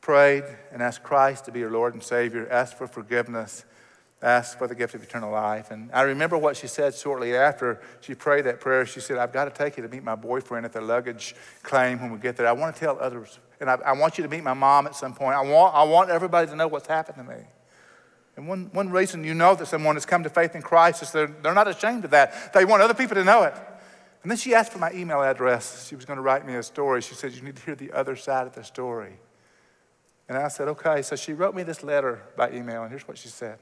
prayed 0.00 0.44
and 0.72 0.82
asked 0.82 1.02
Christ 1.02 1.44
to 1.46 1.52
be 1.52 1.60
her 1.60 1.70
Lord 1.70 1.94
and 1.94 2.02
Savior, 2.02 2.48
asked 2.50 2.78
for 2.78 2.86
forgiveness, 2.86 3.64
asked 4.22 4.58
for 4.58 4.66
the 4.66 4.74
gift 4.74 4.94
of 4.94 5.02
eternal 5.02 5.32
life. 5.32 5.70
And 5.70 5.90
I 5.92 6.02
remember 6.02 6.36
what 6.36 6.56
she 6.56 6.66
said 6.66 6.94
shortly 6.94 7.34
after 7.34 7.80
she 8.00 8.14
prayed 8.14 8.44
that 8.44 8.60
prayer. 8.60 8.84
She 8.84 9.00
said, 9.00 9.18
I've 9.18 9.32
got 9.32 9.44
to 9.46 9.50
take 9.50 9.76
you 9.76 9.82
to 9.82 9.88
meet 9.88 10.02
my 10.02 10.14
boyfriend 10.14 10.66
at 10.66 10.72
the 10.72 10.80
luggage 10.80 11.34
claim 11.62 12.00
when 12.00 12.12
we 12.12 12.18
get 12.18 12.36
there. 12.36 12.46
I 12.46 12.52
want 12.52 12.74
to 12.74 12.80
tell 12.80 12.98
others, 13.00 13.38
and 13.60 13.70
I, 13.70 13.74
I 13.84 13.92
want 13.92 14.18
you 14.18 14.24
to 14.24 14.30
meet 14.30 14.44
my 14.44 14.54
mom 14.54 14.86
at 14.86 14.94
some 14.94 15.14
point. 15.14 15.36
I 15.36 15.42
want, 15.42 15.74
I 15.74 15.82
want 15.84 16.10
everybody 16.10 16.46
to 16.48 16.56
know 16.56 16.68
what's 16.68 16.86
happened 16.86 17.16
to 17.16 17.24
me. 17.24 17.42
And 18.36 18.46
one, 18.48 18.70
one 18.72 18.90
reason 18.90 19.24
you 19.24 19.34
know 19.34 19.54
that 19.54 19.66
someone 19.66 19.96
has 19.96 20.06
come 20.06 20.22
to 20.22 20.30
faith 20.30 20.54
in 20.54 20.62
Christ 20.62 21.02
is 21.02 21.12
they're, 21.12 21.26
they're 21.26 21.54
not 21.54 21.68
ashamed 21.68 22.04
of 22.04 22.10
that. 22.12 22.52
They 22.52 22.64
want 22.64 22.82
other 22.82 22.94
people 22.94 23.16
to 23.16 23.24
know 23.24 23.42
it. 23.42 23.54
And 24.22 24.30
then 24.30 24.36
she 24.36 24.54
asked 24.54 24.72
for 24.72 24.78
my 24.78 24.92
email 24.92 25.22
address. 25.22 25.88
She 25.88 25.96
was 25.96 26.04
going 26.04 26.18
to 26.18 26.22
write 26.22 26.46
me 26.46 26.54
a 26.54 26.62
story. 26.62 27.00
She 27.00 27.14
said, 27.14 27.32
You 27.32 27.42
need 27.42 27.56
to 27.56 27.62
hear 27.62 27.74
the 27.74 27.92
other 27.92 28.16
side 28.16 28.46
of 28.46 28.54
the 28.54 28.62
story. 28.62 29.14
And 30.28 30.36
I 30.36 30.48
said, 30.48 30.68
Okay. 30.68 31.02
So 31.02 31.16
she 31.16 31.32
wrote 31.32 31.54
me 31.54 31.62
this 31.62 31.82
letter 31.82 32.22
by 32.36 32.50
email, 32.50 32.82
and 32.82 32.90
here's 32.90 33.08
what 33.08 33.18
she 33.18 33.28
said. 33.28 33.58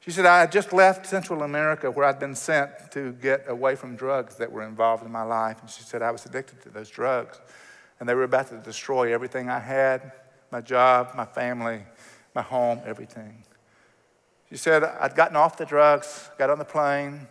She 0.00 0.10
said, 0.10 0.26
I 0.26 0.40
had 0.40 0.52
just 0.52 0.72
left 0.72 1.06
Central 1.06 1.42
America 1.42 1.90
where 1.90 2.06
I'd 2.06 2.20
been 2.20 2.34
sent 2.34 2.70
to 2.92 3.12
get 3.14 3.44
away 3.48 3.74
from 3.74 3.96
drugs 3.96 4.36
that 4.36 4.50
were 4.50 4.62
involved 4.62 5.04
in 5.04 5.10
my 5.10 5.22
life. 5.22 5.60
And 5.60 5.68
she 5.68 5.82
said, 5.82 6.02
I 6.02 6.12
was 6.12 6.24
addicted 6.24 6.62
to 6.62 6.70
those 6.70 6.88
drugs, 6.88 7.40
and 7.98 8.08
they 8.08 8.14
were 8.14 8.22
about 8.22 8.48
to 8.48 8.58
destroy 8.58 9.12
everything 9.12 9.48
I 9.48 9.58
had 9.58 10.12
my 10.50 10.60
job, 10.60 11.10
my 11.14 11.24
family, 11.24 11.82
my 12.34 12.42
home, 12.42 12.80
everything. 12.86 13.44
She 14.50 14.56
said, 14.56 14.82
I'd 14.82 15.14
gotten 15.14 15.36
off 15.36 15.58
the 15.58 15.66
drugs, 15.66 16.30
got 16.38 16.48
on 16.48 16.58
the 16.58 16.64
plane. 16.64 17.26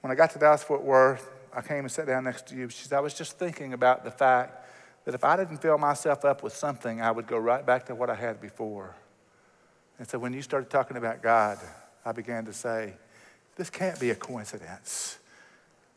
When 0.00 0.10
I 0.10 0.14
got 0.14 0.30
to 0.30 0.38
Dallas 0.38 0.62
Fort 0.62 0.82
Worth, 0.82 1.28
I 1.54 1.62
came 1.62 1.80
and 1.80 1.90
sat 1.90 2.06
down 2.06 2.24
next 2.24 2.46
to 2.48 2.56
you. 2.56 2.68
She 2.68 2.84
said, 2.84 2.96
I 2.96 3.00
was 3.00 3.14
just 3.14 3.38
thinking 3.38 3.72
about 3.72 4.04
the 4.04 4.10
fact 4.10 4.66
that 5.04 5.14
if 5.14 5.24
I 5.24 5.36
didn't 5.36 5.58
fill 5.58 5.78
myself 5.78 6.24
up 6.24 6.42
with 6.42 6.54
something, 6.54 7.00
I 7.00 7.10
would 7.10 7.26
go 7.26 7.38
right 7.38 7.64
back 7.64 7.86
to 7.86 7.94
what 7.94 8.10
I 8.10 8.14
had 8.14 8.40
before. 8.40 8.94
And 9.98 10.08
so 10.08 10.18
when 10.18 10.32
you 10.32 10.42
started 10.42 10.70
talking 10.70 10.96
about 10.96 11.22
God, 11.22 11.58
I 12.04 12.12
began 12.12 12.44
to 12.44 12.52
say, 12.52 12.94
this 13.56 13.70
can't 13.70 13.98
be 13.98 14.10
a 14.10 14.14
coincidence. 14.14 15.18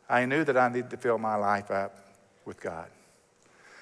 I 0.08 0.24
knew 0.24 0.44
that 0.44 0.56
I 0.56 0.68
needed 0.68 0.90
to 0.90 0.96
fill 0.96 1.18
my 1.18 1.36
life 1.36 1.70
up 1.70 1.96
with 2.44 2.60
God. 2.60 2.88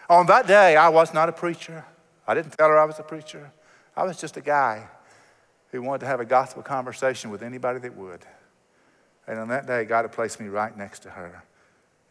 On 0.09 0.27
that 0.27 0.47
day, 0.47 0.77
I 0.77 0.89
was 0.89 1.15
not 1.15 1.29
a 1.29 1.33
preacher. 1.33 1.85
I 2.27 2.35
didn't 2.35 2.53
tell 2.53 2.69
her 2.69 2.79
I 2.79 2.85
was 2.85 2.99
a 2.99 3.03
preacher. 3.03 3.51
I 3.97 4.05
was 4.05 4.21
just 4.21 4.37
a 4.37 4.41
guy 4.41 4.89
who 5.71 5.83
wanted 5.83 6.01
to 6.01 6.07
have 6.07 6.21
a 6.21 6.25
gospel 6.25 6.63
conversation 6.63 7.31
with 7.31 7.43
anybody 7.43 7.79
that 7.79 7.97
would. 7.97 8.25
And 9.27 9.39
on 9.39 9.49
that 9.49 9.67
day, 9.67 9.85
God 9.85 10.03
had 10.03 10.13
placed 10.13 10.41
me 10.41 10.49
right 10.49 10.77
next 10.77 11.01
to 11.01 11.11
her. 11.11 11.45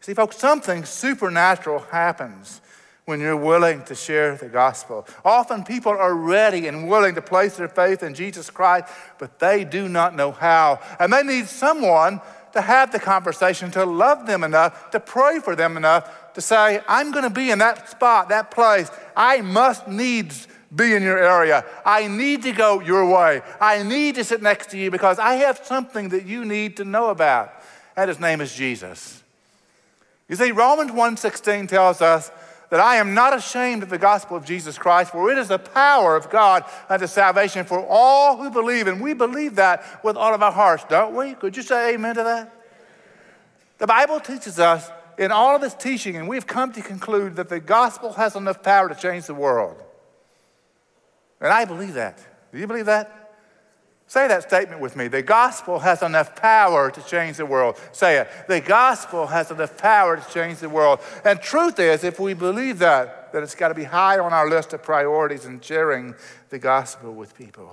See, 0.00 0.14
folks, 0.14 0.36
something 0.36 0.84
supernatural 0.84 1.80
happens 1.80 2.60
when 3.04 3.20
you're 3.20 3.36
willing 3.36 3.82
to 3.84 3.94
share 3.94 4.36
the 4.36 4.48
gospel. 4.48 5.06
Often 5.24 5.64
people 5.64 5.92
are 5.92 6.14
ready 6.14 6.68
and 6.68 6.88
willing 6.88 7.14
to 7.16 7.22
place 7.22 7.56
their 7.56 7.68
faith 7.68 8.02
in 8.02 8.14
Jesus 8.14 8.48
Christ, 8.50 8.86
but 9.18 9.38
they 9.38 9.64
do 9.64 9.88
not 9.88 10.14
know 10.14 10.30
how. 10.30 10.80
And 10.98 11.12
they 11.12 11.22
need 11.22 11.46
someone 11.46 12.20
to 12.52 12.60
have 12.60 12.92
the 12.92 12.98
conversation, 12.98 13.70
to 13.72 13.84
love 13.84 14.26
them 14.26 14.42
enough, 14.42 14.90
to 14.90 15.00
pray 15.00 15.38
for 15.40 15.54
them 15.54 15.76
enough, 15.76 16.32
to 16.34 16.40
say, 16.40 16.80
I'm 16.88 17.10
going 17.10 17.24
to 17.24 17.30
be 17.30 17.50
in 17.50 17.58
that 17.58 17.88
spot, 17.88 18.28
that 18.30 18.50
place. 18.50 18.90
I 19.16 19.40
must 19.40 19.86
needs 19.86 20.48
be 20.74 20.94
in 20.94 21.02
your 21.02 21.18
area. 21.18 21.64
I 21.84 22.06
need 22.06 22.42
to 22.42 22.52
go 22.52 22.80
your 22.80 23.06
way. 23.06 23.42
I 23.60 23.82
need 23.82 24.14
to 24.16 24.24
sit 24.24 24.40
next 24.40 24.70
to 24.70 24.78
you 24.78 24.90
because 24.90 25.18
I 25.18 25.34
have 25.34 25.60
something 25.64 26.10
that 26.10 26.26
you 26.26 26.44
need 26.44 26.76
to 26.78 26.84
know 26.84 27.10
about. 27.10 27.52
And 27.96 28.08
his 28.08 28.20
name 28.20 28.40
is 28.40 28.54
Jesus. 28.54 29.22
You 30.30 30.36
see, 30.36 30.52
Romans 30.52 30.92
1.16 30.92 31.68
tells 31.68 32.00
us 32.00 32.30
that 32.70 32.78
I 32.78 32.96
am 32.96 33.14
not 33.14 33.36
ashamed 33.36 33.82
of 33.82 33.90
the 33.90 33.98
gospel 33.98 34.36
of 34.36 34.44
Jesus 34.44 34.78
Christ, 34.78 35.10
for 35.10 35.32
it 35.32 35.36
is 35.36 35.48
the 35.48 35.58
power 35.58 36.14
of 36.14 36.30
God 36.30 36.64
unto 36.88 37.08
salvation 37.08 37.64
for 37.66 37.84
all 37.84 38.36
who 38.36 38.48
believe. 38.48 38.86
And 38.86 39.00
we 39.00 39.12
believe 39.12 39.56
that 39.56 40.04
with 40.04 40.16
all 40.16 40.32
of 40.32 40.40
our 40.40 40.52
hearts, 40.52 40.84
don't 40.88 41.16
we? 41.16 41.34
Could 41.34 41.56
you 41.56 41.64
say 41.64 41.94
amen 41.94 42.14
to 42.14 42.22
that? 42.22 42.54
The 43.78 43.88
Bible 43.88 44.20
teaches 44.20 44.60
us 44.60 44.88
in 45.18 45.32
all 45.32 45.56
of 45.56 45.64
its 45.64 45.74
teaching, 45.74 46.14
and 46.14 46.28
we've 46.28 46.46
come 46.46 46.72
to 46.74 46.80
conclude 46.80 47.34
that 47.34 47.48
the 47.48 47.58
gospel 47.58 48.12
has 48.12 48.36
enough 48.36 48.62
power 48.62 48.88
to 48.88 48.94
change 48.94 49.26
the 49.26 49.34
world. 49.34 49.82
And 51.40 51.52
I 51.52 51.64
believe 51.64 51.94
that. 51.94 52.24
Do 52.52 52.58
you 52.58 52.68
believe 52.68 52.86
that? 52.86 53.29
Say 54.10 54.26
that 54.26 54.42
statement 54.42 54.80
with 54.80 54.96
me. 54.96 55.06
The 55.06 55.22
gospel 55.22 55.78
has 55.78 56.02
enough 56.02 56.34
power 56.34 56.90
to 56.90 57.00
change 57.04 57.36
the 57.36 57.46
world. 57.46 57.78
Say 57.92 58.18
it. 58.18 58.28
The 58.48 58.60
gospel 58.60 59.28
has 59.28 59.52
enough 59.52 59.78
power 59.78 60.16
to 60.16 60.30
change 60.32 60.58
the 60.58 60.68
world. 60.68 60.98
And 61.24 61.40
truth 61.40 61.78
is, 61.78 62.02
if 62.02 62.18
we 62.18 62.34
believe 62.34 62.80
that, 62.80 63.32
that 63.32 63.44
it's 63.44 63.54
got 63.54 63.68
to 63.68 63.74
be 63.74 63.84
high 63.84 64.18
on 64.18 64.32
our 64.32 64.50
list 64.50 64.72
of 64.72 64.82
priorities 64.82 65.44
in 65.44 65.60
sharing 65.60 66.16
the 66.48 66.58
gospel 66.58 67.14
with 67.14 67.38
people. 67.38 67.72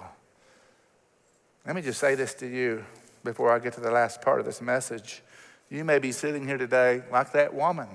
Let 1.66 1.76
me 1.76 1.82
just 1.82 2.00
say 2.00 2.14
this 2.14 2.36
to 2.36 2.46
you 2.46 2.86
before 3.24 3.52
I 3.52 3.58
get 3.58 3.74
to 3.74 3.82
the 3.82 3.90
last 3.90 4.22
part 4.22 4.40
of 4.40 4.46
this 4.46 4.62
message. 4.62 5.24
You 5.72 5.84
may 5.84 5.98
be 5.98 6.12
sitting 6.12 6.46
here 6.46 6.60
today 6.60 7.02
like 7.12 7.32
that 7.32 7.52
woman, 7.52 7.88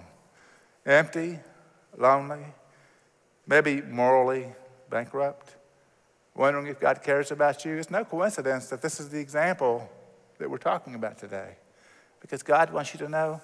empty, 0.84 1.38
lonely, 1.96 2.44
maybe 3.46 3.82
morally 3.82 4.48
bankrupt 4.90 5.54
wondering 6.34 6.66
if 6.66 6.80
God 6.80 7.02
cares 7.02 7.30
about 7.30 7.64
you. 7.64 7.76
It's 7.76 7.90
no 7.90 8.04
coincidence 8.04 8.68
that 8.68 8.82
this 8.82 9.00
is 9.00 9.10
the 9.10 9.20
example 9.20 9.88
that 10.38 10.50
we're 10.50 10.58
talking 10.58 10.94
about 10.94 11.18
today. 11.18 11.56
Because 12.20 12.42
God 12.42 12.72
wants 12.72 12.94
you 12.94 12.98
to 13.00 13.08
know 13.08 13.40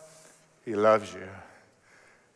He 0.64 0.74
loves 0.74 1.12
you, 1.12 1.28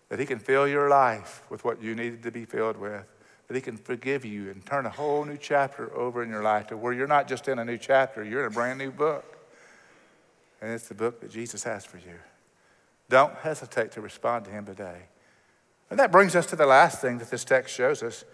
that 0.09 0.19
He 0.19 0.27
can 0.27 0.39
fill 0.39 0.67
your 0.67 0.89
life 0.89 1.43
with 1.51 1.65
what 1.65 1.83
you 1.83 1.95
needed 1.95 2.23
to 2.25 2.31
be 2.31 2.45
filled 2.45 2.77
with, 2.77 3.05
that 3.49 3.55
He 3.55 3.61
can 3.61 3.77
forgive 3.77 4.25
you 4.25 4.51
and 4.51 4.65
turn 4.65 4.87
a 4.87 4.91
whole 4.91 5.25
new 5.25 5.37
chapter 5.37 5.95
over 5.97 6.23
in 6.23 6.29
your 6.29 6.43
life 6.43 6.67
to 6.69 6.77
where 6.77 6.93
you're 6.93 7.07
not 7.07 7.29
just 7.29 7.49
in 7.49 7.59
a 7.59 7.65
new 7.65 7.79
chapter, 7.79 8.25
you're 8.25 8.41
in 8.41 8.47
a 8.47 8.55
brand 8.55 8.79
new 8.79 8.91
book. 8.91 9.39
And 10.61 10.71
it's 10.71 10.89
the 10.89 10.95
book 10.95 11.21
that 11.21 11.31
Jesus 11.31 11.65
has 11.65 11.85
for 11.85 11.99
you. 11.99 12.15
Don't 13.09 13.35
hesitate 13.35 13.93
to 13.93 14.01
respond 14.01 14.45
to 14.47 14.51
Him 14.51 14.65
today. 14.65 15.03
And 15.91 15.99
that 15.99 16.11
brings 16.11 16.35
us 16.35 16.47
to 16.47 16.57
the 16.57 16.67
last 16.67 17.01
thing 17.01 17.19
that 17.19 17.31
this 17.31 17.45
text 17.45 17.75
shows 17.75 18.03
us. 18.03 18.25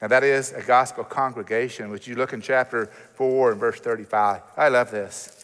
And 0.00 0.12
that 0.12 0.22
is 0.22 0.52
a 0.52 0.62
gospel 0.62 1.04
congregation, 1.04 1.90
which 1.90 2.06
you 2.06 2.14
look 2.14 2.32
in 2.32 2.40
chapter 2.40 2.86
4 3.14 3.52
and 3.52 3.60
verse 3.60 3.80
35. 3.80 4.42
I 4.56 4.68
love 4.68 4.90
this. 4.90 5.34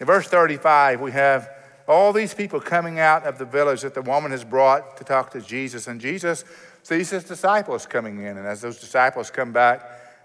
In 0.00 0.06
verse 0.06 0.28
35, 0.28 1.00
we 1.00 1.10
have 1.12 1.50
all 1.88 2.12
these 2.12 2.34
people 2.34 2.60
coming 2.60 3.00
out 3.00 3.24
of 3.24 3.38
the 3.38 3.44
village 3.44 3.80
that 3.80 3.94
the 3.94 4.02
woman 4.02 4.30
has 4.30 4.44
brought 4.44 4.96
to 4.98 5.04
talk 5.04 5.30
to 5.32 5.40
Jesus. 5.40 5.88
And 5.88 6.00
Jesus 6.00 6.44
sees 6.82 7.10
his 7.10 7.24
disciples 7.24 7.86
coming 7.86 8.18
in. 8.18 8.36
And 8.36 8.46
as 8.46 8.60
those 8.60 8.78
disciples 8.78 9.30
come 9.30 9.52
back 9.52 9.82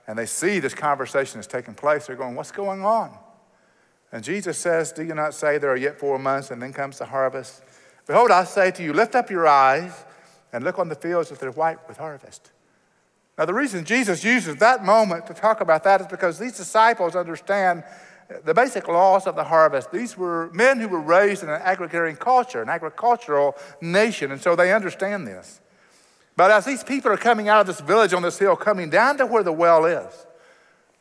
and 0.07 0.19
they 0.19 0.25
see 0.25 0.59
this 0.59 0.75
conversation 0.75 1.39
is 1.39 1.47
taking 1.47 1.73
place, 1.73 2.05
they're 2.05 2.15
going, 2.15 2.35
What's 2.35 2.51
going 2.51 2.83
on? 2.83 3.17
And 4.11 4.23
Jesus 4.23 4.57
says, 4.59 4.91
Do 4.91 5.03
you 5.03 5.15
not 5.15 5.33
say 5.33 5.57
there 5.57 5.71
are 5.71 5.77
yet 5.77 5.99
four 5.99 6.19
months 6.19 6.51
and 6.51 6.61
then 6.61 6.73
comes 6.73 6.99
the 6.99 7.05
harvest? 7.05 7.63
Behold, 8.05 8.29
I 8.29 8.43
say 8.43 8.69
to 8.71 8.83
you, 8.83 8.93
lift 8.93 9.15
up 9.15 9.31
your 9.31 9.47
eyes 9.47 10.05
and 10.51 10.63
look 10.63 10.77
on 10.77 10.89
the 10.89 10.95
fields 10.95 11.29
that 11.29 11.39
they're 11.39 11.51
white 11.51 11.79
with 11.87 11.97
harvest. 11.97 12.51
Now, 13.37 13.45
the 13.45 13.53
reason 13.53 13.83
Jesus 13.83 14.23
uses 14.23 14.57
that 14.57 14.85
moment 14.85 15.25
to 15.27 15.33
talk 15.33 15.61
about 15.61 15.83
that 15.85 16.01
is 16.01 16.07
because 16.07 16.37
these 16.37 16.55
disciples 16.55 17.15
understand 17.15 17.83
the 18.45 18.53
basic 18.53 18.87
laws 18.87 19.27
of 19.27 19.35
the 19.35 19.43
harvest. 19.43 19.91
These 19.91 20.17
were 20.17 20.49
men 20.53 20.79
who 20.79 20.87
were 20.87 21.01
raised 21.01 21.43
in 21.43 21.49
an 21.49 21.61
agrarian 21.63 22.15
culture, 22.15 22.61
an 22.61 22.69
agricultural 22.69 23.55
nation, 23.81 24.31
and 24.31 24.41
so 24.41 24.55
they 24.55 24.73
understand 24.73 25.27
this. 25.27 25.61
But 26.35 26.51
as 26.51 26.65
these 26.65 26.83
people 26.83 27.11
are 27.11 27.17
coming 27.17 27.49
out 27.49 27.61
of 27.61 27.67
this 27.67 27.81
village 27.81 28.13
on 28.13 28.21
this 28.21 28.39
hill, 28.39 28.55
coming 28.55 28.89
down 28.89 29.17
to 29.17 29.25
where 29.25 29.43
the 29.43 29.51
well 29.51 29.85
is, 29.85 30.25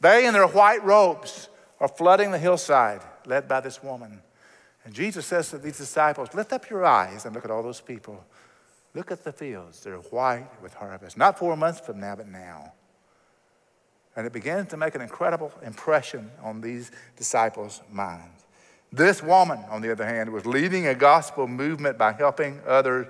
they 0.01 0.27
in 0.27 0.35
their 0.35 0.47
white 0.47 0.85
robes 0.85 1.49
are 1.81 1.89
flooding 1.89 2.33
the 2.33 2.39
hillside, 2.39 3.01
led 3.27 3.49
by 3.49 3.61
this 3.61 3.83
woman. 3.83 4.21
And 4.85 4.93
Jesus 4.93 5.27
says 5.27 5.51
to 5.51 5.59
these 5.59 5.79
disciples, 5.79 6.35
Lift 6.35 6.53
up 6.53 6.69
your 6.69 6.85
eyes 6.85 7.25
and 7.25 7.35
look 7.35 7.45
at 7.45 7.51
all 7.51 7.63
those 7.63 7.81
people. 7.81 8.25
Look 8.95 9.11
at 9.11 9.25
the 9.25 9.33
fields. 9.33 9.81
They're 9.81 9.97
white 9.97 10.49
with 10.63 10.75
harvest. 10.75 11.17
Not 11.17 11.39
four 11.39 11.57
months 11.57 11.81
from 11.81 12.01
now, 12.01 12.17
but 12.17 12.29
now. 12.29 12.73
And 14.15 14.27
it 14.27 14.33
begins 14.33 14.69
to 14.69 14.77
make 14.77 14.95
an 14.95 15.01
incredible 15.01 15.53
impression 15.65 16.31
on 16.43 16.61
these 16.61 16.91
disciples' 17.17 17.81
minds. 17.91 18.45
This 18.93 19.23
woman, 19.23 19.59
on 19.71 19.81
the 19.81 19.91
other 19.91 20.05
hand, 20.05 20.31
was 20.31 20.45
leading 20.45 20.87
a 20.87 20.95
gospel 20.95 21.49
movement 21.49 21.97
by 21.97 22.13
helping 22.13 22.61
others 22.67 23.07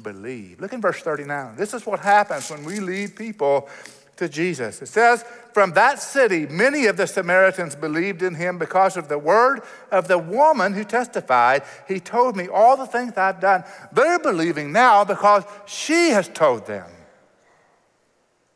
believe. 0.00 0.60
Look 0.60 0.72
in 0.72 0.80
verse 0.80 1.02
39. 1.02 1.56
This 1.56 1.74
is 1.74 1.84
what 1.84 2.00
happens 2.00 2.50
when 2.50 2.64
we 2.64 2.80
lead 2.80 3.16
people 3.16 3.68
to 4.16 4.28
Jesus. 4.28 4.82
It 4.82 4.88
says, 4.88 5.24
From 5.52 5.72
that 5.72 6.00
city, 6.00 6.46
many 6.46 6.86
of 6.86 6.96
the 6.96 7.06
Samaritans 7.06 7.76
believed 7.76 8.22
in 8.22 8.34
him 8.34 8.58
because 8.58 8.96
of 8.96 9.08
the 9.08 9.18
word 9.18 9.60
of 9.90 10.08
the 10.08 10.18
woman 10.18 10.72
who 10.72 10.84
testified, 10.84 11.62
He 11.86 12.00
told 12.00 12.36
me 12.36 12.48
all 12.48 12.76
the 12.76 12.86
things 12.86 13.16
I've 13.16 13.40
done. 13.40 13.64
They're 13.92 14.18
believing 14.18 14.72
now 14.72 15.04
because 15.04 15.44
she 15.66 16.10
has 16.10 16.28
told 16.28 16.66
them. 16.66 16.90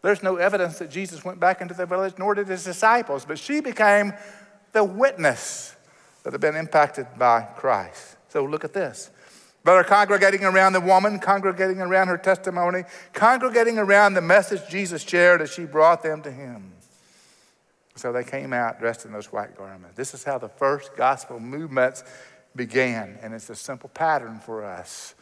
There's 0.02 0.22
no 0.22 0.36
evidence 0.36 0.78
that 0.78 0.90
Jesus 0.90 1.24
went 1.24 1.40
back 1.40 1.60
into 1.60 1.74
the 1.74 1.84
village, 1.84 2.14
nor 2.18 2.34
did 2.34 2.48
his 2.48 2.64
disciples, 2.64 3.26
but 3.26 3.38
she 3.38 3.60
became 3.60 4.14
the 4.72 4.82
witness 4.82 5.76
that 6.22 6.32
had 6.32 6.40
been 6.40 6.56
impacted 6.56 7.06
by 7.18 7.42
Christ. 7.56 8.16
So 8.28 8.44
look 8.44 8.64
at 8.64 8.72
this. 8.72 9.10
But 9.62 9.72
are 9.72 9.84
congregating 9.84 10.44
around 10.44 10.72
the 10.72 10.80
woman, 10.80 11.18
congregating 11.18 11.80
around 11.80 12.08
her 12.08 12.16
testimony, 12.16 12.84
congregating 13.12 13.78
around 13.78 14.14
the 14.14 14.22
message 14.22 14.62
Jesus 14.70 15.02
shared 15.02 15.42
as 15.42 15.52
she 15.52 15.64
brought 15.66 16.02
them 16.02 16.22
to 16.22 16.30
him. 16.30 16.72
So 17.96 18.12
they 18.12 18.24
came 18.24 18.54
out 18.54 18.80
dressed 18.80 19.04
in 19.04 19.12
those 19.12 19.30
white 19.30 19.56
garments. 19.56 19.96
This 19.96 20.14
is 20.14 20.24
how 20.24 20.38
the 20.38 20.48
first 20.48 20.96
gospel 20.96 21.38
movements 21.38 22.02
began, 22.56 23.18
and 23.20 23.34
it's 23.34 23.50
a 23.50 23.54
simple 23.54 23.90
pattern 23.90 24.38
for 24.38 24.64
us 24.64 25.14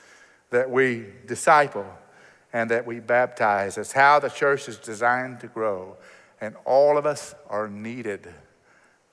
that 0.50 0.70
we 0.70 1.06
disciple 1.26 1.86
and 2.52 2.70
that 2.70 2.86
we 2.86 3.00
baptize. 3.00 3.76
It's 3.76 3.92
how 3.92 4.20
the 4.20 4.28
church 4.28 4.68
is 4.68 4.78
designed 4.78 5.40
to 5.40 5.48
grow, 5.48 5.96
and 6.40 6.54
all 6.64 6.96
of 6.96 7.04
us 7.04 7.34
are 7.48 7.68
needed 7.68 8.32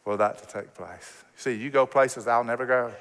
for 0.03 0.15
that 0.17 0.37
to 0.37 0.47
take 0.47 0.73
place. 0.75 1.23
See, 1.35 1.53
you 1.53 1.71
go 1.71 1.87
places 1.87 2.27
I'll 2.27 2.43
never 2.43 2.65
go. 2.65 2.93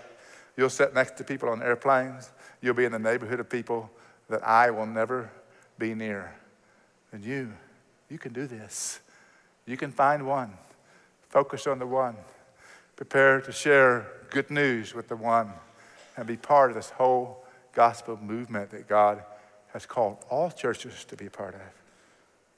You'll 0.57 0.71
sit 0.71 0.95
next 0.95 1.17
to 1.19 1.25
people 1.25 1.49
on 1.49 1.63
airplanes. 1.63 2.31
You'll 2.61 2.75
be 2.75 2.85
in 2.85 2.93
the 2.93 2.99
neighborhood 2.99 3.41
of 3.41 3.49
people 3.49 3.91
that 4.29 4.47
I 4.47 4.71
will 4.71 4.87
never 4.87 5.31
be 5.79 5.95
near. 5.95 6.35
And 7.13 7.25
you, 7.25 7.53
you 8.09 8.19
can 8.19 8.33
do 8.33 8.47
this. 8.47 9.01
You 9.67 9.77
can 9.77 9.91
find 9.91 10.27
one. 10.27 10.53
Focus 11.29 11.67
on 11.67 11.79
the 11.79 11.87
one. 11.87 12.17
Prepare 12.97 13.41
to 13.41 13.53
share 13.53 14.07
good 14.31 14.51
news 14.51 14.95
with 14.95 15.09
the 15.09 15.17
one 15.17 15.53
and 16.17 16.27
be 16.27 16.37
part 16.37 16.71
of 16.71 16.77
this 16.77 16.91
whole 16.91 17.45
gospel 17.73 18.17
movement 18.17 18.71
that 18.71 18.89
God 18.89 19.23
has 19.73 19.85
called 19.87 20.19
all 20.31 20.51
churches 20.51 21.05
to 21.07 21.17
be 21.17 21.29
part 21.29 21.55
of. 21.55 21.61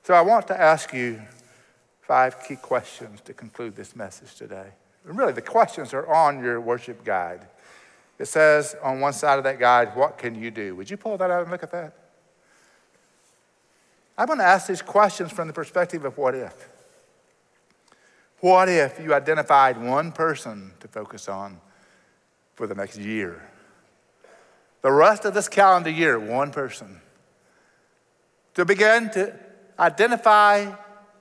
So 0.02 0.14
I 0.14 0.20
want 0.20 0.46
to 0.48 0.60
ask 0.60 0.92
you 0.92 1.22
five 2.02 2.36
key 2.46 2.56
questions 2.56 3.20
to 3.22 3.32
conclude 3.32 3.74
this 3.74 3.96
message 3.96 4.34
today. 4.34 4.68
And 5.08 5.16
really, 5.16 5.32
the 5.32 5.42
questions 5.42 5.94
are 5.94 6.06
on 6.06 6.42
your 6.42 6.60
worship 6.60 7.04
guide. 7.04 7.46
It 8.18 8.26
says 8.26 8.76
on 8.82 9.00
one 9.00 9.12
side 9.12 9.38
of 9.38 9.44
that 9.44 9.58
guide, 9.58 9.94
What 9.94 10.18
can 10.18 10.34
you 10.34 10.50
do? 10.50 10.74
Would 10.76 10.90
you 10.90 10.96
pull 10.96 11.18
that 11.18 11.30
out 11.30 11.42
and 11.42 11.50
look 11.50 11.62
at 11.62 11.70
that? 11.72 11.94
I'm 14.18 14.26
going 14.26 14.38
to 14.38 14.44
ask 14.44 14.66
these 14.66 14.82
questions 14.82 15.30
from 15.30 15.46
the 15.46 15.52
perspective 15.52 16.04
of 16.04 16.16
what 16.16 16.34
if. 16.34 16.68
What 18.40 18.68
if 18.68 18.98
you 19.00 19.12
identified 19.14 19.82
one 19.82 20.12
person 20.12 20.72
to 20.80 20.88
focus 20.88 21.28
on 21.28 21.60
for 22.54 22.66
the 22.66 22.74
next 22.74 22.98
year? 22.98 23.42
The 24.82 24.92
rest 24.92 25.24
of 25.24 25.34
this 25.34 25.48
calendar 25.48 25.90
year, 25.90 26.18
one 26.18 26.50
person 26.50 27.00
to 28.54 28.64
begin 28.64 29.10
to 29.10 29.34
identify. 29.78 30.72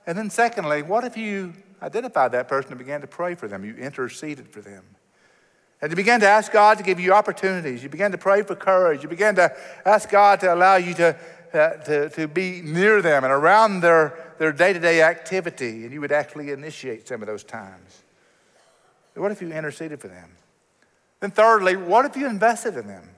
And 0.06 0.16
then, 0.16 0.30
secondly, 0.30 0.82
what 0.82 1.04
if 1.04 1.16
you 1.16 1.52
identified 1.82 2.32
that 2.32 2.48
person 2.48 2.72
and 2.72 2.78
began 2.78 3.02
to 3.02 3.06
pray 3.06 3.34
for 3.34 3.46
them? 3.48 3.64
You 3.64 3.74
interceded 3.74 4.48
for 4.48 4.60
them. 4.60 4.84
And 5.82 5.90
you 5.90 5.96
began 5.96 6.20
to 6.20 6.28
ask 6.28 6.52
God 6.52 6.78
to 6.78 6.84
give 6.84 6.98
you 6.98 7.12
opportunities. 7.12 7.82
You 7.82 7.88
began 7.88 8.12
to 8.12 8.18
pray 8.18 8.42
for 8.42 8.54
courage. 8.54 9.02
You 9.02 9.08
began 9.08 9.34
to 9.36 9.54
ask 9.84 10.08
God 10.08 10.40
to 10.40 10.52
allow 10.52 10.76
you 10.76 10.94
to, 10.94 11.16
uh, 11.52 11.68
to, 11.84 12.08
to 12.10 12.28
be 12.28 12.62
near 12.62 13.02
them 13.02 13.24
and 13.24 13.32
around 13.32 13.80
their, 13.80 14.34
their 14.38 14.52
day-to-day 14.52 15.02
activity. 15.02 15.84
And 15.84 15.92
you 15.92 16.00
would 16.00 16.12
actually 16.12 16.50
initiate 16.50 17.06
some 17.06 17.20
of 17.20 17.26
those 17.26 17.44
times. 17.44 18.02
What 19.14 19.32
if 19.32 19.40
you 19.40 19.52
interceded 19.52 20.00
for 20.00 20.08
them? 20.08 20.30
Then 21.20 21.30
thirdly, 21.30 21.76
what 21.76 22.04
if 22.04 22.16
you 22.16 22.26
invested 22.26 22.76
in 22.76 22.86
them? 22.86 23.08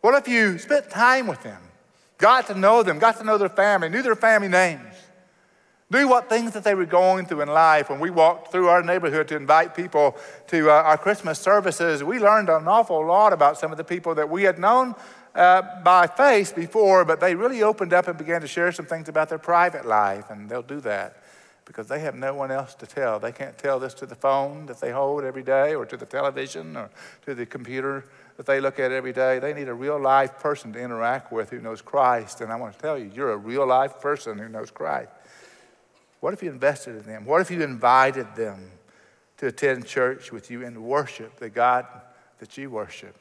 What 0.00 0.14
if 0.14 0.26
you 0.26 0.58
spent 0.58 0.90
time 0.90 1.26
with 1.26 1.42
them? 1.42 1.62
got 2.22 2.46
to 2.46 2.54
know 2.54 2.84
them, 2.84 3.00
got 3.00 3.18
to 3.18 3.24
know 3.24 3.36
their 3.36 3.48
family, 3.48 3.88
knew 3.88 4.00
their 4.00 4.14
family 4.14 4.48
names, 4.48 4.91
knew 5.92 6.08
what 6.08 6.28
things 6.28 6.52
that 6.52 6.64
they 6.64 6.74
were 6.74 6.86
going 6.86 7.26
through 7.26 7.42
in 7.42 7.48
life. 7.48 7.90
When 7.90 8.00
we 8.00 8.10
walked 8.10 8.50
through 8.50 8.68
our 8.68 8.82
neighborhood 8.82 9.28
to 9.28 9.36
invite 9.36 9.74
people 9.74 10.16
to 10.48 10.70
uh, 10.70 10.74
our 10.74 10.98
Christmas 10.98 11.38
services, 11.38 12.02
we 12.02 12.18
learned 12.18 12.48
an 12.48 12.66
awful 12.66 13.04
lot 13.06 13.32
about 13.32 13.58
some 13.58 13.70
of 13.70 13.78
the 13.78 13.84
people 13.84 14.14
that 14.14 14.28
we 14.28 14.42
had 14.44 14.58
known 14.58 14.94
uh, 15.34 15.62
by 15.82 16.06
face 16.06 16.52
before, 16.52 17.04
but 17.04 17.20
they 17.20 17.34
really 17.34 17.62
opened 17.62 17.92
up 17.92 18.08
and 18.08 18.18
began 18.18 18.40
to 18.40 18.48
share 18.48 18.72
some 18.72 18.86
things 18.86 19.08
about 19.08 19.28
their 19.28 19.38
private 19.38 19.86
life, 19.86 20.30
and 20.30 20.48
they'll 20.48 20.62
do 20.62 20.80
that 20.80 21.16
because 21.64 21.86
they 21.88 22.00
have 22.00 22.14
no 22.14 22.34
one 22.34 22.50
else 22.50 22.74
to 22.74 22.86
tell. 22.86 23.18
They 23.20 23.32
can't 23.32 23.56
tell 23.56 23.78
this 23.78 23.94
to 23.94 24.06
the 24.06 24.14
phone 24.14 24.66
that 24.66 24.80
they 24.80 24.90
hold 24.90 25.24
every 25.24 25.42
day, 25.42 25.74
or 25.74 25.86
to 25.86 25.96
the 25.96 26.06
television, 26.06 26.76
or 26.76 26.90
to 27.24 27.34
the 27.34 27.46
computer 27.46 28.04
that 28.36 28.46
they 28.46 28.60
look 28.60 28.80
at 28.80 28.92
every 28.92 29.12
day. 29.12 29.38
They 29.38 29.54
need 29.54 29.68
a 29.68 29.74
real 29.74 30.00
life 30.00 30.38
person 30.38 30.72
to 30.72 30.80
interact 30.80 31.32
with 31.32 31.50
who 31.50 31.60
knows 31.60 31.80
Christ. 31.80 32.40
And 32.40 32.52
I 32.52 32.56
want 32.56 32.74
to 32.74 32.78
tell 32.80 32.98
you, 32.98 33.10
you're 33.14 33.32
a 33.32 33.36
real 33.36 33.66
life 33.66 34.00
person 34.00 34.38
who 34.38 34.48
knows 34.48 34.70
Christ. 34.70 35.10
What 36.22 36.32
if 36.32 36.40
you 36.40 36.52
invested 36.52 36.94
in 36.94 37.02
them? 37.02 37.24
What 37.24 37.40
if 37.40 37.50
you 37.50 37.62
invited 37.62 38.36
them 38.36 38.70
to 39.38 39.48
attend 39.48 39.86
church 39.86 40.30
with 40.30 40.52
you 40.52 40.64
and 40.64 40.84
worship 40.84 41.34
the 41.40 41.50
God 41.50 41.84
that 42.38 42.56
you 42.56 42.70
worship 42.70 43.16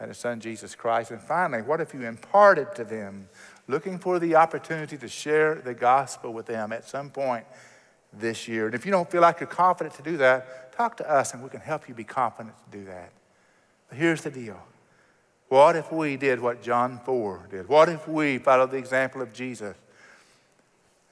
and 0.00 0.08
His 0.08 0.16
Son 0.16 0.40
Jesus 0.40 0.74
Christ? 0.74 1.10
And 1.10 1.20
finally, 1.20 1.60
what 1.60 1.82
if 1.82 1.92
you 1.92 2.00
imparted 2.06 2.74
to 2.76 2.84
them, 2.84 3.28
looking 3.68 3.98
for 3.98 4.18
the 4.18 4.34
opportunity 4.36 4.96
to 4.96 5.08
share 5.08 5.56
the 5.56 5.74
gospel 5.74 6.32
with 6.32 6.46
them 6.46 6.72
at 6.72 6.88
some 6.88 7.10
point 7.10 7.44
this 8.14 8.48
year? 8.48 8.64
And 8.64 8.74
if 8.74 8.86
you 8.86 8.92
don't 8.92 9.10
feel 9.10 9.20
like 9.20 9.38
you're 9.38 9.46
confident 9.46 9.94
to 9.96 10.02
do 10.02 10.16
that, 10.16 10.72
talk 10.72 10.96
to 10.96 11.10
us 11.10 11.34
and 11.34 11.42
we 11.42 11.50
can 11.50 11.60
help 11.60 11.86
you 11.86 11.94
be 11.94 12.02
confident 12.02 12.54
to 12.64 12.78
do 12.78 12.86
that. 12.86 13.12
But 13.90 13.98
here's 13.98 14.22
the 14.22 14.30
deal. 14.30 14.58
What 15.50 15.76
if 15.76 15.92
we 15.92 16.16
did 16.16 16.40
what 16.40 16.62
John 16.62 16.98
4 17.04 17.48
did? 17.50 17.68
What 17.68 17.90
if 17.90 18.08
we 18.08 18.38
followed 18.38 18.70
the 18.70 18.78
example 18.78 19.20
of 19.20 19.34
Jesus 19.34 19.76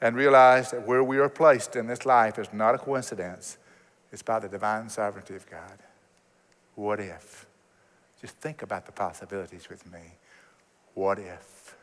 and 0.00 0.16
realize 0.16 0.70
that 0.70 0.86
where 0.86 1.04
we 1.04 1.18
are 1.18 1.28
placed 1.28 1.76
in 1.76 1.86
this 1.86 2.06
life 2.06 2.38
is 2.38 2.52
not 2.52 2.74
a 2.74 2.78
coincidence, 2.78 3.58
it's 4.12 4.22
by 4.22 4.38
the 4.38 4.48
divine 4.48 4.88
sovereignty 4.88 5.34
of 5.34 5.48
God? 5.48 5.78
What 6.74 7.00
if? 7.00 7.46
Just 8.20 8.36
think 8.36 8.62
about 8.62 8.86
the 8.86 8.92
possibilities 8.92 9.68
with 9.68 9.90
me. 9.90 10.00
What 10.94 11.18
if? 11.18 11.76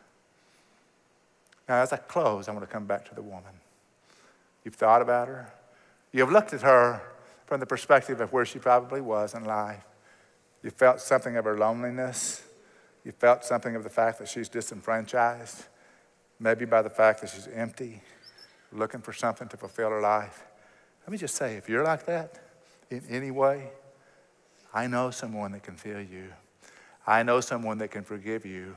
Now, 1.67 1.81
as 1.81 1.91
I 1.91 1.97
close, 1.97 2.47
I 2.47 2.51
want 2.51 2.67
to 2.67 2.71
come 2.71 2.85
back 2.85 3.07
to 3.09 3.15
the 3.15 3.21
woman. 3.21 3.53
You've 4.63 4.75
thought 4.75 5.01
about 5.01 5.27
her. 5.27 5.51
You've 6.11 6.31
looked 6.31 6.53
at 6.53 6.61
her 6.61 7.01
from 7.45 7.59
the 7.59 7.65
perspective 7.65 8.21
of 8.21 8.33
where 8.33 8.45
she 8.45 8.59
probably 8.59 9.01
was 9.01 9.33
in 9.33 9.45
life. 9.45 9.83
You 10.63 10.69
felt 10.69 10.99
something 10.99 11.37
of 11.37 11.45
her 11.45 11.57
loneliness. 11.57 12.43
You 13.03 13.11
felt 13.13 13.45
something 13.45 13.75
of 13.75 13.83
the 13.83 13.89
fact 13.89 14.19
that 14.19 14.27
she's 14.27 14.49
disenfranchised, 14.49 15.65
maybe 16.39 16.65
by 16.65 16.81
the 16.81 16.89
fact 16.89 17.21
that 17.21 17.29
she's 17.29 17.47
empty, 17.47 18.01
looking 18.71 19.01
for 19.01 19.13
something 19.13 19.47
to 19.47 19.57
fulfill 19.57 19.89
her 19.89 20.01
life. 20.01 20.43
Let 21.05 21.11
me 21.11 21.17
just 21.17 21.35
say 21.35 21.55
if 21.55 21.69
you're 21.69 21.83
like 21.83 22.05
that 22.05 22.39
in 22.89 23.03
any 23.09 23.31
way, 23.31 23.69
I 24.73 24.87
know 24.87 25.11
someone 25.11 25.53
that 25.53 25.63
can 25.63 25.75
fill 25.75 26.01
you. 26.01 26.33
I 27.05 27.23
know 27.23 27.39
someone 27.39 27.77
that 27.77 27.89
can 27.89 28.03
forgive 28.03 28.45
you. 28.45 28.75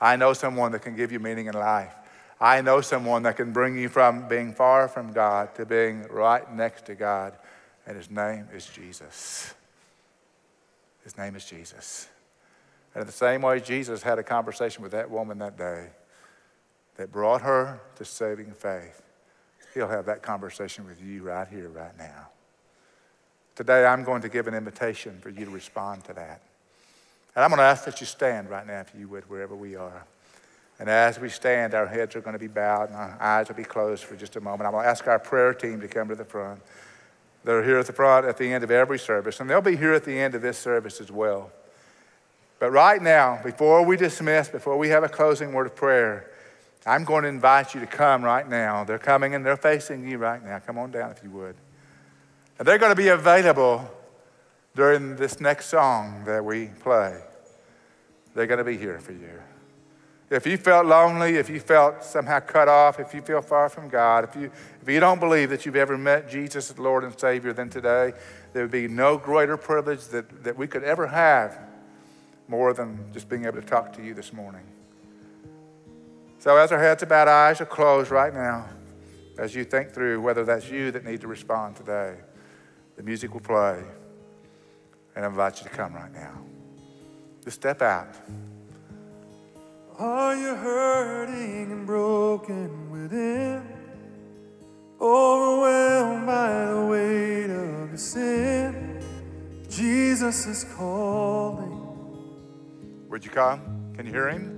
I 0.00 0.16
know 0.16 0.32
someone 0.32 0.72
that 0.72 0.82
can 0.82 0.96
give 0.96 1.12
you 1.12 1.20
meaning 1.20 1.46
in 1.46 1.54
life. 1.54 1.94
I 2.40 2.60
know 2.60 2.80
someone 2.80 3.22
that 3.24 3.36
can 3.36 3.52
bring 3.52 3.76
you 3.78 3.88
from 3.88 4.28
being 4.28 4.52
far 4.52 4.88
from 4.88 5.12
God 5.12 5.54
to 5.56 5.66
being 5.66 6.06
right 6.08 6.52
next 6.52 6.86
to 6.86 6.94
God, 6.94 7.34
and 7.86 7.96
his 7.96 8.10
name 8.10 8.48
is 8.54 8.66
Jesus. 8.66 9.54
His 11.02 11.16
name 11.16 11.34
is 11.34 11.44
Jesus. 11.44 12.08
And 12.94 13.00
in 13.00 13.06
the 13.06 13.12
same 13.12 13.42
way, 13.42 13.60
Jesus 13.60 14.02
had 14.02 14.18
a 14.18 14.22
conversation 14.22 14.82
with 14.82 14.92
that 14.92 15.10
woman 15.10 15.38
that 15.38 15.56
day 15.56 15.88
that 16.98 17.10
brought 17.10 17.40
her 17.40 17.80
to 17.96 18.04
saving 18.04 18.52
faith. 18.52 19.02
He'll 19.72 19.88
have 19.88 20.06
that 20.06 20.20
conversation 20.22 20.86
with 20.86 21.00
you 21.00 21.22
right 21.22 21.48
here, 21.48 21.68
right 21.68 21.96
now. 21.96 22.28
Today, 23.54 23.86
I'm 23.86 24.04
going 24.04 24.22
to 24.22 24.28
give 24.28 24.46
an 24.46 24.54
invitation 24.54 25.18
for 25.20 25.30
you 25.30 25.44
to 25.46 25.50
respond 25.50 26.04
to 26.04 26.12
that. 26.12 26.42
And 27.34 27.44
I'm 27.44 27.50
going 27.50 27.58
to 27.58 27.64
ask 27.64 27.84
that 27.84 28.00
you 28.00 28.06
stand 28.06 28.50
right 28.50 28.66
now, 28.66 28.80
if 28.80 28.92
you 28.98 29.08
would, 29.08 29.28
wherever 29.30 29.54
we 29.54 29.76
are. 29.76 30.04
And 30.80 30.88
as 30.88 31.18
we 31.18 31.28
stand, 31.28 31.74
our 31.74 31.86
heads 31.86 32.14
are 32.16 32.20
going 32.20 32.34
to 32.34 32.38
be 32.38 32.48
bowed 32.48 32.88
and 32.88 32.96
our 32.96 33.16
eyes 33.20 33.48
will 33.48 33.56
be 33.56 33.64
closed 33.64 34.04
for 34.04 34.16
just 34.16 34.36
a 34.36 34.40
moment. 34.40 34.66
I'm 34.66 34.72
going 34.72 34.84
to 34.84 34.90
ask 34.90 35.06
our 35.06 35.18
prayer 35.18 35.54
team 35.54 35.80
to 35.80 35.88
come 35.88 36.08
to 36.08 36.14
the 36.14 36.24
front. 36.24 36.60
They're 37.44 37.64
here 37.64 37.78
at 37.78 37.86
the 37.86 37.92
front 37.92 38.26
at 38.26 38.38
the 38.38 38.52
end 38.52 38.64
of 38.64 38.70
every 38.70 38.98
service, 38.98 39.40
and 39.40 39.48
they'll 39.48 39.60
be 39.60 39.76
here 39.76 39.92
at 39.92 40.04
the 40.04 40.18
end 40.18 40.34
of 40.34 40.42
this 40.42 40.58
service 40.58 41.00
as 41.00 41.10
well. 41.10 41.50
But 42.58 42.70
right 42.70 43.00
now, 43.00 43.40
before 43.42 43.84
we 43.84 43.96
dismiss, 43.96 44.48
before 44.48 44.76
we 44.76 44.88
have 44.88 45.04
a 45.04 45.08
closing 45.08 45.52
word 45.52 45.66
of 45.66 45.76
prayer, 45.76 46.30
I'm 46.86 47.04
going 47.04 47.22
to 47.22 47.28
invite 47.28 47.74
you 47.74 47.80
to 47.80 47.86
come 47.86 48.24
right 48.24 48.48
now. 48.48 48.84
They're 48.84 48.98
coming 48.98 49.34
and 49.34 49.44
they're 49.44 49.56
facing 49.56 50.08
you 50.08 50.18
right 50.18 50.42
now. 50.42 50.58
Come 50.58 50.78
on 50.78 50.90
down 50.90 51.10
if 51.10 51.22
you 51.22 51.30
would. 51.30 51.56
And 52.58 52.66
they're 52.66 52.78
going 52.78 52.92
to 52.92 52.96
be 52.96 53.08
available 53.08 53.90
during 54.74 55.16
this 55.16 55.40
next 55.40 55.66
song 55.66 56.24
that 56.24 56.44
we 56.44 56.66
play. 56.80 57.20
They're 58.34 58.46
going 58.46 58.58
to 58.58 58.64
be 58.64 58.76
here 58.76 58.98
for 58.98 59.12
you. 59.12 59.42
If 60.30 60.46
you 60.46 60.58
felt 60.58 60.86
lonely, 60.86 61.36
if 61.36 61.48
you 61.48 61.58
felt 61.58 62.04
somehow 62.04 62.40
cut 62.40 62.68
off, 62.68 63.00
if 63.00 63.14
you 63.14 63.22
feel 63.22 63.40
far 63.40 63.70
from 63.70 63.88
God, 63.88 64.24
if 64.24 64.36
you, 64.36 64.50
if 64.82 64.88
you 64.88 65.00
don't 65.00 65.18
believe 65.18 65.48
that 65.50 65.64
you've 65.64 65.76
ever 65.76 65.96
met 65.96 66.28
Jesus 66.28 66.70
as 66.70 66.78
Lord 66.78 67.02
and 67.02 67.18
Savior, 67.18 67.54
then 67.54 67.70
today 67.70 68.12
there 68.52 68.62
would 68.62 68.70
be 68.70 68.88
no 68.88 69.16
greater 69.16 69.56
privilege 69.56 70.06
that, 70.08 70.44
that 70.44 70.56
we 70.56 70.66
could 70.66 70.84
ever 70.84 71.06
have 71.06 71.58
more 72.46 72.74
than 72.74 73.10
just 73.12 73.28
being 73.28 73.46
able 73.46 73.60
to 73.60 73.66
talk 73.66 73.92
to 73.94 74.02
you 74.02 74.12
this 74.12 74.32
morning. 74.32 74.64
So, 76.38 76.56
as 76.56 76.70
our 76.70 76.78
heads 76.78 77.02
are 77.02 77.06
about 77.06 77.26
eyes 77.26 77.60
are 77.60 77.66
closed 77.66 78.10
right 78.12 78.32
now, 78.32 78.68
as 79.38 79.54
you 79.54 79.64
think 79.64 79.90
through 79.90 80.20
whether 80.20 80.44
that's 80.44 80.70
you 80.70 80.92
that 80.92 81.04
need 81.04 81.20
to 81.22 81.26
respond 81.26 81.74
today, 81.74 82.14
the 82.96 83.02
music 83.02 83.32
will 83.32 83.40
play. 83.40 83.82
And 85.16 85.24
I 85.24 85.28
invite 85.28 85.58
you 85.58 85.64
to 85.64 85.70
come 85.70 85.94
right 85.94 86.12
now. 86.12 86.38
Just 87.42 87.56
step 87.56 87.82
out. 87.82 88.14
Are 89.98 90.36
you 90.36 90.54
hurting 90.54 91.72
and 91.72 91.84
broken 91.84 92.90
within? 92.90 93.62
Overwhelmed 95.00 96.26
by 96.26 96.66
the 96.66 96.86
weight 96.86 97.50
of 97.50 97.88
your 97.88 97.96
sin? 97.96 99.02
Jesus 99.68 100.46
is 100.46 100.64
calling. 100.76 101.72
Where'd 103.08 103.24
you 103.24 103.30
come? 103.30 103.92
Can 103.96 104.06
you 104.06 104.12
hear 104.12 104.28
him? 104.28 104.57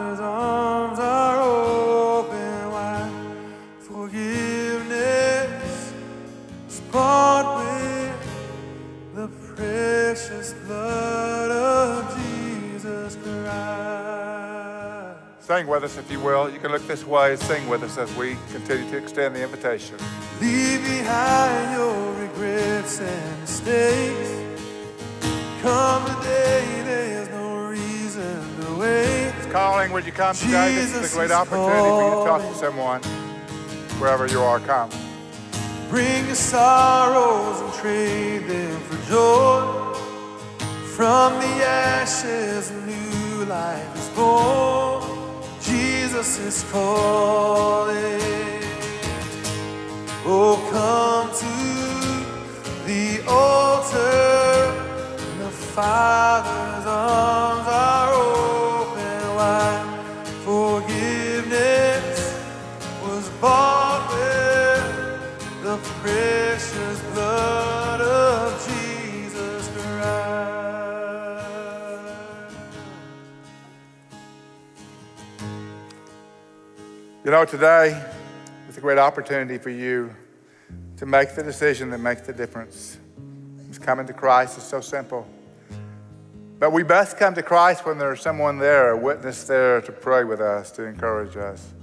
Sing 15.61 15.69
with 15.69 15.83
us, 15.83 15.95
if 15.95 16.11
you 16.11 16.19
will. 16.19 16.49
You 16.49 16.57
can 16.57 16.71
look 16.71 16.87
this 16.87 17.05
way 17.05 17.33
and 17.33 17.39
sing 17.39 17.69
with 17.69 17.83
us 17.83 17.95
as 17.99 18.11
we 18.15 18.35
continue 18.51 18.89
to 18.89 18.97
extend 18.97 19.35
the 19.35 19.43
invitation. 19.43 19.95
Leave 20.39 20.83
behind 20.83 21.73
your 21.73 22.13
regrets 22.13 22.99
and 22.99 23.41
mistakes. 23.41 24.31
Come 25.61 26.03
today, 26.15 26.81
there's 26.83 27.29
no 27.29 27.67
reason 27.67 28.61
to 28.61 28.75
wait. 28.75 29.33
It's 29.37 29.51
calling. 29.51 29.91
Would 29.91 30.07
you 30.07 30.11
come 30.11 30.35
today? 30.35 30.73
This 30.73 30.95
is 30.95 31.13
a 31.13 31.15
great 31.15 31.25
is 31.25 31.31
opportunity 31.31 31.89
for 31.89 32.05
you 32.05 32.09
to 32.09 32.25
talk 32.25 32.41
to 32.41 32.55
someone 32.55 33.03
wherever 34.01 34.25
you 34.25 34.41
are. 34.41 34.59
Come. 34.61 34.89
Bring 35.91 36.25
your 36.25 36.33
sorrows 36.33 37.61
and 37.61 37.73
trade 37.73 38.47
them 38.47 38.81
for 38.81 38.97
joy. 39.11 39.93
From 40.95 41.33
the 41.33 41.53
ashes, 41.63 42.71
a 42.71 42.81
new 42.87 43.45
life 43.45 43.95
is 43.95 44.09
born. 44.15 45.00
Jesus 46.21 46.37
is 46.37 46.71
calling. 46.71 48.10
Know, 77.41 77.45
today 77.45 77.99
is 78.69 78.77
a 78.77 78.81
great 78.81 78.99
opportunity 78.99 79.57
for 79.57 79.71
you 79.71 80.15
to 80.95 81.07
make 81.07 81.33
the 81.33 81.41
decision 81.41 81.89
that 81.89 81.97
makes 81.97 82.21
the 82.21 82.33
difference. 82.33 82.99
It's 83.67 83.79
coming 83.79 84.05
to 84.05 84.13
Christ 84.13 84.59
is 84.59 84.63
so 84.63 84.79
simple. 84.79 85.27
But 86.59 86.71
we 86.71 86.83
best 86.83 87.17
come 87.17 87.33
to 87.33 87.41
Christ 87.41 87.83
when 87.83 87.97
there's 87.97 88.21
someone 88.21 88.59
there, 88.59 88.91
a 88.91 88.97
witness 88.97 89.45
there 89.45 89.81
to 89.81 89.91
pray 89.91 90.23
with 90.23 90.39
us, 90.39 90.69
to 90.73 90.83
encourage 90.83 91.35
us. 91.35 91.73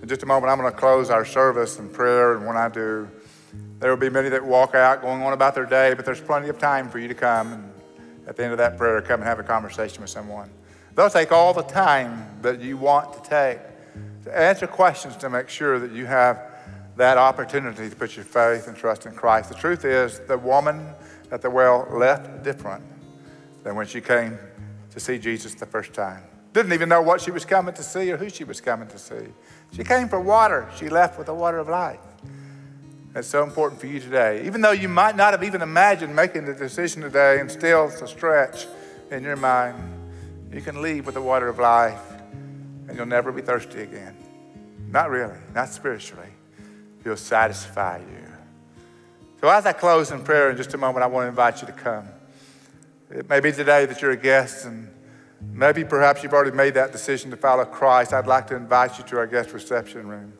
In 0.00 0.08
just 0.08 0.22
a 0.22 0.26
moment, 0.26 0.50
I'm 0.50 0.58
going 0.58 0.72
to 0.72 0.78
close 0.78 1.10
our 1.10 1.26
service 1.26 1.78
in 1.78 1.90
prayer, 1.90 2.34
and 2.38 2.46
when 2.46 2.56
I 2.56 2.70
do, 2.70 3.10
there 3.80 3.90
will 3.90 3.98
be 3.98 4.08
many 4.08 4.30
that 4.30 4.42
walk 4.42 4.74
out 4.74 5.02
going 5.02 5.20
on 5.20 5.34
about 5.34 5.54
their 5.54 5.66
day, 5.66 5.92
but 5.92 6.06
there's 6.06 6.22
plenty 6.22 6.48
of 6.48 6.58
time 6.58 6.88
for 6.88 6.98
you 6.98 7.08
to 7.08 7.14
come 7.14 7.52
and 7.52 7.72
at 8.26 8.36
the 8.36 8.42
end 8.42 8.52
of 8.52 8.58
that 8.58 8.78
prayer, 8.78 9.02
come 9.02 9.20
and 9.20 9.28
have 9.28 9.38
a 9.38 9.42
conversation 9.42 10.00
with 10.00 10.10
someone. 10.10 10.48
They'll 10.94 11.10
take 11.10 11.30
all 11.30 11.52
the 11.52 11.62
time 11.62 12.26
that 12.40 12.62
you 12.62 12.78
want 12.78 13.12
to 13.22 13.28
take 13.28 13.58
answer 14.34 14.66
questions 14.66 15.16
to 15.18 15.30
make 15.30 15.48
sure 15.48 15.78
that 15.78 15.92
you 15.92 16.06
have 16.06 16.40
that 16.96 17.16
opportunity 17.16 17.88
to 17.88 17.96
put 17.96 18.16
your 18.16 18.24
faith 18.24 18.66
and 18.66 18.76
trust 18.76 19.06
in 19.06 19.14
Christ. 19.14 19.48
The 19.48 19.54
truth 19.54 19.84
is, 19.84 20.20
the 20.20 20.36
woman 20.36 20.94
at 21.30 21.42
the 21.42 21.50
well 21.50 21.86
left 21.90 22.42
different 22.42 22.84
than 23.62 23.76
when 23.76 23.86
she 23.86 24.00
came 24.00 24.38
to 24.90 25.00
see 25.00 25.18
Jesus 25.18 25.54
the 25.54 25.66
first 25.66 25.92
time. 25.92 26.22
Didn't 26.52 26.72
even 26.72 26.88
know 26.88 27.02
what 27.02 27.20
she 27.20 27.30
was 27.30 27.44
coming 27.44 27.74
to 27.74 27.82
see 27.82 28.10
or 28.10 28.16
who 28.16 28.28
she 28.28 28.42
was 28.42 28.60
coming 28.60 28.88
to 28.88 28.98
see. 28.98 29.26
She 29.72 29.84
came 29.84 30.08
for 30.08 30.20
water. 30.20 30.68
She 30.76 30.88
left 30.88 31.18
with 31.18 31.26
the 31.26 31.34
water 31.34 31.58
of 31.58 31.68
life. 31.68 32.00
It's 33.14 33.28
so 33.28 33.42
important 33.42 33.80
for 33.80 33.86
you 33.86 34.00
today. 34.00 34.44
Even 34.44 34.60
though 34.60 34.72
you 34.72 34.88
might 34.88 35.16
not 35.16 35.32
have 35.32 35.44
even 35.44 35.62
imagined 35.62 36.16
making 36.16 36.46
the 36.46 36.54
decision 36.54 37.02
today 37.02 37.40
and 37.40 37.50
still 37.50 37.88
it's 37.88 38.02
a 38.02 38.08
stretch 38.08 38.66
in 39.10 39.22
your 39.22 39.36
mind, 39.36 39.76
you 40.52 40.60
can 40.60 40.82
leave 40.82 41.06
with 41.06 41.14
the 41.14 41.22
water 41.22 41.48
of 41.48 41.58
life 41.58 42.00
and 42.88 42.96
you'll 42.96 43.06
never 43.06 43.30
be 43.30 43.42
thirsty 43.42 43.82
again. 43.82 44.16
Not 44.90 45.10
really, 45.10 45.36
not 45.54 45.68
spiritually. 45.68 46.30
He'll 47.04 47.16
satisfy 47.16 47.98
you. 47.98 48.28
So 49.40 49.48
as 49.48 49.66
I 49.66 49.72
close 49.72 50.10
in 50.10 50.24
prayer 50.24 50.50
in 50.50 50.56
just 50.56 50.74
a 50.74 50.78
moment, 50.78 51.04
I 51.04 51.06
want 51.06 51.24
to 51.24 51.28
invite 51.28 51.60
you 51.60 51.66
to 51.66 51.72
come. 51.72 52.08
It 53.10 53.28
may 53.28 53.40
be 53.40 53.52
today 53.52 53.86
that 53.86 54.02
you're 54.02 54.10
a 54.10 54.16
guest 54.16 54.66
and 54.66 54.90
maybe 55.40 55.84
perhaps 55.84 56.22
you've 56.22 56.32
already 56.32 56.56
made 56.56 56.74
that 56.74 56.92
decision 56.92 57.30
to 57.30 57.36
follow 57.36 57.64
Christ. 57.64 58.12
I'd 58.12 58.26
like 58.26 58.46
to 58.48 58.56
invite 58.56 58.98
you 58.98 59.04
to 59.04 59.18
our 59.18 59.26
guest 59.26 59.52
reception 59.52 60.08
room. 60.08 60.32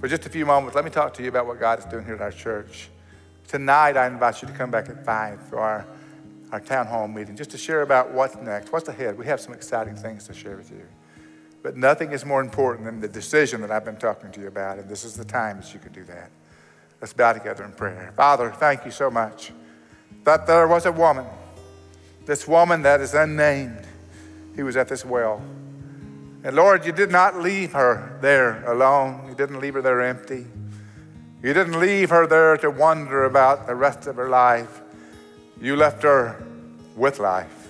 For 0.00 0.08
just 0.08 0.26
a 0.26 0.28
few 0.28 0.44
moments, 0.44 0.74
let 0.74 0.84
me 0.84 0.90
talk 0.90 1.14
to 1.14 1.22
you 1.22 1.28
about 1.28 1.46
what 1.46 1.60
God 1.60 1.78
is 1.78 1.84
doing 1.84 2.04
here 2.04 2.14
at 2.14 2.20
our 2.20 2.32
church. 2.32 2.88
Tonight, 3.46 3.96
I 3.96 4.06
invite 4.08 4.42
you 4.42 4.48
to 4.48 4.54
come 4.54 4.70
back 4.70 4.88
at 4.88 5.04
5 5.04 5.48
for 5.48 5.60
our, 5.60 5.86
our 6.50 6.58
town 6.58 6.86
hall 6.86 7.06
meeting, 7.06 7.36
just 7.36 7.50
to 7.50 7.58
share 7.58 7.82
about 7.82 8.12
what's 8.12 8.34
next, 8.36 8.72
what's 8.72 8.88
ahead. 8.88 9.16
We 9.16 9.26
have 9.26 9.40
some 9.40 9.54
exciting 9.54 9.94
things 9.94 10.26
to 10.26 10.34
share 10.34 10.56
with 10.56 10.70
you. 10.70 10.82
But 11.62 11.76
nothing 11.76 12.12
is 12.12 12.24
more 12.24 12.40
important 12.40 12.86
than 12.86 13.00
the 13.00 13.08
decision 13.08 13.60
that 13.60 13.70
I've 13.70 13.84
been 13.84 13.96
talking 13.96 14.32
to 14.32 14.40
you 14.40 14.48
about, 14.48 14.78
and 14.78 14.88
this 14.88 15.04
is 15.04 15.16
the 15.16 15.24
time 15.24 15.60
that 15.60 15.72
you 15.72 15.80
can 15.80 15.92
do 15.92 16.04
that. 16.04 16.30
Let's 17.00 17.12
bow 17.12 17.32
together 17.32 17.64
in 17.64 17.72
prayer. 17.72 18.12
Father, 18.16 18.50
thank 18.50 18.84
you 18.84 18.90
so 18.90 19.10
much 19.10 19.52
that 20.24 20.46
there 20.46 20.68
was 20.68 20.86
a 20.86 20.92
woman, 20.92 21.26
this 22.26 22.46
woman 22.46 22.82
that 22.82 23.00
is 23.00 23.14
unnamed, 23.14 23.86
who 24.54 24.64
was 24.64 24.76
at 24.76 24.88
this 24.88 25.04
well. 25.04 25.42
And 26.44 26.56
Lord, 26.56 26.84
you 26.84 26.92
did 26.92 27.10
not 27.10 27.40
leave 27.40 27.72
her 27.72 28.18
there 28.20 28.64
alone. 28.66 29.26
You 29.28 29.34
didn't 29.34 29.60
leave 29.60 29.74
her 29.74 29.82
there 29.82 30.00
empty. 30.00 30.46
You 31.42 31.54
didn't 31.54 31.78
leave 31.78 32.10
her 32.10 32.26
there 32.26 32.56
to 32.58 32.70
wonder 32.70 33.24
about 33.24 33.66
the 33.66 33.74
rest 33.74 34.06
of 34.06 34.16
her 34.16 34.28
life. 34.28 34.80
You 35.60 35.76
left 35.76 36.02
her 36.02 36.44
with 36.96 37.18
life. 37.18 37.61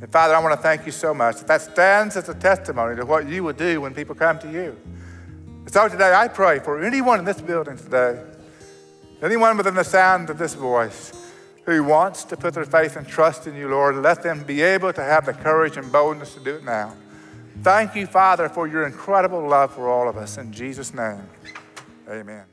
And 0.00 0.12
Father, 0.12 0.34
I 0.34 0.40
want 0.40 0.54
to 0.54 0.62
thank 0.62 0.86
you 0.86 0.92
so 0.92 1.14
much. 1.14 1.40
That 1.40 1.62
stands 1.62 2.16
as 2.16 2.28
a 2.28 2.34
testimony 2.34 2.96
to 2.96 3.06
what 3.06 3.28
you 3.28 3.44
will 3.44 3.54
do 3.54 3.80
when 3.80 3.94
people 3.94 4.14
come 4.14 4.38
to 4.40 4.50
you. 4.50 4.76
And 5.46 5.72
so 5.72 5.88
today 5.88 6.14
I 6.14 6.28
pray 6.28 6.58
for 6.58 6.82
anyone 6.82 7.18
in 7.18 7.24
this 7.24 7.40
building 7.40 7.76
today, 7.76 8.22
anyone 9.22 9.56
within 9.56 9.74
the 9.74 9.84
sound 9.84 10.30
of 10.30 10.38
this 10.38 10.54
voice, 10.54 11.12
who 11.64 11.82
wants 11.82 12.22
to 12.24 12.36
put 12.36 12.54
their 12.54 12.64
faith 12.64 12.96
and 12.96 13.06
trust 13.06 13.46
in 13.46 13.56
you, 13.56 13.68
Lord, 13.68 13.96
let 13.96 14.22
them 14.22 14.44
be 14.44 14.62
able 14.62 14.92
to 14.92 15.02
have 15.02 15.26
the 15.26 15.32
courage 15.32 15.76
and 15.76 15.90
boldness 15.90 16.34
to 16.34 16.40
do 16.40 16.54
it 16.54 16.64
now. 16.64 16.94
Thank 17.62 17.96
you, 17.96 18.06
Father, 18.06 18.48
for 18.48 18.68
your 18.68 18.86
incredible 18.86 19.46
love 19.46 19.74
for 19.74 19.88
all 19.88 20.08
of 20.08 20.16
us. 20.16 20.36
In 20.36 20.52
Jesus' 20.52 20.94
name, 20.94 21.22
amen. 22.08 22.44